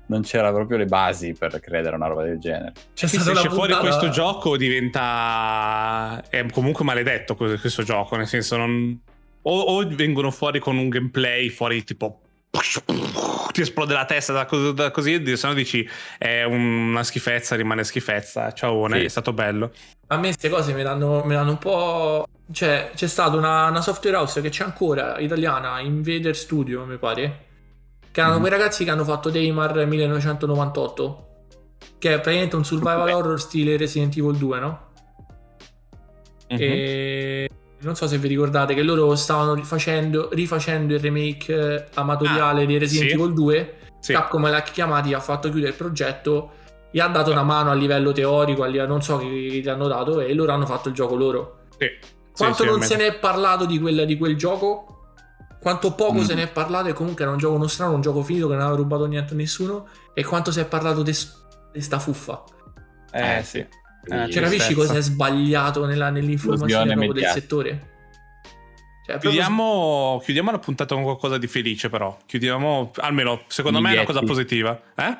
non 0.05 0.21
c'era 0.21 0.51
proprio 0.51 0.77
le 0.77 0.85
basi 0.85 1.33
per 1.33 1.59
credere 1.59 1.93
a 1.93 1.97
una 1.97 2.07
roba 2.07 2.23
del 2.23 2.39
genere. 2.39 2.73
Stata 2.93 3.23
se 3.23 3.31
esce 3.31 3.49
fuori 3.49 3.73
questo 3.73 4.09
gioco 4.09 4.57
diventa 4.57 6.23
è 6.29 6.45
comunque 6.51 6.83
maledetto 6.85 7.35
questo, 7.35 7.59
questo 7.59 7.83
gioco 7.83 8.15
nel 8.15 8.27
senso 8.27 8.57
non 8.57 8.99
o, 9.43 9.59
o 9.59 9.87
vengono 9.87 10.31
fuori 10.31 10.59
con 10.59 10.77
un 10.77 10.89
gameplay 10.89 11.49
fuori 11.49 11.83
tipo 11.83 12.19
ti 13.51 13.61
esplode 13.61 13.93
la 13.93 14.05
testa 14.05 14.31
da, 14.33 14.45
cos- 14.45 14.71
da 14.73 14.91
così 14.91 15.21
e 15.21 15.35
se 15.35 15.47
no 15.47 15.53
dici 15.53 15.87
è 16.17 16.43
una 16.43 17.03
schifezza 17.03 17.55
rimane 17.55 17.83
schifezza 17.83 18.51
ciao 18.53 18.87
Sì. 18.89 19.03
è 19.03 19.07
stato 19.07 19.33
bello 19.33 19.71
A 20.07 20.15
me 20.17 20.27
queste 20.27 20.49
cose 20.49 20.73
mi 20.73 20.83
danno, 20.83 21.23
mi 21.25 21.33
danno 21.33 21.51
un 21.51 21.57
po'. 21.57 22.25
Cioè, 22.53 22.91
c'è 22.93 23.07
stata 23.07 23.35
una, 23.35 23.67
una 23.69 23.81
software 23.81 24.15
house 24.17 24.39
che 24.39 24.49
c'è 24.49 24.63
ancora, 24.63 25.17
italiana, 25.17 25.79
Invader 25.79 26.35
Studio, 26.35 26.85
mi 26.85 26.97
pare. 26.97 27.45
Che 28.11 28.19
erano 28.19 28.35
Mhm. 28.35 28.41
quei 28.41 28.51
ragazzi 28.51 28.83
che 28.83 28.91
hanno 28.91 29.03
fatto 29.03 29.29
Daymar 29.31 29.85
1998. 29.87 31.27
Che 31.97 32.09
è 32.09 32.13
praticamente 32.19 32.55
un 32.55 32.63
survival 32.63 33.09
Ok. 33.09 33.15
horror 33.15 33.41
stile 33.41 33.75
Resident 33.75 34.15
Evil 34.17 34.35
2, 34.37 34.59
no? 34.59 34.79
Mhm. 36.49 36.57
E 36.59 37.49
non 37.79 37.95
so 37.95 38.07
se 38.07 38.17
vi 38.19 38.27
ricordate 38.27 38.73
che 38.75 38.83
loro 38.83 39.15
stavano 39.15 39.53
rifacendo, 39.55 40.29
rifacendo 40.31 40.93
il 40.93 40.99
remake 40.99 41.53
eh, 41.53 41.85
amatoriale 41.95 42.63
Ah, 42.63 42.65
di 42.65 42.77
Resident 42.77 43.09
sì. 43.09 43.15
Evil 43.15 43.33
2. 43.33 43.73
Sì. 43.99 44.13
Capcom 44.13 44.47
l'ha 44.49 44.61
chiamati, 44.61 45.13
ha 45.13 45.19
fatto 45.19 45.49
chiudere 45.49 45.71
il 45.71 45.77
progetto, 45.77 46.51
gli 46.91 46.99
ha 46.99 47.07
dato 47.07 47.31
una 47.31 47.43
mano 47.43 47.71
a 47.71 47.73
livello 47.73 48.11
teorico, 48.11 48.63
non 48.85 49.01
so 49.01 49.17
che 49.17 49.25
gli 49.25 49.67
hanno 49.67 49.87
dato, 49.87 50.19
e 50.19 50.33
loro 50.33 50.51
hanno 50.51 50.65
fatto 50.65 50.89
il 50.89 50.93
gioco 50.93 51.15
loro. 51.15 51.59
Sì. 51.79 51.87
Quanto 52.35 52.63
Sì, 52.63 52.69
non 52.69 52.81
se 52.81 52.95
ne 52.95 53.07
è 53.07 53.13
parlato 53.19 53.65
di, 53.65 53.79
quella- 53.79 54.05
di 54.05 54.17
quel 54.17 54.35
gioco? 54.35 54.87
Quanto 55.61 55.93
poco 55.93 56.15
Mm. 56.19 56.23
se 56.23 56.33
ne 56.33 56.43
è 56.43 56.47
parlato 56.49 56.89
e 56.89 56.93
comunque 56.93 57.23
era 57.23 57.31
un 57.31 57.37
gioco 57.39 57.57
nostrano, 57.57 57.93
un 57.93 58.01
gioco 58.01 58.21
finito 58.23 58.47
che 58.47 58.53
non 58.55 58.63
aveva 58.63 58.75
rubato 58.77 59.05
niente 59.05 59.33
a 59.33 59.37
nessuno 59.37 59.87
e 60.13 60.23
quanto 60.25 60.51
si 60.51 60.59
è 60.59 60.65
parlato 60.65 61.03
di 61.03 61.13
sta 61.13 61.99
fuffa. 61.99 62.43
eh, 63.11 63.37
Eh, 63.37 63.43
sì. 63.43 63.59
Eh, 63.59 64.29
Cioè, 64.31 64.41
capisci 64.43 64.73
cosa 64.73 64.95
è 64.95 65.01
sbagliato 65.01 65.85
nella- 65.85 66.09
nell'informazione 66.09 66.85
del 66.85 66.97
mediatica. 66.97 67.31
settore? 67.31 67.69
Cioè, 69.05 69.17
proprio- 69.19 69.31
Chiudiamo, 69.31 70.19
chiudiamo 70.23 70.51
la 70.51 70.59
puntata 70.59 70.95
con 70.95 71.03
qualcosa 71.03 71.37
di 71.37 71.47
felice, 71.47 71.89
però. 71.89 72.17
Chiudiamo, 72.25 72.91
almeno 72.97 73.41
secondo 73.47 73.79
me 73.79 73.91
è 73.91 73.93
una 73.97 74.05
cosa 74.05 74.19
Biglietti. 74.19 74.33
positiva. 74.43 74.81
Eh? 74.95 75.17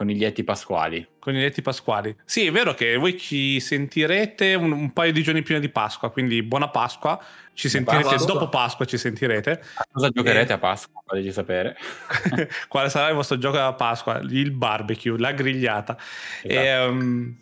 Coniglietti 0.00 0.44
pasquali. 0.44 1.06
Con 1.18 1.34
i 1.36 1.40
letti 1.42 1.60
pasquali. 1.60 2.16
Sì, 2.24 2.46
è 2.46 2.50
vero 2.50 2.72
che 2.72 2.96
voi 2.96 3.18
ci 3.18 3.60
sentirete 3.60 4.54
un, 4.54 4.72
un 4.72 4.92
paio 4.94 5.12
di 5.12 5.22
giorni 5.22 5.42
prima 5.42 5.60
di 5.60 5.68
Pasqua, 5.68 6.10
quindi 6.10 6.42
buona 6.42 6.70
Pasqua. 6.70 7.22
Ci 7.52 7.68
sentirete 7.68 8.08
Pasqua. 8.08 8.32
dopo 8.32 8.48
Pasqua, 8.48 8.86
ci 8.86 8.96
sentirete. 8.96 9.60
A 9.74 9.86
cosa 9.92 10.08
giocherete 10.08 10.54
a 10.54 10.58
Pasqua? 10.58 11.02
Fateci 11.04 11.30
sapere. 11.32 11.76
Quale 12.68 12.88
sarà 12.88 13.08
il 13.10 13.14
vostro 13.14 13.36
gioco 13.36 13.58
a 13.58 13.74
Pasqua? 13.74 14.20
Il 14.26 14.52
barbecue, 14.52 15.18
la 15.18 15.32
grigliata. 15.32 15.98
Esatto. 16.44 16.64
Ehm, 16.66 17.36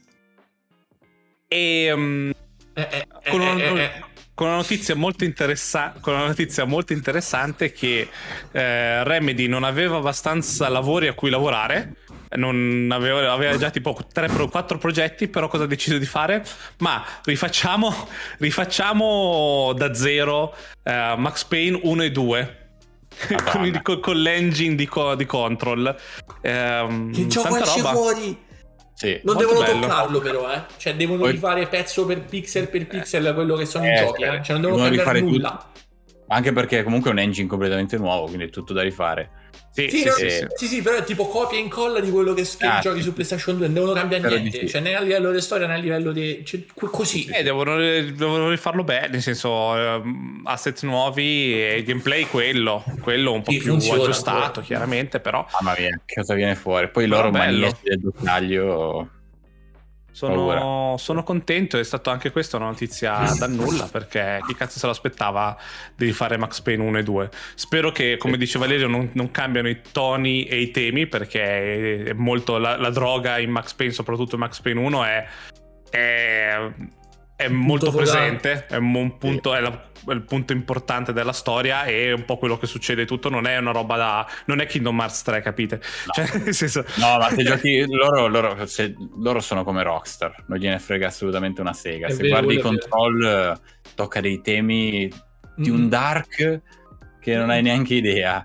E, 1.47 1.85
ehm, 1.85 2.33
Eh, 2.75 2.89
eh, 2.91 3.07
eh, 3.23 3.31
con, 3.31 3.41
un- 3.41 3.61
eh, 3.61 3.83
eh. 3.85 3.91
con 4.35 4.49
una 4.49 4.57
notizia 4.57 4.95
molto 4.97 5.23
interessa- 5.25 5.95
con 6.01 6.15
una 6.15 6.27
notizia 6.27 6.65
molto 6.65 6.93
interessante 6.93 7.71
che 7.73 8.09
eh, 8.53 9.05
Remedy 9.05 9.47
non 9.47 9.63
aveva 9.65 9.97
abbastanza 9.99 10.69
lavori 10.69 11.07
a 11.07 11.15
cui 11.15 11.31
lavorare 11.31 11.95
non 12.37 12.89
aveva, 12.93 13.33
aveva 13.33 13.57
già 13.57 13.71
tipo 13.71 13.97
3-4 14.15 14.77
progetti 14.79 15.29
però 15.29 15.49
cosa 15.49 15.65
ha 15.65 15.67
deciso 15.67 15.97
di 15.99 16.05
fare? 16.07 16.45
ma 16.79 17.03
rifacciamo 17.25 18.09
rifacciamo 18.39 19.73
da 19.75 19.95
zero 19.95 20.55
eh, 20.83 21.15
Max 21.17 21.45
Payne 21.45 21.81
1 21.83 22.03
e 22.03 22.11
2 22.11 22.57
con, 23.51 23.65
il- 23.65 23.83
con- 23.83 24.01
con 24.01 24.17
l'engine 24.17 24.75
di, 24.77 24.87
co- 24.87 25.15
di 25.17 25.25
Control. 25.27 25.97
Ehm, 26.43 27.13
Che 27.13 27.27
gioco 27.27 27.49
tanta 27.49 27.65
esce 27.65 27.81
roba. 27.81 27.93
fuori? 27.93 28.39
Sì. 28.95 29.21
Non 29.25 29.35
Molto 29.35 29.41
devono 29.41 29.67
bello. 29.67 29.81
toccarlo 29.81 30.21
però, 30.21 30.53
eh. 30.53 30.63
Cioè 30.77 30.95
devono 30.95 31.21
Poi- 31.23 31.31
rifare 31.33 31.67
pezzo 31.67 32.05
per 32.07 32.21
pixel 32.23 32.69
per 32.69 32.87
pixel 32.87 33.33
quello 33.35 33.57
che 33.57 33.65
sono 33.65 33.85
Eh, 33.87 33.93
i 33.95 33.97
giochi, 34.05 34.23
eh. 34.23 34.27
Cioè 34.43 34.53
non 34.57 34.61
devono 34.61 34.61
devono 34.61 34.79
cambiare 34.85 35.19
rifare 35.19 35.21
nulla. 35.21 35.71
Anche 36.29 36.53
perché 36.53 36.83
comunque 36.85 37.11
è 37.11 37.13
un 37.13 37.19
engine 37.21 37.49
completamente 37.49 37.97
nuovo, 37.97 38.27
quindi 38.27 38.45
è 38.45 38.51
tutto 38.51 38.73
da 38.73 38.83
rifare. 38.83 39.31
Sì, 39.71 39.89
Sì, 39.91 39.99
sì, 39.99 40.05
no, 40.07 40.11
sì, 40.13 40.29
sì. 40.57 40.67
sì. 40.67 40.83
Però 40.83 40.97
è 40.97 41.05
tipo 41.05 41.27
copia 41.29 41.57
e 41.59 41.61
incolla 41.61 42.01
di 42.01 42.11
quello 42.11 42.35
che, 42.35 42.43
che 42.43 42.67
Ah, 42.67 42.81
giochi 42.81 42.99
sì. 42.99 43.05
su 43.05 43.13
PlayStation 43.13 43.57
2, 43.57 43.67
non 43.67 43.75
devono 43.75 43.93
cambiare 43.93 44.29
di 44.29 44.41
niente. 44.41 44.59
sì. 44.61 44.69
Cioè 44.69 44.81
né 44.81 44.95
a 44.97 45.01
livello 45.01 45.31
di 45.31 45.41
storia 45.41 45.67
né 45.67 45.75
a 45.75 45.79
livello 45.79 46.11
di... 46.13 46.43
Cioè, 46.45 46.65
così. 46.75 47.27
Eh, 47.27 47.43
devono, 47.43 47.77
devono 47.77 48.51
rifarlo 48.51 48.83
bene, 48.85 49.09
nel 49.09 49.23
senso, 49.23 49.77
ehm, 49.77 50.43
asset 50.45 50.83
nuovi 50.83 51.53
e 51.63 51.83
gameplay 51.85 52.25
quello, 52.27 52.83
quello 53.03 53.33
un 53.33 53.43
po' 53.43 53.53
Sì, 53.53 53.59
più 53.59 53.75
aggiustato, 53.75 54.37
ancora. 54.41 54.63
chiaramente, 54.67 55.21
però 55.21 55.47
Mamma 55.61 55.77
mia, 55.79 56.01
che 56.05 56.15
cosa 56.17 56.35
viene 56.35 56.55
fuori? 56.57 56.89
Poi 56.89 57.05
Però 57.07 57.17
loro 57.19 57.31
bello. 57.31 57.77
del 57.83 58.01
dettaglio. 58.01 59.11
Sono, 60.19 60.97
sono 60.99 61.23
contento. 61.23 61.79
È 61.79 61.85
stato 61.85 62.11
anche 62.11 62.33
questa 62.33 62.57
una 62.57 62.67
notizia 62.67 63.33
da 63.39 63.47
nulla, 63.47 63.87
perché 63.87 64.41
chi 64.47 64.55
cazzo 64.55 64.79
se 64.79 64.87
lo 64.87 64.93
aspettava 64.93 65.57
di 65.95 66.11
fare 66.13 66.37
Max 66.37 66.61
Payne 66.61 66.83
1 66.83 66.99
e 66.99 67.03
2. 67.05 67.31
Spero 67.55 67.93
che, 67.93 68.17
come 68.17 68.37
dice 68.37 68.59
Valerio, 68.59 68.89
non, 68.89 69.11
non 69.13 69.31
cambiano 69.31 69.69
i 69.69 69.81
toni 69.93 70.45
e 70.45 70.61
i 70.61 70.71
temi, 70.73 71.07
perché 71.07 72.05
è 72.05 72.13
molto 72.15 72.59
la, 72.59 72.77
la 72.77 72.91
droga 72.91 73.39
in 73.39 73.51
Max 73.51 73.75
Payne, 73.75 73.93
soprattutto 73.93 74.35
in 74.35 74.41
Max 74.41 74.61
Payne 74.61 74.81
1, 74.81 75.05
è, 75.05 75.27
è, 75.91 76.71
è 77.41 77.47
molto 77.47 77.93
presente, 77.93 78.67
è 78.67 78.75
un 78.77 79.17
punto, 79.17 79.55
è 79.55 79.61
la- 79.61 79.87
è 80.09 80.11
il 80.13 80.23
punto 80.23 80.53
importante 80.53 81.13
della 81.13 81.33
storia 81.33 81.85
e 81.85 82.11
un 82.13 82.25
po' 82.25 82.37
quello 82.37 82.57
che 82.59 82.67
succede 82.67 83.05
tutto 83.05 83.29
non 83.29 83.47
è 83.47 83.59
una 83.59 83.71
roba 83.73 83.97
da 83.97 84.27
non 84.47 84.61
è 84.61 84.67
Kingdom 84.67 84.99
Hearts 84.99 85.23
3 85.23 85.41
capite 85.43 85.77
No. 86.07 86.13
cioè 86.13 86.39
nel 86.39 86.55
senso 86.55 86.85
No, 86.97 87.19
ma 87.19 87.29
se 87.29 87.43
giochi 87.45 87.85
loro, 87.87 88.27
loro, 88.27 88.67
se- 88.67 88.95
loro 89.19 89.39
sono 89.41 89.63
come 89.65 89.83
Rockstar, 89.85 90.45
non 90.49 90.59
gliene 90.59 90.79
frega 90.81 91.07
assolutamente 91.09 91.61
una 91.61 91.73
sega. 91.75 92.07
È 92.09 92.11
se 92.11 92.23
vero, 92.23 92.39
guardi 92.41 92.57
è 92.57 92.61
Control, 92.61 93.61
tocca 93.95 94.21
dei 94.21 94.41
temi 94.41 95.09
di 95.57 95.71
Mm. 95.71 95.75
un 95.75 95.89
dark 95.89 96.61
che 97.21 97.37
non 97.37 97.51
hai 97.51 97.63
neanche 97.63 97.95
idea. 97.95 98.45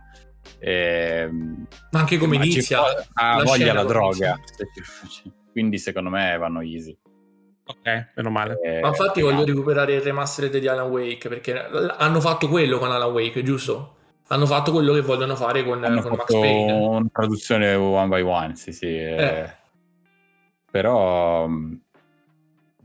Ehm, 0.60 1.66
Ma 1.91 2.00
anche 2.00 2.18
come 2.18 2.36
inizia. 2.36 2.82
ha 3.14 3.41
voglia 3.44 3.74
la 3.74 3.84
droga. 3.84 4.39
Quindi 5.52 5.78
secondo 5.78 6.10
me 6.10 6.38
vanno 6.38 6.62
easy. 6.62 6.96
Ok 7.66 8.07
meno 8.16 8.30
male 8.30 8.59
Eh, 8.61 8.80
Ma 8.82 8.89
infatti 8.89 9.22
voglio 9.22 9.45
recuperare 9.45 9.93
il 9.95 10.01
remastered 10.01 10.57
di 10.57 10.68
Alan 10.68 10.89
Wake 10.89 11.30
perché 11.30 11.53
l- 11.53 11.95
hanno 11.97 12.20
fatto 12.20 12.47
quello 12.49 12.78
con 12.78 12.91
Alan 12.91 13.11
Wake, 13.11 13.41
giusto? 13.43 13.95
Hanno 14.28 14.45
fatto 14.45 14.72
quello 14.72 14.93
che 14.93 15.01
vogliono 15.01 15.36
fare 15.36 15.64
con, 15.64 15.84
hanno 15.84 16.01
con 16.01 16.11
Max 16.18 16.32
Payne. 16.32 16.72
una 16.72 17.05
traduzione 17.11 17.74
one 17.76 18.07
by 18.07 18.22
one, 18.22 18.55
sì, 18.55 18.72
sì. 18.72 18.88
eh. 18.88 19.16
Eh. 19.24 19.49
Però 20.72 21.45
mh, 21.47 21.82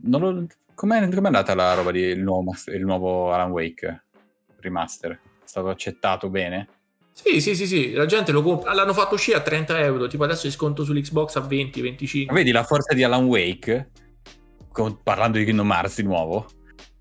non 0.03 0.21
lo- 0.21 0.47
com'è, 0.75 1.09
com'è 1.09 1.25
andata 1.25 1.55
la 1.55 1.73
roba 1.73 1.91
di 1.91 2.01
il 2.01 2.21
nuovo, 2.21 2.53
il 2.67 2.85
nuovo 2.85 3.31
Alan 3.33 3.51
Wake 3.51 4.03
remaster? 4.59 5.11
È 5.11 5.17
stato 5.45 5.69
accettato 5.69 6.29
bene? 6.29 6.67
Sì, 7.11 7.41
sì, 7.41 7.55
sì, 7.55 7.65
sì, 7.67 7.91
la 7.93 8.05
gente 8.05 8.31
lo 8.31 8.41
compra. 8.41 8.73
L'hanno 8.73 8.93
fatto 8.93 9.15
uscire 9.15 9.37
a 9.37 9.41
30 9.41 9.79
euro, 9.79 10.07
tipo 10.07 10.23
adesso 10.23 10.47
è 10.47 10.51
sconto 10.51 10.83
sull'Xbox 10.83 11.35
a 11.35 11.41
20, 11.41 11.81
25. 11.81 12.33
Vedi 12.35 12.51
la 12.51 12.63
forza 12.63 12.93
di 12.93 13.03
Alan 13.03 13.25
Wake, 13.25 13.89
parlando 15.03 15.37
di 15.37 15.45
Kingdom 15.45 15.71
Hearts 15.71 15.97
di 15.97 16.03
nuovo, 16.03 16.45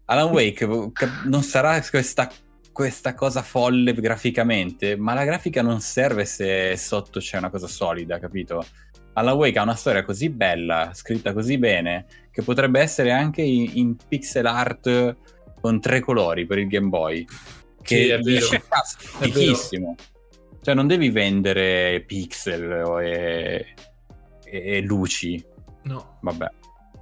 Alan 0.07 0.31
Wake 0.31 0.67
non 1.25 1.43
sarà 1.43 1.81
questa, 1.89 2.31
questa 2.73 3.15
cosa 3.15 3.43
folle 3.43 3.93
graficamente, 3.95 4.97
ma 4.97 5.15
la 5.15 5.25
grafica 5.25 5.63
non 5.63 5.81
serve 5.81 6.25
se 6.25 6.77
sotto 6.77 7.21
c'è 7.21 7.39
una 7.39 7.51
cosa 7.51 7.67
solida, 7.67 8.19
capito? 8.19 8.65
Alan 9.15 9.35
Wake 9.35 9.59
ha 9.59 9.63
una 9.63 9.75
storia 9.75 10.05
così 10.05 10.31
bella, 10.31 10.91
scritta 10.95 11.33
così 11.33 11.59
bene, 11.59 12.07
che 12.31 12.43
potrebbe 12.43 12.81
essere 12.81 13.11
anche 13.11 13.43
in, 13.43 13.71
in 13.75 13.97
pixel 14.09 14.47
art 14.47 15.17
con 15.61 15.81
tre 15.81 16.01
colori 16.01 16.47
per 16.47 16.59
il 16.59 16.69
Game 16.69 16.89
Boy. 16.89 17.25
Che 17.83 17.97
Sì, 17.97 18.09
è 18.09 18.19
vero. 18.21 18.47
dici, 18.47 18.63
"Cazzo, 18.69 18.97
È 19.19 19.29
vero. 19.29 19.33
fighissimo. 19.33 19.95
Cioè 20.61 20.75
non 20.75 20.87
devi 20.87 21.11
vendere 21.11 22.03
pixel 22.07 23.01
e, 23.03 23.67
e 24.45 24.81
luci, 24.83 25.45
No, 25.85 26.19
vabbè. 26.21 26.47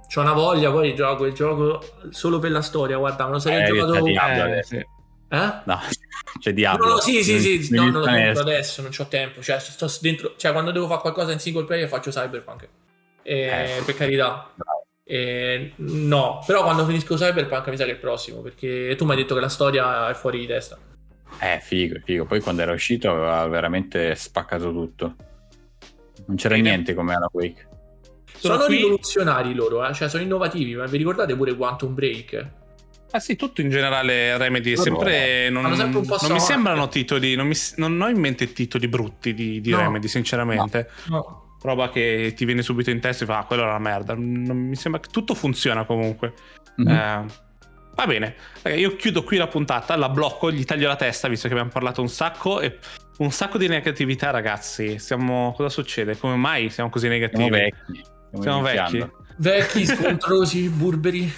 C'ho 0.07 0.21
una 0.21 0.33
voglia, 0.33 0.71
poi 0.71 0.95
gioco 0.95 1.25
il 1.25 1.33
gioco 1.33 1.81
solo 2.09 2.39
per 2.39 2.51
la 2.51 2.61
storia, 2.61 2.97
guarda, 2.97 3.27
lo 3.27 3.39
sarei 3.39 3.63
Eh, 3.63 3.65
giocato... 3.65 3.95
Eh? 3.95 4.01
Diablo 4.03 4.53
Eh, 4.53 4.63
sì. 4.63 4.85
No, 5.29 5.79
c'è 6.39 6.53
Diablo. 6.53 6.87
no, 6.87 6.99
sì, 6.99 7.23
sì, 7.23 7.39
sì, 7.61 7.73
Non- 7.75 7.87
no, 7.87 7.91
non 7.91 8.01
non 8.03 8.13
lo 8.15 8.23
compro 8.23 8.41
adesso, 8.41 8.81
non 8.81 8.91
c'ho 8.91 9.07
tempo, 9.07 9.41
cioè, 9.41 9.59
sto 9.59 9.91
dentro, 10.01 10.33
cioè 10.37 10.51
quando 10.53 10.71
devo 10.71 10.87
fare 10.87 11.01
qualcosa 11.01 11.31
in 11.33 11.39
single 11.39 11.65
player 11.65 11.87
faccio 11.89 12.09
Cyberpunk, 12.11 12.67
Eh, 13.23 13.77
Eh. 13.79 13.81
per 13.85 13.95
carità. 13.95 14.53
Eh, 15.03 15.73
no, 15.77 16.43
però 16.45 16.63
quando 16.63 16.85
finisco 16.85 17.15
Cyberpunk 17.15 17.67
mi 17.67 17.77
sa 17.77 17.83
che 17.85 17.91
è 17.91 17.93
il 17.93 17.99
prossimo, 17.99 18.41
perché 18.41 18.93
tu 18.97 19.05
mi 19.05 19.11
hai 19.11 19.17
detto 19.17 19.35
che 19.35 19.41
la 19.41 19.49
storia 19.49 20.09
è 20.09 20.13
fuori 20.13 20.39
di 20.39 20.47
testa. 20.47 20.77
Eh, 21.39 21.59
figo, 21.61 21.99
figo. 22.03 22.25
Poi 22.25 22.39
quando 22.41 22.61
era 22.61 22.71
uscito 22.71 23.11
aveva 23.11 23.45
veramente 23.47 24.15
spaccato 24.15 24.71
tutto. 24.71 25.15
Non 26.25 26.35
c'era 26.37 26.55
niente 26.55 26.93
come 26.93 27.13
Alan 27.15 27.29
Wake. 27.31 27.67
Sono 28.37 28.53
Sono, 28.53 28.65
qui- 28.65 28.77
rivoluzionari 28.77 29.53
loro, 29.53 29.87
eh, 29.87 29.93
cioè 29.93 30.09
sono 30.09 30.23
innovativi, 30.23 30.75
ma 30.75 30.85
vi 30.85 30.97
ricordate 30.97 31.35
pure 31.35 31.55
Quantum 31.55 31.93
Break? 31.93 32.51
Ah 33.11 33.19
sì, 33.19 33.35
tutto 33.35 33.61
in 33.61 33.69
generale 33.69 34.37
Remedy 34.37 34.73
è 34.73 34.75
sempre 34.75 35.49
non, 35.49 35.63
fanno 35.63 35.75
sempre 35.75 35.99
un 35.99 36.05
po' 36.05 36.17
non 36.21 36.31
mi 36.33 36.39
sembrano 36.39 36.87
titoli, 36.89 37.35
non, 37.35 37.47
mi, 37.47 37.55
non 37.77 38.01
ho 38.01 38.09
in 38.09 38.19
mente 38.19 38.51
titoli 38.51 38.87
brutti 38.87 39.33
di, 39.33 39.61
di 39.61 39.71
No. 39.71 39.77
Remedy, 39.77 40.07
sinceramente. 40.07 40.89
No. 41.07 41.55
Roba 41.61 41.89
che 41.89 42.33
ti 42.35 42.45
viene 42.45 42.61
subito 42.61 42.89
in 42.89 42.99
testa 42.99 43.23
e 43.23 43.27
fa, 43.27 43.39
ah, 43.39 43.45
quella 43.45 43.63
è 43.63 43.65
una 43.65 43.79
merda. 43.79 44.13
Non 44.13 44.57
mi 44.57 44.75
sembra 44.75 44.99
che 44.99 45.09
tutto 45.09 45.33
funziona 45.35 45.85
comunque. 45.85 46.33
Mhm. 46.75 46.87
Eh, 46.87 47.25
va 47.95 48.05
bene, 48.05 48.35
io 48.75 48.95
chiudo 48.97 49.23
qui 49.23 49.37
la 49.37 49.47
puntata, 49.47 49.95
la 49.95 50.09
blocco, 50.09 50.51
gli 50.51 50.65
taglio 50.65 50.87
la 50.87 50.97
testa 50.97 51.29
visto 51.29 51.47
che 51.47 51.53
abbiamo 51.53 51.71
parlato 51.71 52.01
un 52.01 52.09
sacco 52.09 52.59
e 52.59 52.77
un 53.19 53.31
sacco 53.31 53.57
di 53.57 53.67
negatività, 53.67 54.31
ragazzi. 54.31 54.99
Siamo, 54.99 55.53
cosa 55.55 55.69
succede? 55.69 56.17
Come 56.17 56.35
mai 56.35 56.69
siamo 56.69 56.89
così 56.89 57.07
negativi? 57.07 57.43
Siamo 57.43 57.57
vecchi. 57.57 58.15
Siamo 58.41 58.61
vecchi. 58.61 59.05
Vecchi, 59.37 59.85
scontrosi, 59.87 60.69
burberi. 60.69 61.31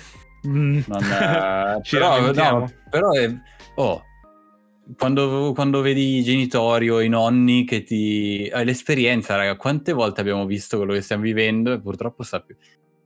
Mm. 0.47 0.79
Non, 0.87 1.03
eh, 1.03 1.79
Ci 1.83 1.95
però, 1.95 2.31
no, 2.31 2.71
però 2.89 3.11
è- 3.11 3.33
oh, 3.75 4.03
quando, 4.97 5.51
quando 5.53 5.81
vedi 5.81 6.17
i 6.17 6.23
genitori 6.23 6.89
o 6.89 7.01
i 7.01 7.09
nonni 7.09 7.65
che 7.65 7.83
ti... 7.83 8.45
eh, 8.45 8.63
l'esperienza, 8.63 9.35
raga, 9.35 9.55
quante 9.55 9.93
volte 9.93 10.21
abbiamo 10.21 10.45
visto 10.45 10.77
quello 10.77 10.93
che 10.93 11.01
stiamo 11.01 11.23
vivendo 11.23 11.73
e 11.73 11.79
purtroppo 11.79 12.23
sta 12.23 12.39
più... 12.41 12.55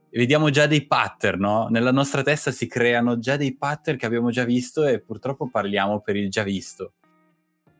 Vediamo 0.10 0.52
già 0.52 0.68
dei 0.68 0.86
pattern, 0.86 1.40
no? 1.40 1.68
Nella 1.72 1.92
nostra 1.92 2.22
testa 2.22 2.52
si 2.52 2.68
creano 2.68 3.18
già 3.18 3.36
dei 3.36 3.58
pattern 3.58 3.98
che 3.98 4.06
abbiamo 4.06 4.30
già 4.30 4.44
visto 4.44 4.86
e 4.86 5.02
purtroppo 5.02 5.50
parliamo 5.50 6.02
per 6.02 6.16
il 6.16 6.30
già 6.30 6.44
visto. 6.44 6.94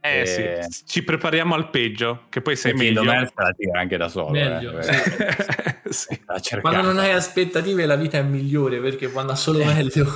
Eh 0.06 0.20
Eh. 0.22 0.66
sì, 0.70 0.84
ci 0.86 1.04
prepariamo 1.04 1.56
al 1.56 1.70
peggio, 1.70 2.24
che 2.28 2.42
poi 2.42 2.58
sei 2.58 2.74
meglio. 2.74 3.00
Kingdom 3.02 3.16
Hearts 3.16 3.32
la 3.36 3.54
tira 3.58 3.80
anche 3.80 3.96
da 3.98 4.10
solo. 4.10 4.30
Meglio, 4.32 4.78
eh, 4.80 4.84
sì. 4.84 4.92
Sì. 5.94 6.20
La 6.26 6.40
cercata. 6.40 6.62
Quando 6.76 6.92
non 6.92 7.00
hai 7.04 7.12
aspettative 7.12 7.86
la 7.86 7.96
vita 7.96 8.18
è 8.18 8.24
migliore 8.24 8.80
perché 8.80 9.08
vanno 9.08 9.36
solo 9.36 9.64
meglio. 9.64 10.12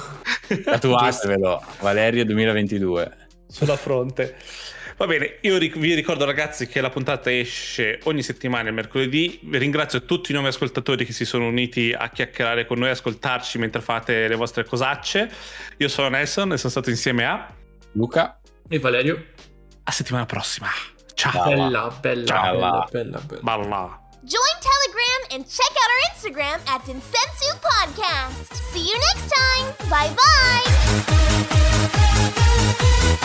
Tatuatevelo, 0.64 1.64
Valerio 1.82 2.26
2022. 2.26 3.18
sulla 3.48 3.76
fronte. 3.78 4.36
Va 4.98 5.06
bene, 5.06 5.38
io 5.42 5.58
vi 5.60 5.94
ricordo 5.94 6.26
ragazzi 6.26 6.66
che 6.68 6.82
la 6.82 6.90
puntata 6.90 7.32
esce 7.32 8.00
ogni 8.06 8.24
settimana 8.24 8.70
il 8.70 8.74
mercoledì. 8.74 9.40
Vi 9.44 9.58
ringrazio 9.60 10.04
tutti 10.06 10.32
i 10.32 10.34
nuovi 10.34 10.50
ascoltatori 10.50 11.06
che 11.06 11.14
si 11.14 11.24
sono 11.24 11.46
uniti 11.48 11.94
a 11.96 12.10
chiacchierare 12.10 12.66
con 12.66 12.80
noi, 12.80 12.90
a 12.90 12.94
ascoltarci 12.94 13.60
mentre 13.60 13.82
fate 13.82 14.28
le 14.28 14.36
vostre 14.36 14.66
cosacce. 14.66 15.30
Io 15.78 15.88
sono 15.88 16.10
Nelson 16.10 16.54
e 16.54 16.58
sono 16.58 16.72
stato 16.72 16.90
insieme 16.90 17.26
a... 17.26 17.48
Luca, 17.92 18.40
E 18.68 18.80
Valerio? 18.80 19.24
A 19.88 19.92
settimana 19.92 20.26
prossima. 20.26 20.70
Ciao. 21.16 21.46
Bella, 21.46 21.90
bella, 22.02 22.26
Ciao. 22.26 22.54
bella, 22.54 22.88
bella, 22.92 23.20
bella. 23.20 23.42
bella. 23.42 24.00
Join 24.24 24.58
Telegram 24.60 25.22
and 25.32 25.48
check 25.48 25.72
out 25.72 25.90
our 25.94 26.02
Instagram 26.12 26.60
at 26.68 26.82
Densensu 26.84 27.56
Podcast. 27.64 28.54
See 28.72 28.84
you 28.84 28.98
next 29.00 29.32
time. 29.32 29.66
Bye 29.90 30.12
bye. 33.08 33.18